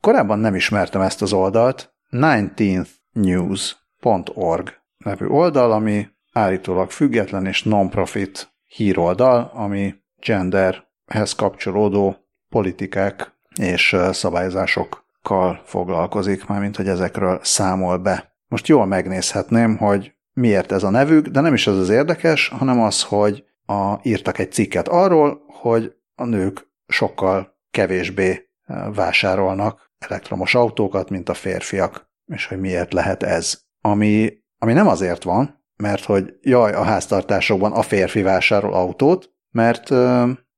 Korábban 0.00 0.38
nem 0.38 0.54
ismertem 0.54 1.00
ezt 1.00 1.22
az 1.22 1.32
oldalt, 1.32 1.94
19th 2.10 2.88
news.org 3.12 4.72
nevű 5.04 5.26
oldal, 5.26 5.72
ami 5.72 6.08
állítólag 6.32 6.90
független 6.90 7.46
és 7.46 7.62
non-profit 7.62 8.52
híroldal, 8.66 9.50
ami 9.54 9.94
genderhez 10.26 11.32
kapcsolódó 11.36 12.16
politikák 12.48 13.32
és 13.60 13.96
szabályozásokkal 14.10 15.60
foglalkozik, 15.64 16.46
mármint 16.46 16.76
hogy 16.76 16.88
ezekről 16.88 17.40
számol 17.42 17.98
be. 17.98 18.34
Most 18.48 18.66
jól 18.66 18.86
megnézhetném, 18.86 19.76
hogy 19.76 20.14
miért 20.32 20.72
ez 20.72 20.82
a 20.82 20.90
nevük, 20.90 21.26
de 21.26 21.40
nem 21.40 21.54
is 21.54 21.66
ez 21.66 21.76
az 21.76 21.88
érdekes, 21.88 22.48
hanem 22.48 22.80
az, 22.80 23.02
hogy 23.02 23.44
a, 23.66 23.94
írtak 24.02 24.38
egy 24.38 24.52
cikket 24.52 24.88
arról, 24.88 25.42
hogy 25.46 25.94
a 26.14 26.24
nők 26.24 26.68
sokkal 26.86 27.58
kevésbé 27.70 28.48
vásárolnak 28.94 29.90
elektromos 29.98 30.54
autókat, 30.54 31.10
mint 31.10 31.28
a 31.28 31.34
férfiak 31.34 32.10
és 32.30 32.46
hogy 32.46 32.60
miért 32.60 32.92
lehet 32.92 33.22
ez. 33.22 33.60
Ami, 33.80 34.32
ami 34.58 34.72
nem 34.72 34.88
azért 34.88 35.22
van, 35.22 35.64
mert 35.76 36.04
hogy 36.04 36.34
jaj, 36.40 36.72
a 36.72 36.82
háztartásokban 36.82 37.72
a 37.72 37.82
férfi 37.82 38.22
vásárol 38.22 38.72
autót, 38.72 39.30
mert, 39.50 39.90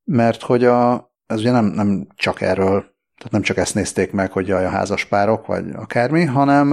mert 0.04 0.42
hogy 0.42 0.64
a, 0.64 1.12
ez 1.26 1.38
ugye 1.38 1.50
nem, 1.50 1.64
nem 1.64 2.06
csak 2.14 2.40
erről, 2.40 2.80
tehát 3.16 3.32
nem 3.32 3.42
csak 3.42 3.56
ezt 3.56 3.74
nézték 3.74 4.12
meg, 4.12 4.32
hogy 4.32 4.46
jaj, 4.46 4.64
a 4.64 4.68
házaspárok, 4.68 5.46
vagy 5.46 5.70
akármi, 5.74 6.24
hanem, 6.24 6.70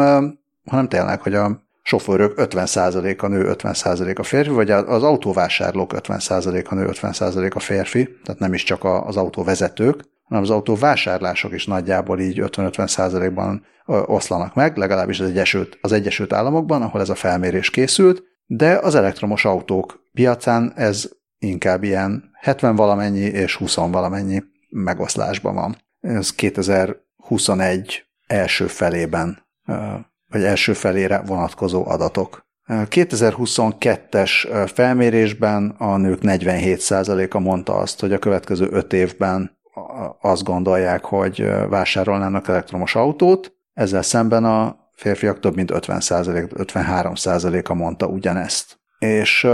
hanem 0.65 0.87
tényleg, 0.87 1.21
hogy 1.21 1.33
a 1.33 1.67
sofőrök 1.81 2.33
50% 2.35 3.19
a 3.19 3.27
nő, 3.27 3.53
50% 3.57 4.17
a 4.19 4.23
férfi, 4.23 4.51
vagy 4.51 4.71
az 4.71 5.03
autóvásárlók 5.03 5.91
50% 5.95 6.67
a 6.67 6.75
nő, 6.75 6.89
50% 6.91 7.53
a 7.55 7.59
férfi, 7.59 8.09
tehát 8.23 8.39
nem 8.39 8.53
is 8.53 8.63
csak 8.63 8.83
az 8.83 9.17
autóvezetők, 9.17 10.03
hanem 10.23 10.43
az 10.43 10.49
autó 10.49 10.75
vásárlások 10.75 11.53
is 11.53 11.65
nagyjából 11.65 12.19
így 12.19 12.39
50-50 12.41 13.31
ban 13.33 13.65
oszlanak 13.85 14.55
meg, 14.55 14.77
legalábbis 14.77 15.19
az 15.19 15.29
Egyesült, 15.29 15.77
az 15.81 15.91
Egyesült 15.91 16.33
Államokban, 16.33 16.81
ahol 16.81 17.01
ez 17.01 17.09
a 17.09 17.15
felmérés 17.15 17.69
készült, 17.69 18.23
de 18.45 18.77
az 18.77 18.95
elektromos 18.95 19.45
autók 19.45 20.03
piacán 20.13 20.73
ez 20.75 21.09
inkább 21.39 21.83
ilyen 21.83 22.31
70 22.39 22.75
valamennyi 22.75 23.19
és 23.19 23.55
20 23.55 23.75
valamennyi 23.75 24.43
megoszlásban 24.69 25.55
van. 25.55 25.77
Ez 25.99 26.31
2021 26.31 28.05
első 28.27 28.67
felében, 28.67 29.47
vagy 30.29 30.43
első 30.43 30.73
felére 30.73 31.21
vonatkozó 31.25 31.87
adatok. 31.87 32.47
2022-es 32.69 34.31
felmérésben 34.73 35.75
a 35.77 35.97
nők 35.97 36.19
47%-a 36.21 37.39
mondta 37.39 37.75
azt, 37.75 37.99
hogy 37.99 38.13
a 38.13 38.19
következő 38.19 38.67
5 38.71 38.93
évben 38.93 39.57
azt 40.21 40.43
gondolják, 40.43 41.05
hogy 41.05 41.49
vásárolnának 41.69 42.47
elektromos 42.47 42.95
autót, 42.95 43.53
ezzel 43.73 44.01
szemben 44.01 44.45
a 44.45 44.75
férfiak 44.93 45.39
több 45.39 45.55
mint 45.55 45.71
50% 45.73 46.51
53% 46.73 47.69
a 47.69 47.73
mondta 47.73 48.05
ugyanezt. 48.07 48.79
És 48.99 49.47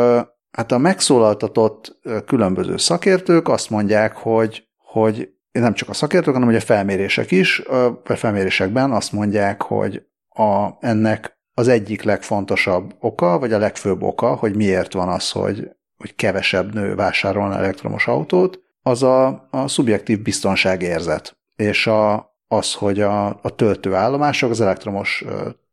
hát 0.51 0.71
a 0.71 0.77
megszólaltatott 0.77 1.99
különböző 2.25 2.77
szakértők 2.77 3.47
azt 3.47 3.69
mondják, 3.69 4.15
hogy, 4.15 4.67
hogy 4.77 5.29
nem 5.51 5.73
csak 5.73 5.89
a 5.89 5.93
szakértők, 5.93 6.33
hanem 6.33 6.47
hogy 6.47 6.57
a 6.57 6.61
felmérések 6.61 7.31
is, 7.31 7.59
a 7.59 8.15
felmérésekben 8.15 8.91
azt 8.91 9.11
mondják, 9.11 9.61
hogy 9.61 10.05
a, 10.35 10.77
ennek 10.79 11.39
az 11.53 11.67
egyik 11.67 12.03
legfontosabb 12.03 12.95
oka, 12.99 13.39
vagy 13.39 13.53
a 13.53 13.57
legfőbb 13.57 14.03
oka, 14.03 14.35
hogy 14.35 14.55
miért 14.55 14.93
van 14.93 15.07
az, 15.07 15.31
hogy, 15.31 15.69
hogy 15.97 16.15
kevesebb 16.15 16.73
nő 16.73 16.95
vásárolna 16.95 17.57
elektromos 17.57 18.07
autót, 18.07 18.59
az 18.81 19.03
a, 19.03 19.47
a 19.51 19.67
szubjektív 19.67 20.21
biztonságérzet. 20.21 21.37
És 21.55 21.87
a, 21.87 22.35
az, 22.47 22.73
hogy 22.73 23.01
a, 23.01 23.27
a 23.27 23.55
töltőállomások, 23.55 24.49
az 24.49 24.61
elektromos 24.61 25.25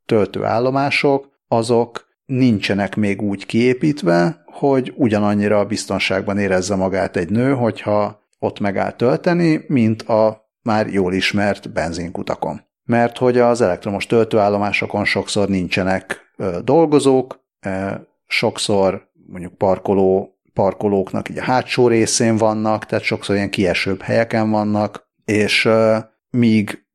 töltőállomások, 0.06 1.28
azok 1.48 2.06
nincsenek 2.24 2.96
még 2.96 3.22
úgy 3.22 3.46
kiépítve, 3.46 4.44
hogy 4.46 4.92
ugyanannyira 4.96 5.64
biztonságban 5.64 6.38
érezze 6.38 6.74
magát 6.74 7.16
egy 7.16 7.30
nő, 7.30 7.54
hogyha 7.54 8.22
ott 8.38 8.60
megáll 8.60 8.92
tölteni, 8.92 9.64
mint 9.68 10.02
a 10.02 10.50
már 10.62 10.86
jól 10.86 11.12
ismert 11.12 11.72
benzinkutakon. 11.72 12.70
Mert 12.84 13.18
hogy 13.18 13.38
az 13.38 13.60
elektromos 13.60 14.06
töltőállomásokon 14.06 15.04
sokszor 15.04 15.48
nincsenek 15.48 16.32
dolgozók, 16.64 17.40
sokszor 18.26 19.10
mondjuk 19.26 19.54
parkoló, 19.54 20.40
parkolóknak 20.52 21.28
így 21.28 21.38
a 21.38 21.42
hátsó 21.42 21.88
részén 21.88 22.36
vannak, 22.36 22.86
tehát 22.86 23.04
sokszor 23.04 23.34
ilyen 23.34 23.50
kiesőbb 23.50 24.02
helyeken 24.02 24.50
vannak, 24.50 25.08
és 25.24 25.68
míg 26.30 26.86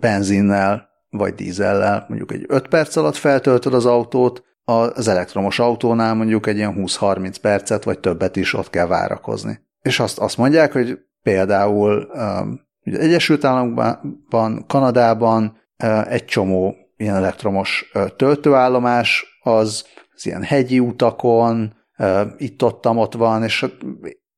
benzinnel 0.00 0.88
vagy 1.10 1.34
dízellel 1.34 2.04
mondjuk 2.08 2.32
egy 2.32 2.44
5 2.48 2.68
perc 2.68 2.96
alatt 2.96 3.16
feltöltöd 3.16 3.74
az 3.74 3.86
autót, 3.86 4.44
az 4.64 5.08
elektromos 5.08 5.58
autónál 5.58 6.14
mondjuk 6.14 6.46
egy 6.46 6.56
ilyen 6.56 6.74
20-30 6.78 7.34
percet 7.40 7.84
vagy 7.84 7.98
többet 7.98 8.36
is 8.36 8.54
ott 8.54 8.70
kell 8.70 8.86
várakozni. 8.86 9.60
És 9.82 10.00
azt, 10.00 10.18
azt 10.18 10.36
mondják, 10.36 10.72
hogy 10.72 10.98
például 11.22 12.10
um, 12.14 12.63
ugye 12.84 12.98
Egyesült 12.98 13.44
Államokban, 13.44 14.64
Kanadában 14.66 15.56
egy 16.08 16.24
csomó 16.24 16.74
ilyen 16.96 17.14
elektromos 17.14 17.90
töltőállomás, 18.16 19.38
az, 19.42 19.84
az 20.14 20.26
ilyen 20.26 20.42
hegyi 20.42 20.80
utakon, 20.80 21.74
uh, 21.98 22.20
itt-ottam 22.36 22.98
ott 22.98 23.14
van, 23.14 23.42
és 23.42 23.66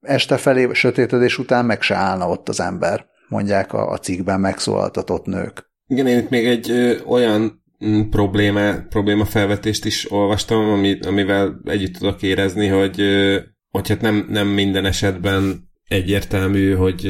este 0.01 0.37
felé, 0.37 0.69
sötétedés 0.73 1.39
után 1.39 1.65
meg 1.65 1.83
se 1.83 1.95
állna 1.95 2.29
ott 2.29 2.49
az 2.49 2.61
ember, 2.61 3.07
mondják 3.29 3.73
a, 3.73 3.91
a 3.91 3.99
cikkben 3.99 4.41
megszólaltatott 4.41 5.27
nők. 5.27 5.71
Igen, 5.87 6.07
én 6.07 6.19
itt 6.19 6.29
még 6.29 6.47
egy 6.47 6.71
ö, 6.71 6.97
olyan 7.05 7.63
mm, 7.85 8.01
probléma, 8.11 8.75
probléma 8.89 9.25
felvetést 9.25 9.85
is 9.85 10.11
olvastam, 10.11 10.69
ami, 10.69 10.99
amivel 11.07 11.61
együtt 11.65 11.95
tudok 11.95 12.23
érezni, 12.23 12.67
hogy, 12.67 13.01
ö, 13.01 13.39
hogy 13.71 13.89
hát 13.89 14.01
nem, 14.01 14.27
nem 14.29 14.49
minden 14.49 14.85
esetben 14.85 15.69
egyértelmű, 15.89 16.75
hogy, 16.75 17.07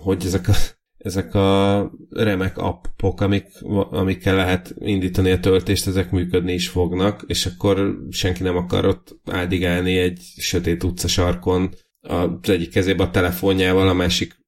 hogy 0.00 0.24
ezek 0.24 0.48
a, 0.48 0.52
ezek 0.98 1.34
a 1.34 1.90
remek 2.10 2.58
appok, 2.58 3.20
amik, 3.20 3.46
amikkel 3.90 4.34
lehet 4.34 4.74
indítani 4.78 5.30
a 5.30 5.40
töltést, 5.40 5.86
ezek 5.86 6.10
működni 6.10 6.52
is 6.52 6.68
fognak, 6.68 7.24
és 7.26 7.46
akkor 7.46 7.98
senki 8.10 8.42
nem 8.42 8.56
akar 8.56 8.84
ott 8.84 9.20
áldigálni 9.24 9.98
egy 9.98 10.20
sötét 10.36 10.84
utca 10.84 11.08
sarkon, 11.08 11.70
az 12.00 12.50
egyik 12.50 12.70
kezébe 12.70 13.02
a 13.02 13.10
telefonjával, 13.10 13.88
a 13.88 13.92
másik 13.92 14.38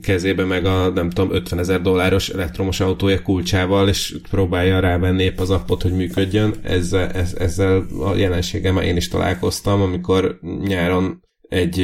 kezébe 0.00 0.44
meg 0.44 0.64
a, 0.64 0.88
nem 0.88 1.10
tudom, 1.10 1.34
50 1.34 1.58
ezer 1.58 1.80
dolláros 1.80 2.28
elektromos 2.28 2.80
autója 2.80 3.22
kulcsával, 3.22 3.88
és 3.88 4.16
próbálja 4.30 4.80
rávenni 4.80 5.22
épp 5.22 5.38
az 5.38 5.50
appot, 5.50 5.82
hogy 5.82 5.92
működjön. 5.92 6.54
Ezzel, 6.62 7.10
ezzel 7.38 7.86
a 8.00 8.14
jelenséggel 8.14 8.82
én 8.82 8.96
is 8.96 9.08
találkoztam, 9.08 9.80
amikor 9.80 10.38
nyáron 10.60 11.22
egy 11.48 11.78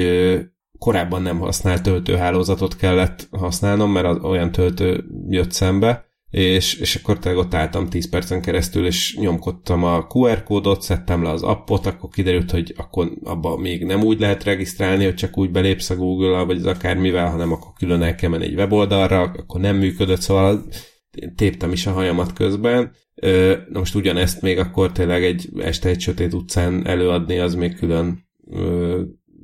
korábban 0.84 1.22
nem 1.22 1.38
használt 1.38 1.82
töltőhálózatot 1.82 2.76
kellett 2.76 3.28
használnom, 3.30 3.92
mert 3.92 4.22
olyan 4.22 4.52
töltő 4.52 5.04
jött 5.28 5.52
szembe, 5.52 6.04
és, 6.30 6.74
és 6.74 6.94
akkor 6.94 7.18
tényleg 7.18 7.44
ott 7.44 7.54
álltam 7.54 7.88
10 7.88 8.08
percen 8.08 8.40
keresztül, 8.40 8.86
és 8.86 9.16
nyomkodtam 9.20 9.84
a 9.84 10.06
QR 10.14 10.42
kódot, 10.42 10.82
szedtem 10.82 11.22
le 11.22 11.30
az 11.30 11.42
appot, 11.42 11.86
akkor 11.86 12.10
kiderült, 12.10 12.50
hogy 12.50 12.74
akkor 12.76 13.12
abba 13.22 13.56
még 13.56 13.84
nem 13.84 14.02
úgy 14.02 14.20
lehet 14.20 14.44
regisztrálni, 14.44 15.04
hogy 15.04 15.14
csak 15.14 15.38
úgy 15.38 15.50
belépsz 15.50 15.90
a 15.90 15.96
Google-al, 15.96 16.46
vagy 16.46 16.56
az 16.56 16.66
akármivel, 16.66 17.30
hanem 17.30 17.52
akkor 17.52 17.72
külön 17.78 18.02
el 18.02 18.14
kell 18.14 18.30
menni 18.30 18.44
egy 18.44 18.54
weboldalra, 18.54 19.20
akkor 19.20 19.60
nem 19.60 19.76
működött, 19.76 20.20
szóval 20.20 20.64
téptem 21.36 21.72
is 21.72 21.86
a 21.86 21.92
hajamat 21.92 22.32
közben. 22.32 22.92
Na 23.68 23.78
most 23.78 23.94
ugyanezt 23.94 24.42
még 24.42 24.58
akkor 24.58 24.92
tényleg 24.92 25.24
egy 25.24 25.48
este 25.58 25.88
egy 25.88 26.00
sötét 26.00 26.34
utcán 26.34 26.86
előadni, 26.86 27.38
az 27.38 27.54
még 27.54 27.76
külön 27.76 28.26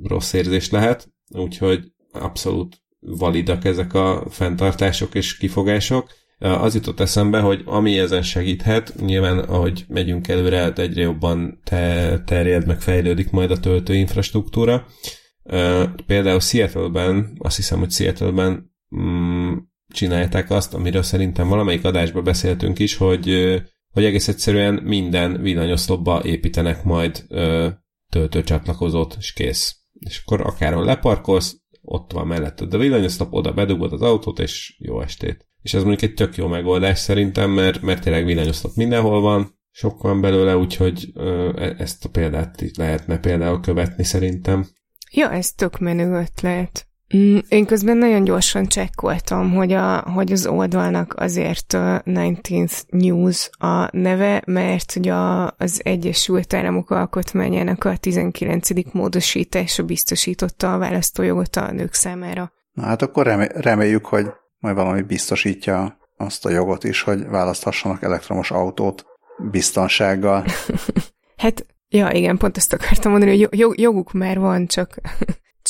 rossz 0.02 0.32
érzés 0.32 0.70
lehet 0.70 1.08
úgyhogy 1.30 1.92
abszolút 2.12 2.82
validak 3.00 3.64
ezek 3.64 3.94
a 3.94 4.26
fenntartások 4.30 5.14
és 5.14 5.36
kifogások. 5.36 6.10
Az 6.38 6.74
jutott 6.74 7.00
eszembe, 7.00 7.40
hogy 7.40 7.62
ami 7.64 7.98
ezen 7.98 8.22
segíthet, 8.22 8.94
nyilván 9.00 9.38
ahogy 9.38 9.84
megyünk 9.88 10.28
előre, 10.28 10.58
hát 10.58 10.78
egyre 10.78 11.02
jobban 11.02 11.60
te, 11.64 12.22
terjed, 12.24 12.66
meg 12.66 12.80
fejlődik 12.80 13.30
majd 13.30 13.50
a 13.50 13.60
töltő 13.60 13.94
infrastruktúra. 13.94 14.86
Például 16.06 16.40
Seattle-ben, 16.40 17.36
azt 17.38 17.56
hiszem, 17.56 17.78
hogy 17.78 17.90
Seattle-ben 17.90 18.72
mm, 18.96 19.52
csinálták 19.92 20.50
azt, 20.50 20.74
amiről 20.74 21.02
szerintem 21.02 21.48
valamelyik 21.48 21.84
adásban 21.84 22.24
beszéltünk 22.24 22.78
is, 22.78 22.96
hogy, 22.96 23.60
hogy 23.90 24.04
egész 24.04 24.28
egyszerűen 24.28 24.74
minden 24.74 25.40
villanyoszlopba 25.40 26.24
építenek 26.24 26.84
majd 26.84 27.24
töltőcsatlakozót, 28.10 29.16
és 29.18 29.32
kész 29.32 29.79
és 30.00 30.22
akkor 30.24 30.40
akárhol 30.40 30.84
leparkolsz, 30.84 31.56
ott 31.82 32.12
van 32.12 32.26
melletted 32.26 32.74
a 32.74 32.78
villanyoszlop, 32.78 33.32
oda 33.32 33.52
bedugod 33.52 33.92
az 33.92 34.02
autót, 34.02 34.38
és 34.38 34.76
jó 34.78 35.00
estét. 35.00 35.46
És 35.62 35.74
ez 35.74 35.82
mondjuk 35.82 36.10
egy 36.10 36.16
tök 36.16 36.36
jó 36.36 36.46
megoldás 36.46 36.98
szerintem, 36.98 37.50
mert, 37.50 37.82
mert 37.82 38.02
tényleg 38.02 38.24
villanyoszlop 38.24 38.74
mindenhol 38.74 39.20
van, 39.20 39.58
sok 39.70 40.02
van 40.02 40.20
belőle, 40.20 40.56
úgyhogy 40.56 41.12
e, 41.14 41.74
ezt 41.78 42.04
a 42.04 42.08
példát 42.08 42.76
lehetne 42.76 43.18
például 43.18 43.60
követni 43.60 44.04
szerintem. 44.04 44.66
Ja, 45.12 45.32
ez 45.32 45.52
tök 45.52 45.78
menő 45.78 46.20
ötlet. 46.20 46.89
Mm, 47.16 47.38
én 47.48 47.66
közben 47.66 47.96
nagyon 47.96 48.24
gyorsan 48.24 48.66
csekkoltam, 48.66 49.54
hogy, 49.54 49.72
a, 49.72 50.00
hogy 50.00 50.32
az 50.32 50.46
oldalnak 50.46 51.14
azért 51.16 51.72
a 51.72 52.02
19th 52.06 52.82
News 52.88 53.50
a 53.58 53.96
neve, 53.96 54.42
mert 54.46 54.96
ugye 54.96 55.14
az 55.56 55.80
Egyesült 55.84 56.54
Államok 56.54 56.90
alkotmányának 56.90 57.84
a 57.84 57.96
19. 57.96 58.92
módosítása 58.92 59.82
biztosította 59.82 60.74
a 60.74 60.78
választójogot 60.78 61.56
a 61.56 61.72
nők 61.72 61.94
számára. 61.94 62.52
Na 62.72 62.82
hát 62.82 63.02
akkor 63.02 63.26
reméljük, 63.54 64.06
hogy 64.06 64.26
majd 64.58 64.74
valami 64.74 65.02
biztosítja 65.02 65.98
azt 66.16 66.46
a 66.46 66.50
jogot 66.50 66.84
is, 66.84 67.02
hogy 67.02 67.26
választhassanak 67.28 68.02
elektromos 68.02 68.50
autót 68.50 69.04
biztonsággal. 69.50 70.44
hát, 71.36 71.66
ja, 71.88 72.10
igen, 72.10 72.36
pont 72.36 72.56
ezt 72.56 72.72
akartam 72.72 73.10
mondani, 73.10 73.44
hogy 73.44 73.80
joguk 73.80 74.12
már 74.12 74.38
van, 74.38 74.66
csak 74.66 75.00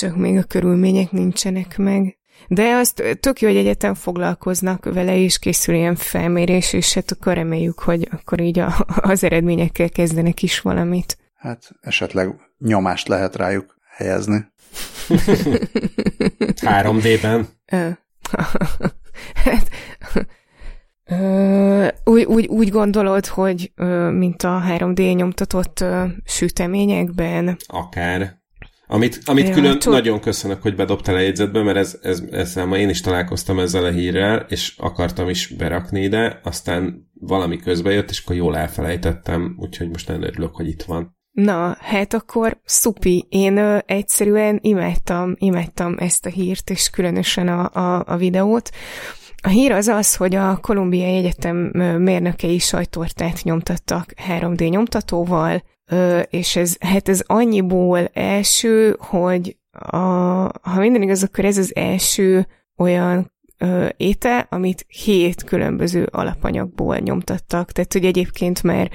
csak 0.01 0.16
még 0.16 0.36
a 0.36 0.42
körülmények 0.42 1.11
nincsenek 1.11 1.78
meg. 1.78 2.18
De 2.48 2.72
azt 2.72 3.18
tök 3.20 3.40
jó, 3.40 3.48
hogy 3.48 3.57
egyetem 3.57 3.94
foglalkoznak 3.94 4.84
vele, 4.84 5.16
és 5.16 5.38
készül 5.38 5.74
ilyen 5.74 5.94
felmérés, 5.94 6.72
és 6.72 6.94
hát 6.94 7.11
akkor 7.11 7.34
reméljük, 7.34 7.78
hogy 7.78 8.09
akkor 8.11 8.40
így 8.40 8.59
a, 8.59 8.86
az 9.12 9.24
eredményekkel 9.24 9.88
kezdenek 9.88 10.42
is 10.42 10.61
valamit. 10.61 11.18
Hát 11.34 11.70
esetleg 11.80 12.34
nyomást 12.59 13.09
lehet 13.09 13.36
rájuk 13.36 13.76
helyezni. 13.96 14.46
3D-ben. 16.78 17.48
hát, 19.44 19.70
úgy, 22.05 22.24
úgy, 22.24 22.46
úgy 22.46 22.68
gondolod, 22.68 23.26
hogy 23.26 23.72
mint 24.11 24.42
a 24.42 24.62
3D 24.68 25.14
nyomtatott 25.14 25.84
süteményekben? 26.24 27.57
Akár. 27.66 28.39
Amit, 28.93 29.20
amit 29.24 29.49
ja, 29.49 29.55
külön 29.55 29.78
tud... 29.78 29.93
nagyon 29.93 30.20
köszönök, 30.20 30.62
hogy 30.62 30.74
bedobtál 30.74 31.14
a 31.14 31.18
jegyzetbe, 31.20 31.62
mert 31.62 31.76
ez, 31.76 31.99
ez, 32.03 32.22
ezzel 32.30 32.66
ma 32.66 32.76
én 32.76 32.88
is 32.88 33.01
találkoztam 33.01 33.59
ezzel 33.59 33.84
a 33.84 33.91
hírrel, 33.91 34.47
és 34.49 34.74
akartam 34.78 35.28
is 35.28 35.47
berakni 35.47 36.03
ide, 36.03 36.41
aztán 36.45 37.11
valami 37.20 37.57
közbe 37.57 37.91
jött, 37.91 38.11
és 38.11 38.20
akkor 38.20 38.36
jól 38.36 38.57
elfelejtettem, 38.57 39.57
úgyhogy 39.59 39.88
most 39.88 40.09
nagyon 40.09 40.22
örülök, 40.22 40.57
hogy 40.57 40.68
itt 40.68 40.82
van. 40.82 41.16
Na, 41.30 41.76
hát 41.80 42.14
akkor 42.14 42.61
szupi. 42.64 43.26
Én 43.28 43.57
ö, 43.57 43.78
egyszerűen 43.86 44.59
imádtam, 44.62 45.34
imádtam 45.38 45.95
ezt 45.99 46.26
a 46.26 46.30
hírt, 46.30 46.70
és 46.70 46.91
különösen 46.91 47.49
a, 47.49 47.70
a, 47.72 48.05
a 48.07 48.16
videót. 48.16 48.70
A 49.43 49.49
hír 49.49 49.72
az 49.72 49.86
az, 49.86 50.16
hogy 50.16 50.34
a 50.34 50.57
Kolumbiai 50.57 51.16
Egyetem 51.16 51.57
mérnökei 51.99 52.59
sajtortát 52.59 53.43
nyomtattak 53.43 54.12
3D 54.28 54.70
nyomtatóval, 54.70 55.62
és 56.30 56.57
ez, 56.57 56.76
hát 56.80 57.09
ez 57.09 57.22
annyiból 57.26 58.11
első, 58.12 58.97
hogy 58.99 59.57
a, 59.72 59.97
ha 60.62 60.78
minden 60.78 61.03
igaz, 61.03 61.22
akkor 61.22 61.45
ez 61.45 61.59
az 61.59 61.76
első 61.76 62.47
olyan 62.76 63.32
ö, 63.59 63.86
étel, 63.97 64.47
amit 64.51 64.86
hét 64.88 65.45
különböző 65.45 66.09
alapanyagból 66.11 66.97
nyomtattak. 66.97 67.72
Tehát, 67.72 67.93
hogy 67.93 68.05
egyébként 68.05 68.62
már, 68.62 68.91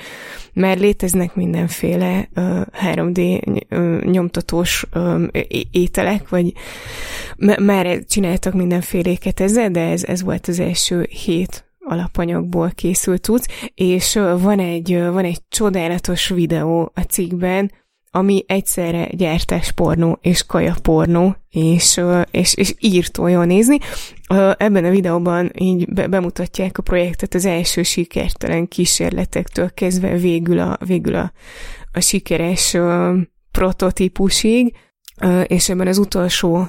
már 0.53 0.77
léteznek 0.77 1.35
mindenféle 1.35 2.29
ö, 2.33 2.61
3D 2.93 3.41
ö, 3.69 3.99
nyomtatós 4.03 4.85
ö, 4.91 5.23
ételek, 5.71 6.29
vagy 6.29 6.53
már 7.59 8.03
csináltak 8.05 8.53
mindenféléket 8.53 9.39
ezzel, 9.39 9.69
de 9.69 9.89
ez, 9.89 10.03
ez 10.03 10.23
volt 10.23 10.47
az 10.47 10.59
első 10.59 11.07
hét 11.09 11.64
alapanyagból 11.87 12.71
készült 12.75 13.21
tudsz, 13.21 13.47
és 13.73 14.13
van 14.39 14.59
egy, 14.59 14.99
van 14.99 15.23
egy 15.25 15.39
csodálatos 15.49 16.27
videó 16.27 16.91
a 16.93 17.01
cikkben, 17.01 17.71
ami 18.11 18.43
egyszerre 18.47 19.07
gyártáspornó 19.11 20.19
és 20.21 20.45
kajapornó, 20.45 21.35
és, 21.49 22.01
és, 22.31 22.53
és 22.53 22.73
írtó 22.79 23.27
jól 23.27 23.45
nézni. 23.45 23.77
Ebben 24.57 24.85
a 24.85 24.89
videóban 24.89 25.51
így 25.57 25.93
be, 25.93 26.07
bemutatják 26.07 26.77
a 26.77 26.81
projektet 26.81 27.33
az 27.33 27.45
első 27.45 27.83
sikertelen 27.83 28.67
kísérletektől 28.67 29.73
kezdve 29.73 30.17
végül 30.17 30.59
a, 30.59 30.77
végül 30.85 31.15
a, 31.15 31.31
a 31.93 31.99
sikeres 31.99 32.77
prototípusig, 33.51 34.75
és 35.47 35.69
ebben 35.69 35.87
az 35.87 35.97
utolsó 35.97 36.67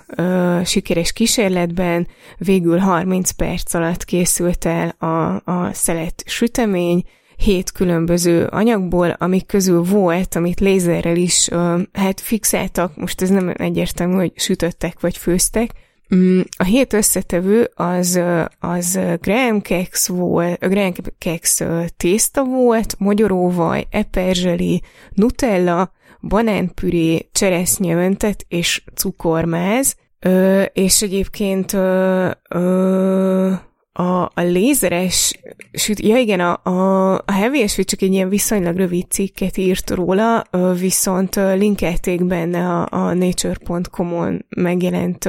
sikeres 0.64 1.12
kísérletben 1.12 2.06
végül 2.38 2.78
30 2.78 3.30
perc 3.30 3.74
alatt 3.74 4.04
készült 4.04 4.64
el 4.64 4.88
a, 4.88 5.50
a 5.50 5.72
szelet 5.72 6.22
sütemény, 6.26 7.04
hét 7.36 7.72
különböző 7.72 8.44
anyagból, 8.44 9.10
amik 9.18 9.46
közül 9.46 9.82
volt, 9.82 10.34
amit 10.34 10.60
lézerrel 10.60 11.16
is 11.16 11.48
hát 11.92 12.20
fixáltak, 12.20 12.96
most 12.96 13.22
ez 13.22 13.28
nem 13.28 13.52
egyértelmű, 13.56 14.14
hogy 14.14 14.32
sütöttek 14.34 15.00
vagy 15.00 15.16
főztek, 15.16 15.70
mm, 16.14 16.40
a 16.56 16.64
hét 16.64 16.92
összetevő 16.92 17.70
az, 17.74 18.20
az 18.58 18.98
graham 19.20 19.60
kex 19.60 20.08
volt, 20.08 20.58
graham 20.58 20.92
kex 21.18 21.62
tészta 21.96 22.44
volt, 22.44 22.94
magyaróvaj, 22.98 23.86
eperzseli, 23.90 24.82
nutella, 25.14 25.92
banánpüré, 26.28 27.28
cseresznyevöntet 27.32 28.44
és 28.48 28.82
cukormáz, 28.94 29.96
ö, 30.18 30.62
és 30.62 31.02
egyébként 31.02 31.72
ö, 31.72 32.30
ö, 32.48 33.52
a, 33.98 34.22
a 34.22 34.40
lézeres 34.40 35.40
süt, 35.72 36.00
ja 36.00 36.16
igen, 36.16 36.40
a, 36.40 36.60
a, 36.62 37.14
a 37.14 37.66
SW 37.66 37.82
csak 37.82 38.02
egy 38.02 38.12
ilyen 38.12 38.28
viszonylag 38.28 38.76
rövid 38.76 39.10
cikket 39.10 39.56
írt 39.56 39.90
róla, 39.90 40.44
viszont 40.78 41.34
linkelték 41.34 42.24
benne 42.24 42.68
a, 42.68 42.86
a 42.90 43.14
nature.com-on 43.14 44.46
megjelent 44.56 45.28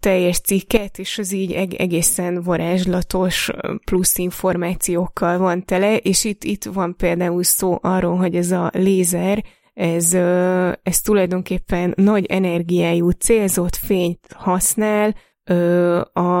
teljes 0.00 0.40
cikket, 0.40 0.98
és 0.98 1.18
az 1.18 1.32
így 1.32 1.52
egészen 1.76 2.42
varázslatos 2.42 3.50
plusz 3.84 4.18
információkkal 4.18 5.38
van 5.38 5.64
tele, 5.64 5.96
és 5.96 6.24
itt, 6.24 6.44
itt 6.44 6.64
van 6.64 6.96
például 6.96 7.42
szó 7.42 7.78
arról, 7.82 8.16
hogy 8.16 8.36
ez 8.36 8.50
a 8.50 8.70
lézer, 8.72 9.44
ez, 9.76 10.14
ez 10.82 11.00
tulajdonképpen 11.00 11.92
nagy 11.96 12.26
energiájú 12.26 13.10
célzott 13.10 13.76
fényt 13.76 14.26
használ 14.34 15.14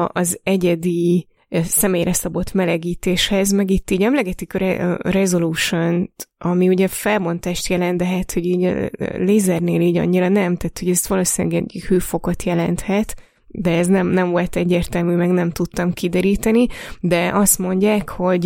az 0.06 0.40
egyedi 0.42 1.26
személyre 1.50 2.12
szabott 2.12 2.52
melegítéshez, 2.52 3.52
meg 3.52 3.70
itt 3.70 3.90
így 3.90 4.02
emlegetik 4.02 4.54
a, 4.54 4.58
re- 4.58 4.96
resolution 4.96 6.12
ami 6.38 6.68
ugye 6.68 6.88
felmontást 6.88 7.68
jelent, 7.68 7.98
de 7.98 8.04
hát, 8.04 8.32
hogy 8.32 8.46
így 8.46 8.64
a 8.64 8.88
lézernél 9.16 9.80
így 9.80 9.96
annyira 9.96 10.28
nem, 10.28 10.56
tehát 10.56 10.78
hogy 10.78 10.90
ez 10.90 11.08
valószínűleg 11.08 11.62
egy 11.62 11.82
hőfokot 11.88 12.42
jelenthet, 12.42 13.14
de 13.46 13.70
ez 13.70 13.86
nem, 13.86 14.06
nem 14.06 14.30
volt 14.30 14.56
egyértelmű, 14.56 15.14
meg 15.14 15.30
nem 15.30 15.50
tudtam 15.50 15.92
kideríteni, 15.92 16.66
de 17.00 17.30
azt 17.32 17.58
mondják, 17.58 18.08
hogy 18.08 18.44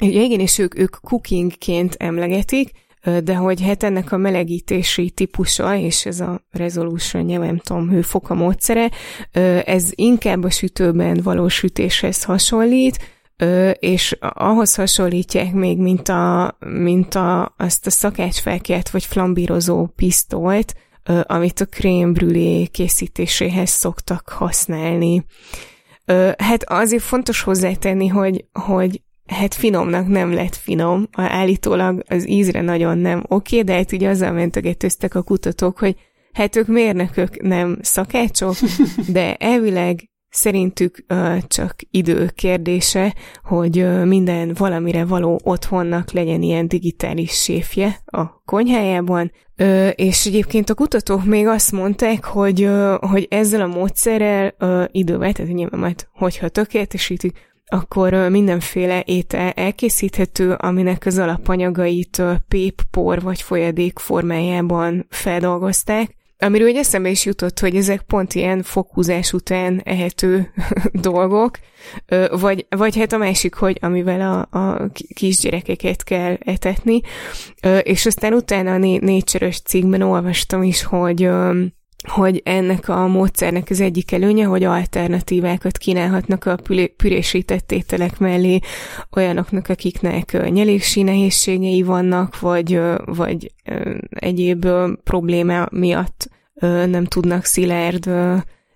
igen, 0.00 0.40
és 0.40 0.58
ők, 0.58 0.78
ők 0.78 0.96
cookingként 1.00 1.94
emlegetik, 1.98 2.70
de 3.24 3.34
hogy 3.34 3.62
hát 3.62 3.82
ennek 3.82 4.12
a 4.12 4.16
melegítési 4.16 5.10
típusa, 5.10 5.76
és 5.76 6.06
ez 6.06 6.20
a 6.20 6.46
resolution, 6.50 7.24
nem 7.24 7.58
tudom, 7.58 7.90
hőfoka 7.90 8.34
módszere, 8.34 8.90
ez 9.64 9.90
inkább 9.94 10.44
a 10.44 10.50
sütőben 10.50 11.20
való 11.22 11.48
sütéshez 11.48 12.24
hasonlít, 12.24 12.98
és 13.78 14.16
ahhoz 14.20 14.74
hasonlítják 14.74 15.52
még, 15.52 15.78
mint, 15.78 16.08
a, 16.08 16.56
mint 16.66 17.14
a, 17.14 17.54
azt 17.56 17.86
a 17.86 17.90
szakácsfelkelt 17.90 18.90
vagy 18.90 19.04
flambírozó 19.04 19.86
pisztolyt, 19.86 20.74
amit 21.22 21.60
a 21.60 21.66
krém 21.66 22.12
brülé 22.12 22.66
készítéséhez 22.66 23.70
szoktak 23.70 24.28
használni. 24.28 25.24
Hát 26.38 26.64
azért 26.64 27.02
fontos 27.02 27.42
hozzátenni, 27.42 28.06
hogy, 28.06 28.44
hogy 28.52 29.02
hát 29.28 29.54
finomnak 29.54 30.08
nem 30.08 30.32
lett 30.32 30.54
finom, 30.54 31.08
állítólag 31.12 32.02
az 32.08 32.28
ízre 32.28 32.60
nagyon 32.60 32.98
nem 32.98 33.24
oké, 33.28 33.62
de 33.62 33.74
hát 33.74 33.92
ugye 33.92 34.08
azzal 34.08 34.32
mentegetőztek 34.32 35.14
a 35.14 35.22
kutatók, 35.22 35.78
hogy 35.78 35.96
hát 36.32 36.56
ők 36.56 36.66
mérnökök, 36.66 37.42
nem 37.42 37.78
szakácsok, 37.82 38.54
de 39.12 39.34
elvileg 39.34 40.08
szerintük 40.30 41.04
uh, 41.08 41.38
csak 41.46 41.76
idő 41.90 42.30
kérdése, 42.34 43.14
hogy 43.42 43.78
uh, 43.78 44.04
minden 44.04 44.54
valamire 44.54 45.04
való 45.04 45.40
otthonnak 45.44 46.10
legyen 46.12 46.42
ilyen 46.42 46.68
digitális 46.68 47.30
séfje 47.30 47.98
a 48.04 48.42
konyhájában, 48.44 49.32
uh, 49.58 49.90
és 49.94 50.26
egyébként 50.26 50.70
a 50.70 50.74
kutatók 50.74 51.24
még 51.24 51.46
azt 51.46 51.72
mondták, 51.72 52.24
hogy, 52.24 52.68
hogy 53.00 53.26
ezzel 53.30 53.60
a 53.60 53.66
módszerrel 53.66 54.54
idővel, 54.92 55.32
tehát 55.32 55.52
nyilván 55.52 55.80
majd 55.80 56.06
hogyha 56.12 56.48
tökéletesítik, 56.48 57.47
akkor 57.68 58.12
mindenféle 58.12 59.02
étel 59.06 59.50
elkészíthető, 59.50 60.52
aminek 60.52 61.06
az 61.06 61.18
alapanyagait 61.18 62.22
pép, 62.48 62.82
por 62.90 63.22
vagy 63.22 63.42
folyadék 63.42 63.98
formájában 63.98 65.06
feldolgozták, 65.10 66.16
Amiről 66.40 66.68
egy 66.68 66.76
eszembe 66.76 67.08
is 67.08 67.24
jutott, 67.24 67.58
hogy 67.58 67.76
ezek 67.76 68.00
pont 68.00 68.34
ilyen 68.34 68.62
fokhúzás 68.62 69.32
után 69.32 69.80
ehető 69.84 70.52
dolgok, 70.92 71.58
vagy, 72.30 72.66
vagy 72.68 72.96
hát 72.96 73.12
a 73.12 73.16
másik, 73.16 73.54
hogy 73.54 73.78
amivel 73.80 74.46
a, 74.50 74.58
a 74.58 74.90
kisgyerekeket 75.14 76.04
kell 76.04 76.36
etetni, 76.40 77.00
és 77.82 78.06
aztán 78.06 78.32
utána 78.32 78.72
a 78.72 78.98
nature 79.00 79.50
cikkben 79.50 80.02
olvastam 80.02 80.62
is, 80.62 80.82
hogy 80.82 81.28
hogy 82.06 82.40
ennek 82.44 82.88
a 82.88 83.06
módszernek 83.06 83.70
az 83.70 83.80
egyik 83.80 84.12
előnye, 84.12 84.44
hogy 84.44 84.64
alternatívákat 84.64 85.78
kínálhatnak 85.78 86.44
a 86.44 86.58
pürésített 86.96 87.72
ételek 87.72 88.18
mellé 88.18 88.58
olyanoknak, 89.16 89.68
akiknek 89.68 90.50
nyelési 90.50 91.02
nehézségei 91.02 91.82
vannak, 91.82 92.40
vagy, 92.40 92.80
vagy 93.04 93.52
egyéb 94.08 94.68
probléma 95.04 95.66
miatt 95.70 96.28
nem 96.86 97.04
tudnak 97.04 97.44
szilárd 97.44 98.10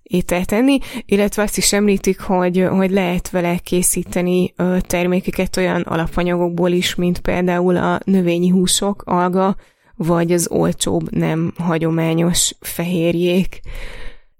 ételt 0.02 0.46
tenni, 0.46 0.78
illetve 1.04 1.42
azt 1.42 1.56
is 1.56 1.72
említik, 1.72 2.20
hogy, 2.20 2.66
hogy 2.70 2.90
lehet 2.90 3.30
vele 3.30 3.58
készíteni 3.58 4.54
termékeket 4.80 5.56
olyan 5.56 5.80
alapanyagokból 5.80 6.70
is, 6.70 6.94
mint 6.94 7.20
például 7.20 7.76
a 7.76 8.00
növényi 8.04 8.48
húsok, 8.48 9.02
alga, 9.06 9.56
vagy 9.96 10.32
az 10.32 10.48
olcsóbb, 10.50 11.10
nem 11.10 11.52
hagyományos 11.56 12.54
fehérjék. 12.60 13.60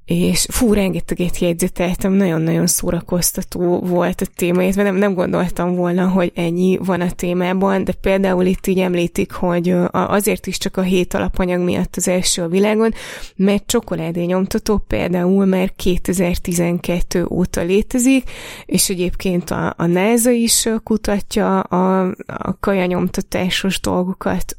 És 0.05 0.47
fú, 0.51 0.73
rengeteget 0.73 1.39
jegyzeteltem, 1.39 2.13
nagyon-nagyon 2.13 2.67
szórakoztató 2.67 3.81
volt 3.81 4.21
a 4.21 4.27
téma, 4.37 4.63
illetve 4.63 4.83
nem, 4.83 4.97
nem 4.97 5.15
gondoltam 5.15 5.75
volna, 5.75 6.09
hogy 6.09 6.33
ennyi 6.35 6.79
van 6.85 7.01
a 7.01 7.11
témában, 7.11 7.85
de 7.85 7.93
például 7.93 8.45
itt 8.45 8.67
így 8.67 8.79
említik, 8.79 9.33
hogy 9.33 9.75
azért 9.91 10.47
is 10.47 10.59
csak 10.59 10.77
a 10.77 10.83
hét 10.83 11.15
alapanyag 11.15 11.61
miatt 11.61 11.97
az 11.97 12.09
első 12.09 12.43
a 12.43 12.49
világon, 12.49 12.93
mert 13.37 13.67
csokoládé 13.67 14.25
nyomtató 14.25 14.79
például 14.79 15.45
már 15.45 15.73
2012 15.77 17.27
óta 17.31 17.61
létezik, 17.61 18.31
és 18.67 18.89
egyébként 18.89 19.51
a, 19.51 19.75
a 19.77 19.87
NASA 19.87 20.31
is 20.31 20.69
kutatja 20.83 21.61
a, 21.61 22.15
a 22.27 22.57
kajanyomtatásos 22.61 23.81
dolgokat, 23.81 24.57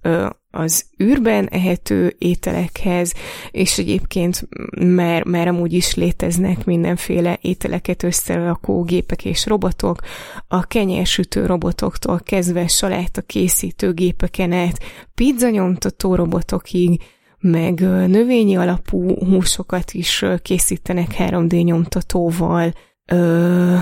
az 0.55 0.85
űrben 1.03 1.47
ehető 1.47 2.15
ételekhez, 2.17 3.13
és 3.51 3.77
egyébként 3.77 4.47
már, 4.79 5.23
már 5.23 5.47
amúgy 5.47 5.73
is 5.73 5.95
léteznek 5.95 6.65
mindenféle 6.65 7.37
ételeket 7.41 8.03
összerakó 8.03 8.83
gépek 8.83 9.25
és 9.25 9.45
robotok, 9.45 9.99
a 10.47 10.63
kenyérsütő 10.63 11.45
robotoktól 11.45 12.19
kezdve 12.23 12.67
saláta 12.67 13.21
készítő 13.21 13.93
gépeken 13.93 14.51
át, 14.51 14.79
pizza 15.15 15.49
nyomtató 15.49 16.15
robotokig, 16.15 17.01
meg 17.39 17.79
növényi 18.07 18.55
alapú 18.55 19.25
húsokat 19.25 19.91
is 19.91 20.25
készítenek 20.41 21.15
3D 21.17 21.63
nyomtatóval, 21.63 22.73
ö, 23.05 23.75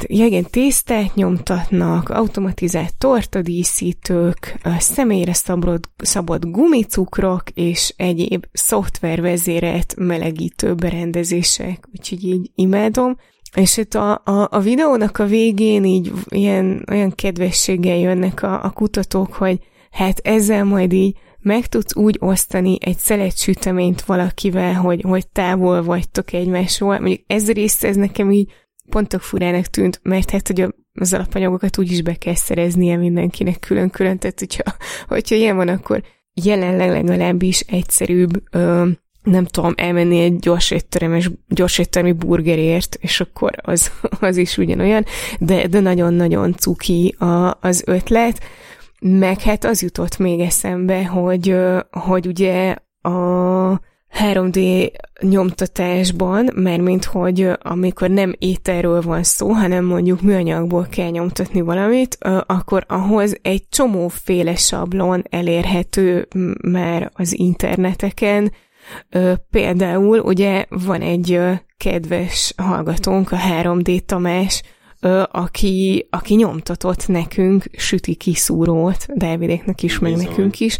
igen, 0.00 0.46
tésztát 0.50 1.14
nyomtatnak, 1.14 2.08
automatizált 2.08 2.94
tortadíszítők, 2.98 4.58
személyre 4.78 5.32
szabott, 5.32 5.88
szabott 5.96 6.44
gumicukrok 6.44 7.42
és 7.54 7.94
egyéb 7.96 8.46
szoftvervezérelt 8.52 9.94
melegítő 9.98 10.74
berendezések, 10.74 11.88
úgyhogy 11.92 12.24
így 12.24 12.50
imádom. 12.54 13.16
és 13.54 13.76
itt 13.76 13.94
a, 13.94 14.22
a, 14.24 14.48
a 14.50 14.60
videónak 14.60 15.18
a 15.18 15.26
végén 15.26 15.84
így 15.84 16.12
ilyen 16.28 16.84
olyan 16.90 17.14
kedvességgel 17.14 17.96
jönnek 17.96 18.42
a, 18.42 18.64
a 18.64 18.70
kutatók, 18.70 19.32
hogy 19.32 19.58
hát 19.90 20.18
ezzel 20.18 20.64
majd 20.64 20.92
így 20.92 21.16
meg 21.40 21.66
tudsz 21.66 21.96
úgy 21.96 22.16
osztani 22.20 22.76
egy 22.80 22.98
szelet 22.98 23.38
süteményt 23.38 24.02
valakivel, 24.02 24.74
hogy, 24.74 25.02
hogy 25.02 25.28
távol 25.28 25.82
vagytok 25.82 26.32
egymásról. 26.32 26.98
Mondjuk 26.98 27.20
ez 27.26 27.48
a 27.48 27.52
rész, 27.52 27.82
ez 27.82 27.96
nekem 27.96 28.30
így 28.30 28.52
pontok 28.88 29.20
furának 29.20 29.66
tűnt, 29.66 30.00
mert 30.02 30.30
hát, 30.30 30.46
hogy 30.46 30.74
az 30.92 31.12
alapanyagokat 31.12 31.78
úgy 31.78 31.92
is 31.92 32.02
be 32.02 32.14
kell 32.14 32.34
szereznie 32.34 32.96
mindenkinek 32.96 33.58
külön-külön, 33.58 34.18
tehát 34.18 34.38
hogyha, 34.38 34.62
hogyha 35.08 35.34
ilyen 35.34 35.56
van, 35.56 35.68
akkor 35.68 36.02
jelenleg 36.42 36.90
legalábbis 36.90 37.60
egyszerűbb 37.60 38.42
ö, 38.50 38.88
nem 39.22 39.44
tudom, 39.44 39.72
elmenni 39.76 40.20
egy 40.20 40.38
gyors 40.38 40.70
étteremes, 40.70 41.30
gyors 41.48 41.78
éttermi 41.78 42.12
burgerért, 42.12 42.96
és 43.00 43.20
akkor 43.20 43.52
az, 43.62 43.92
az 44.20 44.36
is 44.36 44.58
ugyanolyan, 44.58 45.04
de, 45.38 45.66
de 45.66 45.80
nagyon-nagyon 45.80 46.52
cuki 46.52 47.14
a, 47.18 47.58
az 47.60 47.82
ötlet, 47.86 48.40
meg 49.00 49.40
hát 49.40 49.64
az 49.64 49.82
jutott 49.82 50.18
még 50.18 50.40
eszembe, 50.40 51.06
hogy, 51.06 51.56
hogy 51.90 52.26
ugye 52.26 52.76
a 53.00 53.80
3D 54.14 54.90
nyomtatásban, 55.20 56.50
mert 56.54 56.82
mint 56.82 57.04
hogy 57.04 57.50
amikor 57.62 58.10
nem 58.10 58.34
ételről 58.38 59.02
van 59.02 59.22
szó, 59.22 59.48
hanem 59.48 59.84
mondjuk 59.84 60.22
műanyagból 60.22 60.86
kell 60.90 61.10
nyomtatni 61.10 61.60
valamit, 61.60 62.18
akkor 62.46 62.84
ahhoz 62.88 63.36
egy 63.42 63.68
csomóféle 63.68 64.56
sablon 64.56 65.22
elérhető 65.30 66.28
már 66.62 67.10
az 67.14 67.38
interneteken, 67.38 68.52
Például 69.50 70.20
ugye 70.20 70.64
van 70.68 71.00
egy 71.00 71.40
kedves 71.76 72.52
hallgatónk, 72.56 73.32
a 73.32 73.36
3D 73.36 74.00
Tamás, 74.00 74.62
aki, 75.30 76.06
aki 76.10 76.34
nyomtatott 76.34 77.06
nekünk 77.06 77.64
süti 77.72 78.14
kiszúrót, 78.14 79.06
Dávidéknek 79.14 79.82
is, 79.82 79.98
Bizony. 79.98 80.16
meg 80.16 80.28
nekünk 80.28 80.60
is. 80.60 80.76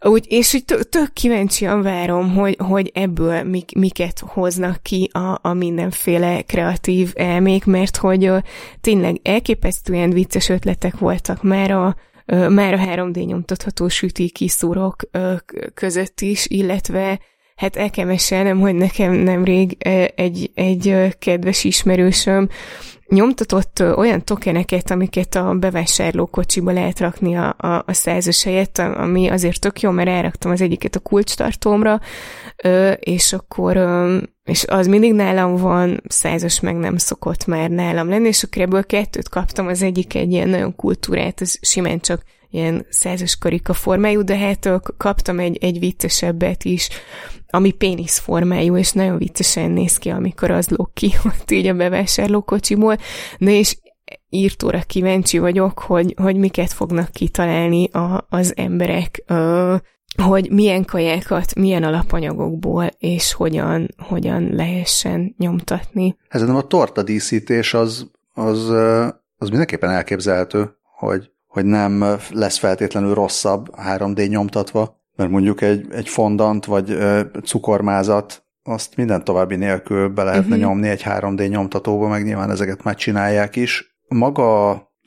Úgy, 0.00 0.26
és 0.28 0.52
így 0.52 0.64
tök, 0.64 0.88
tök 0.88 1.12
kíváncsian 1.12 1.82
várom, 1.82 2.34
hogy, 2.34 2.56
hogy 2.58 2.90
ebből 2.94 3.42
mik, 3.42 3.74
miket 3.74 4.18
hoznak 4.18 4.82
ki 4.82 5.10
a, 5.12 5.38
a 5.42 5.52
mindenféle 5.52 6.42
kreatív 6.42 7.12
elmék, 7.14 7.64
mert 7.64 7.96
hogy 7.96 8.30
tényleg 8.80 9.20
elképesztően 9.22 10.10
vicces 10.10 10.48
ötletek 10.48 10.98
voltak 10.98 11.42
már 11.42 11.70
a, 11.70 11.96
már 12.48 12.74
a 12.74 12.78
3D 12.78 13.26
nyomtatható 13.26 13.88
süti 13.88 14.30
kiszúrok 14.30 14.96
között 15.74 16.20
is, 16.20 16.46
illetve 16.46 17.18
hát 17.54 17.76
el 17.76 17.90
kell 17.90 18.04
mesélnem, 18.04 18.60
hogy 18.60 18.74
nekem 18.74 19.12
nemrég 19.12 19.76
egy, 20.14 20.50
egy 20.54 21.14
kedves 21.18 21.64
ismerősöm 21.64 22.48
nyomtatott 23.08 23.82
olyan 23.96 24.24
tokeneket, 24.24 24.90
amiket 24.90 25.34
a 25.34 25.54
bevásárló 25.54 26.26
kocsiba 26.26 26.72
lehet 26.72 27.00
rakni 27.00 27.36
a, 27.36 27.54
a, 27.58 27.82
a 27.86 27.92
százas 27.92 28.42
helyett, 28.42 28.78
ami 28.78 29.28
azért 29.28 29.60
tök 29.60 29.80
jó, 29.80 29.90
mert 29.90 30.08
elraktam 30.08 30.50
az 30.50 30.60
egyiket 30.60 30.96
a 30.96 31.00
kulcstartómra, 31.00 32.00
és 32.98 33.32
akkor 33.32 33.76
és 34.44 34.64
az 34.66 34.86
mindig 34.86 35.12
nálam 35.12 35.56
van, 35.56 36.02
százas 36.08 36.60
meg 36.60 36.76
nem 36.76 36.96
szokott 36.96 37.46
már 37.46 37.70
nálam 37.70 38.08
lenni, 38.08 38.26
és 38.26 38.42
akkor 38.42 38.62
ebből 38.62 38.86
kettőt 38.86 39.28
kaptam, 39.28 39.66
az 39.66 39.82
egyik 39.82 40.14
egy 40.14 40.32
ilyen 40.32 40.48
nagyon 40.48 40.76
kultúrát, 40.76 41.40
az 41.40 41.58
simán 41.62 42.00
csak 42.00 42.22
ilyen 42.54 42.86
százas 42.90 43.38
karika 43.38 43.72
formájú, 43.72 44.22
de 44.22 44.36
hát 44.36 44.70
kaptam 44.96 45.38
egy, 45.38 45.56
egy 45.60 45.78
viccesebbet 45.78 46.64
is, 46.64 46.88
ami 47.48 47.72
pénisz 47.72 48.18
formájú, 48.18 48.76
és 48.76 48.92
nagyon 48.92 49.18
viccesen 49.18 49.70
néz 49.70 49.98
ki, 49.98 50.08
amikor 50.08 50.50
az 50.50 50.68
lók 50.68 50.94
ki 50.94 51.12
ott 51.24 51.50
így 51.50 51.66
a 51.66 51.74
bevásárlókocsiból. 51.74 52.96
Na 53.38 53.50
és 53.50 53.78
írtóra 54.28 54.80
kíváncsi 54.86 55.38
vagyok, 55.38 55.78
hogy, 55.78 56.14
hogy 56.16 56.36
miket 56.36 56.72
fognak 56.72 57.10
kitalálni 57.10 57.88
a, 57.88 58.26
az 58.28 58.52
emberek, 58.56 59.22
ö, 59.26 59.76
hogy 60.22 60.50
milyen 60.50 60.84
kajákat, 60.84 61.54
milyen 61.54 61.82
alapanyagokból, 61.82 62.90
és 62.98 63.32
hogyan, 63.32 63.94
hogyan 63.98 64.48
lehessen 64.52 65.34
nyomtatni. 65.38 66.16
Ez 66.28 66.42
nem 66.42 66.56
a 66.56 66.66
torta 66.66 67.02
díszítés 67.02 67.74
az, 67.74 68.06
az, 68.34 68.68
az 69.36 69.48
mindenképpen 69.48 69.90
elképzelhető, 69.90 70.76
hogy, 70.96 71.30
hogy 71.54 71.64
nem 71.64 72.04
lesz 72.30 72.58
feltétlenül 72.58 73.14
rosszabb 73.14 73.68
3D 73.88 74.28
nyomtatva, 74.28 75.00
mert 75.16 75.30
mondjuk 75.30 75.60
egy, 75.60 75.86
egy 75.90 76.08
fondant 76.08 76.64
vagy 76.64 76.98
cukormázat 77.44 78.46
azt 78.62 78.96
minden 78.96 79.24
további 79.24 79.56
nélkül 79.56 80.08
be 80.08 80.22
lehetne 80.22 80.54
uh-huh. 80.54 80.62
nyomni 80.62 80.88
egy 80.88 81.02
3D 81.04 81.48
nyomtatóba, 81.48 82.08
meg 82.08 82.24
nyilván 82.24 82.50
ezeket 82.50 82.82
már 82.82 82.94
csinálják 82.94 83.56
is. 83.56 83.96
Maga, 84.08 84.42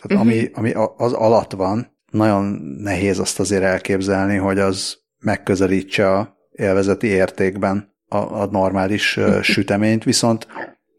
tehát 0.01 0.03
uh-huh. 0.03 0.21
ami, 0.21 0.49
ami 0.53 0.71
az 0.97 1.13
alatt 1.13 1.51
van, 1.51 1.97
nagyon 2.11 2.43
nehéz 2.81 3.19
azt 3.19 3.39
azért 3.39 3.63
elképzelni, 3.63 4.35
hogy 4.35 4.59
az 4.59 4.97
megközelítse 5.19 6.11
a 6.11 6.37
élvezeti 6.51 7.07
értékben 7.07 7.95
a, 8.07 8.17
a 8.17 8.47
normális 8.51 9.19
süteményt, 9.41 10.03
viszont 10.03 10.47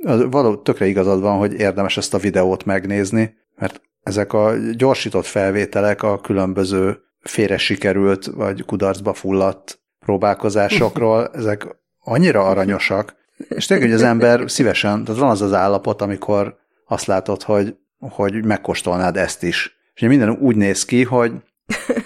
az, 0.05 0.25
való, 0.31 0.57
tökre 0.57 0.87
igazad 0.87 1.21
van, 1.21 1.39
hogy 1.39 1.53
érdemes 1.53 1.97
ezt 1.97 2.15
a 2.15 2.19
videót 2.19 2.65
megnézni, 2.65 3.35
mert 3.57 3.81
ezek 4.09 4.33
a 4.33 4.55
gyorsított 4.77 5.25
felvételek 5.27 6.03
a 6.03 6.21
különböző 6.21 6.99
félre 7.21 7.59
sikerült, 7.59 8.27
vagy 8.27 8.65
kudarcba 8.65 9.13
fulladt 9.13 9.81
próbálkozásokról, 9.99 11.29
ezek 11.41 11.67
annyira 11.99 12.47
aranyosak, 12.47 13.15
és 13.49 13.67
tényleg, 13.67 13.87
hogy 13.89 13.97
az 13.97 14.03
ember 14.03 14.51
szívesen, 14.51 15.05
tehát 15.05 15.21
van 15.21 15.31
az 15.31 15.43
az 15.43 15.53
állapot, 15.53 16.03
amikor 16.03 16.57
azt 16.87 17.07
látod, 17.07 17.43
hogy, 17.43 17.77
hogy 17.99 18.45
megkóstolnád 18.45 19.17
ezt 19.17 19.43
is. 19.43 19.77
És 19.95 20.01
minden 20.01 20.31
úgy 20.31 20.57
néz 20.57 20.85
ki, 20.85 21.05
hogy 21.05 21.33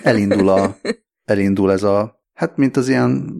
elindul, 0.02 0.48
a, 0.48 0.76
elindul 1.24 1.72
ez 1.72 1.82
a, 1.82 2.22
hát 2.34 2.56
mint 2.56 2.76
az 2.76 2.88
ilyen 2.88 3.30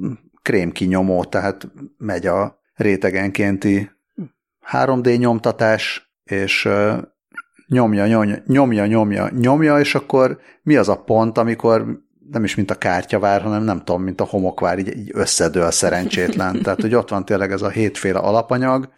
krémkinyomó, 0.42 1.24
tehát 1.24 1.68
megy 1.98 2.26
a 2.26 2.60
rétegenkénti 2.74 3.90
3D 4.72 5.18
nyomtatás, 5.18 6.12
és 6.24 6.68
nyomja, 7.72 8.06
nyomja, 8.06 8.42
nyomja, 8.46 8.86
nyomja, 8.86 9.30
nyomja, 9.40 9.78
és 9.78 9.94
akkor 9.94 10.38
mi 10.62 10.76
az 10.76 10.88
a 10.88 10.96
pont, 10.96 11.38
amikor 11.38 12.00
nem 12.30 12.44
is 12.44 12.54
mint 12.54 12.70
a 12.70 12.74
kártyavár, 12.74 13.42
hanem 13.42 13.62
nem 13.62 13.78
tudom, 13.78 14.02
mint 14.02 14.20
a 14.20 14.24
homokvár, 14.24 14.78
így, 14.78 14.96
így 14.96 15.10
összedől 15.14 15.70
szerencsétlen. 15.70 16.62
Tehát, 16.62 16.80
hogy 16.80 16.94
ott 16.94 17.08
van 17.08 17.24
tényleg 17.24 17.52
ez 17.52 17.62
a 17.62 17.68
hétféle 17.68 18.18
alapanyag, 18.18 18.88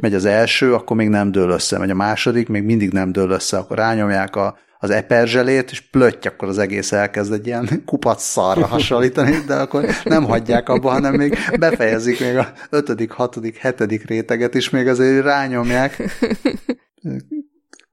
megy 0.00 0.14
az 0.14 0.24
első, 0.24 0.74
akkor 0.74 0.96
még 0.96 1.08
nem 1.08 1.32
dől 1.32 1.50
össze, 1.50 1.78
megy 1.78 1.90
a 1.90 1.94
második, 1.94 2.48
még 2.48 2.62
mindig 2.62 2.92
nem 2.92 3.12
dől 3.12 3.30
össze, 3.30 3.56
akkor 3.56 3.76
rányomják 3.76 4.36
a, 4.36 4.58
az 4.78 4.90
eperzselét, 4.90 5.70
és 5.70 5.80
plötty, 5.80 6.26
akkor 6.26 6.48
az 6.48 6.58
egész 6.58 6.92
elkezd 6.92 7.32
egy 7.32 7.46
ilyen 7.46 7.82
kupac 7.86 8.22
szarra 8.22 8.66
hasonlítani, 8.66 9.36
de 9.46 9.54
akkor 9.54 9.84
nem 10.04 10.24
hagyják 10.24 10.68
abba, 10.68 10.90
hanem 10.90 11.14
még 11.14 11.36
befejezik 11.58 12.20
még 12.20 12.36
a 12.36 12.52
ötödik, 12.70 13.10
hatodik, 13.10 13.56
hetedik 13.56 14.08
réteget 14.08 14.54
is, 14.54 14.70
még 14.70 14.88
azért 14.88 15.24
rányomják 15.24 16.02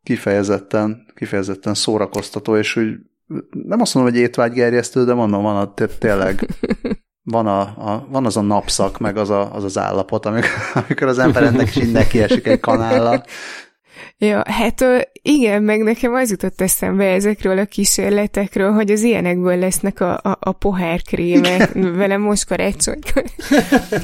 kifejezetten, 0.04 1.06
kifejezetten 1.16 1.74
szórakoztató, 1.74 2.58
és 2.58 2.76
úgy 2.76 2.96
nem 3.52 3.82
azt 3.82 3.94
mondom, 3.94 4.14
hogy 4.14 4.22
étvágygerjesztő, 4.22 5.06
de 5.06 5.14
mondom, 5.14 5.42
van 5.42 5.56
a, 5.56 5.74
tényleg 6.00 6.48
van, 7.24 7.48
a, 7.48 7.60
a, 7.60 8.08
van 8.10 8.26
az 8.26 8.38
a 8.38 8.42
napszak, 8.42 8.98
meg 8.98 9.18
az 9.18 9.30
a, 9.30 9.54
az, 9.54 9.64
az 9.64 9.78
állapot, 9.78 10.26
amikor, 10.26 10.50
amikor 10.74 11.08
az 11.08 11.20
embernek 11.20 11.76
is 11.76 11.76
így 11.76 11.92
nekiesik 11.92 12.48
egy 12.48 12.60
kanállal, 12.60 13.24
Ja, 14.18 14.44
hát 14.46 14.86
igen, 15.22 15.64
meg 15.64 15.80
nekem 15.80 16.14
az 16.14 16.30
jutott 16.30 16.62
eszembe 16.62 17.06
ezekről 17.06 17.58
a 17.58 17.66
kísérletekről, 17.66 18.72
hogy 18.72 18.92
az 18.92 19.04
ilyenekből 19.04 19.58
lesznek 19.58 20.00
a, 20.00 20.14
a, 20.18 20.38
a 20.40 20.52
pohárkrémek. 20.52 21.72
Velem 21.74 22.22
most 22.22 22.46
karácsonykor, 22.46 23.24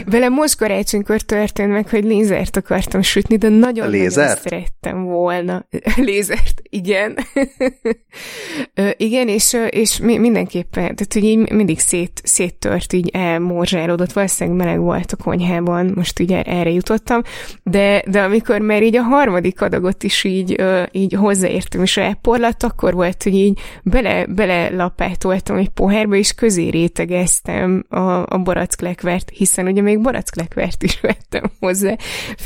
velem 0.05 0.33
most 0.33 0.57
karácsonykor 0.57 1.21
történt 1.21 1.71
meg, 1.71 1.89
hogy 1.89 2.03
lézert 2.03 2.57
akartam 2.57 3.01
sütni, 3.01 3.37
de 3.37 3.49
nagyon, 3.49 3.89
nagyon 3.89 4.09
szerettem 4.09 5.03
volna. 5.03 5.67
Lézert, 5.95 6.61
igen. 6.69 7.17
igen, 8.97 9.27
és, 9.27 9.57
és 9.69 9.99
mindenképpen, 9.99 10.83
tehát 10.95 11.13
hogy 11.13 11.23
így 11.23 11.51
mindig 11.51 11.79
szét, 11.79 12.21
széttört, 12.23 12.93
így 12.93 13.09
elmorzsálódott, 13.13 14.13
valószínűleg 14.13 14.57
meleg 14.65 14.79
volt 14.79 15.11
a 15.11 15.23
konyhában, 15.23 15.91
most 15.95 16.19
ugye 16.19 16.41
erre 16.41 16.69
jutottam, 16.69 17.21
de, 17.63 18.03
de 18.07 18.21
amikor 18.21 18.59
már 18.59 18.83
így 18.83 18.95
a 18.95 19.01
harmadik 19.01 19.55
adagot 19.85 20.03
is 20.03 20.23
így, 20.23 20.63
így 20.91 21.13
hozzáértem, 21.13 21.81
és 21.81 21.97
elporlat, 21.97 22.63
akkor 22.63 22.93
volt, 22.93 23.23
hogy 23.23 23.35
így 23.35 23.59
bele, 23.83 24.25
bele 24.25 24.69
lapátoltam 24.69 25.57
egy 25.57 25.69
pohárba, 25.69 26.15
és 26.15 26.33
közé 26.33 26.67
rétegeztem 26.67 27.85
a, 27.89 28.33
a 28.33 28.37
baracklekvert, 28.43 29.29
hiszen 29.29 29.67
ugye 29.67 29.81
még 29.81 30.01
baracklekvert 30.01 30.83
is 30.83 30.99
vettem 31.09 31.51
hozzá, 31.59 31.95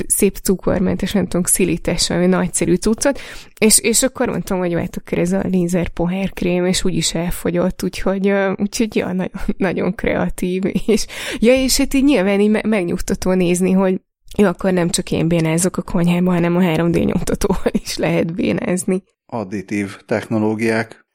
szép 0.08 0.38
cukormentes, 0.38 1.12
nem 1.12 1.24
tudom, 1.24 1.42
xilites, 1.42 2.08
valami 2.08 2.28
nagyszerű 2.28 2.76
cuccot, 2.76 3.20
és, 3.60 3.80
és 3.80 4.04
akkor 4.04 4.30
mondtam, 4.30 4.58
hogy 4.58 4.74
hát 4.74 4.98
akkor 4.98 5.18
ez 5.18 5.32
a 5.32 5.42
lézer 5.52 5.90
pohárkrém, 5.90 6.66
és 6.66 6.84
úgyis 6.84 7.14
elfogyott, 7.14 7.84
úgyhogy, 7.84 8.34
úgyhogy 8.56 8.96
ja, 8.96 9.06
nagyon, 9.06 9.32
nagyon 9.58 9.96
kreatív, 9.96 10.64
és 10.86 11.06
ja, 11.40 11.54
és 11.54 11.78
hát 11.78 11.94
így 11.94 12.04
nyilván 12.04 12.40
így 12.40 12.64
megnyugtató 12.64 13.34
nézni, 13.34 13.72
hogy 13.72 14.02
Jó, 14.38 14.48
akkor 14.48 14.74
nem 14.74 14.90
csak 14.90 15.12
én 15.12 15.28
bénázok 15.28 15.78
a 15.78 15.82
konyhában, 15.82 16.34
hanem 16.34 16.56
a 16.56 16.60
3D 16.60 17.06
nyomtatóval 17.06 17.72
is 17.72 17.98
lehet 17.98 18.34
bénázni. 18.34 19.04
Additív 19.26 19.98
technológiák. 20.06 21.06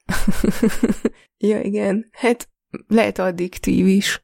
ja, 1.37 1.61
igen. 1.61 2.09
Hát 2.11 2.49
lehet 2.87 3.19
addiktív 3.19 3.87
is. 3.87 4.23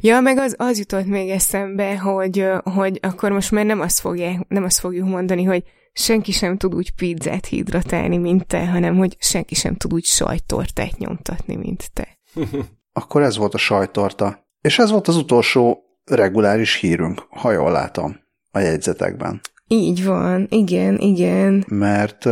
Ja, 0.00 0.20
meg 0.20 0.38
az, 0.38 0.54
az 0.58 0.78
jutott 0.78 1.06
még 1.06 1.30
eszembe, 1.30 1.98
hogy, 1.98 2.46
hogy 2.62 2.98
akkor 3.02 3.30
most 3.30 3.50
már 3.50 3.64
nem 3.64 3.80
azt, 3.80 4.00
fogják, 4.00 4.48
nem 4.48 4.64
azt 4.64 4.78
fogjuk 4.78 5.08
mondani, 5.08 5.44
hogy 5.44 5.64
senki 5.92 6.32
sem 6.32 6.56
tud 6.56 6.74
úgy 6.74 6.94
pizzát 6.94 7.46
hidratálni, 7.46 8.16
mint 8.16 8.46
te, 8.46 8.66
hanem 8.66 8.96
hogy 8.96 9.16
senki 9.18 9.54
sem 9.54 9.76
tud 9.76 9.92
úgy 9.92 10.04
sajttortát 10.04 10.98
nyomtatni, 10.98 11.56
mint 11.56 11.90
te. 11.92 12.18
akkor 12.92 13.22
ez 13.22 13.36
volt 13.36 13.54
a 13.54 13.58
sajtorta. 13.58 14.48
És 14.60 14.78
ez 14.78 14.90
volt 14.90 15.08
az 15.08 15.16
utolsó 15.16 15.82
reguláris 16.10 16.74
hírünk, 16.74 17.26
ha 17.30 17.52
jól 17.52 17.70
látom, 17.70 18.16
a 18.50 18.58
jegyzetekben. 18.58 19.40
Így 19.66 20.04
van, 20.04 20.46
igen, 20.50 20.98
igen. 20.98 21.64
Mert 21.68 22.24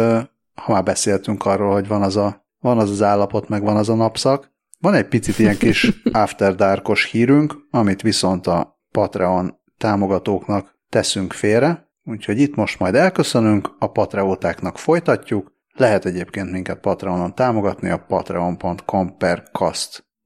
ha 0.54 0.72
már 0.72 0.82
beszéltünk 0.82 1.46
arról, 1.46 1.72
hogy 1.72 1.88
van 1.88 2.02
az, 2.02 2.16
a, 2.16 2.46
van 2.60 2.78
az 2.78 2.90
az 2.90 3.02
állapot, 3.02 3.48
meg 3.48 3.62
van 3.62 3.76
az 3.76 3.88
a 3.88 3.94
napszak, 3.94 4.52
van 4.80 4.94
egy 4.94 5.08
picit 5.08 5.38
ilyen 5.38 5.58
kis 5.58 5.92
After 6.12 6.54
Darkos 6.54 7.04
hírünk, 7.04 7.54
amit 7.70 8.02
viszont 8.02 8.46
a 8.46 8.80
Patreon 8.90 9.58
támogatóknak 9.76 10.78
teszünk 10.88 11.32
félre, 11.32 11.88
úgyhogy 12.04 12.40
itt 12.40 12.54
most 12.54 12.78
majd 12.78 12.94
elköszönünk, 12.94 13.70
a 13.78 13.90
Patreótáknak 13.90 14.78
folytatjuk, 14.78 15.52
lehet 15.74 16.04
egyébként 16.04 16.50
minket 16.50 16.80
Patreonon 16.80 17.34
támogatni 17.34 17.88
a 17.88 18.04
patreon.com 18.08 19.16
per 19.16 19.42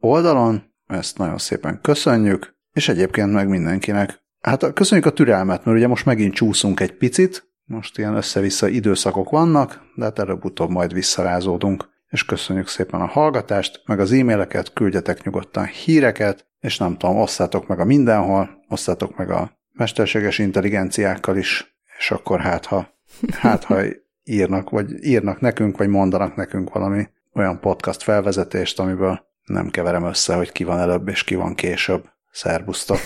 oldalon, 0.01 0.63
ezt 0.87 1.19
nagyon 1.19 1.39
szépen 1.39 1.81
köszönjük, 1.83 2.57
és 2.73 2.89
egyébként 2.89 3.33
meg 3.33 3.49
mindenkinek. 3.49 4.21
Hát 4.41 4.73
köszönjük 4.73 5.07
a 5.07 5.13
türelmet, 5.13 5.65
mert 5.65 5.77
ugye 5.77 5.87
most 5.87 6.07
megint 6.07 6.35
csúszunk 6.35 6.81
egy 6.81 6.97
picit, 6.97 7.51
most 7.65 7.99
ilyen 7.99 8.15
össze-vissza 8.15 8.69
időszakok 8.69 9.31
vannak, 9.31 9.81
de 9.95 10.05
hát 10.05 10.19
előbb-utóbb 10.19 10.71
majd 10.71 10.93
visszarázódunk. 10.93 11.91
És 12.09 12.25
köszönjük 12.25 12.69
szépen 12.69 13.01
a 13.01 13.07
hallgatást, 13.07 13.83
meg 13.87 14.01
az 14.01 14.13
e-maileket, 14.13 14.73
küldjetek 14.73 15.25
nyugodtan 15.25 15.65
híreket, 15.65 16.47
és 16.61 16.79
nem 16.79 16.97
tudom, 16.97 17.17
osszátok 17.17 17.67
meg 17.67 17.81
a 17.81 17.85
mindenhol, 17.85 18.65
osszátok 18.69 19.17
meg 19.17 19.31
a 19.31 19.59
mesterséges 19.73 20.39
intelligenciákkal 20.39 21.37
is, 21.37 21.77
és 21.99 22.11
akkor 22.11 22.41
hát 22.41 22.67
ha, 22.67 22.89
hát 23.33 23.65
ha 23.65 23.81
írnak, 24.25 24.71
vagy 24.71 25.05
írnak 25.05 25.41
nekünk, 25.41 25.79
vagy 25.79 25.89
mondanak 25.89 26.37
nekünk 26.37 26.73
valami 26.73 27.09
olyan 27.33 27.61
podcast 27.61 28.03
felvezetést, 28.03 28.79
amiből 28.79 29.21
nem 29.45 29.71
keverem 29.71 30.05
össze, 30.05 30.35
hogy 30.35 30.53
ki 30.53 30.65
van 30.65 30.79
előbb 30.79 31.09
és 31.09 31.25
ki 31.25 31.35
van 31.35 31.55
később. 31.55 32.09
Szerbusztok! 32.33 32.99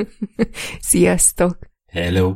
Sziasztok! 0.80 1.58
Hello! 1.86 2.34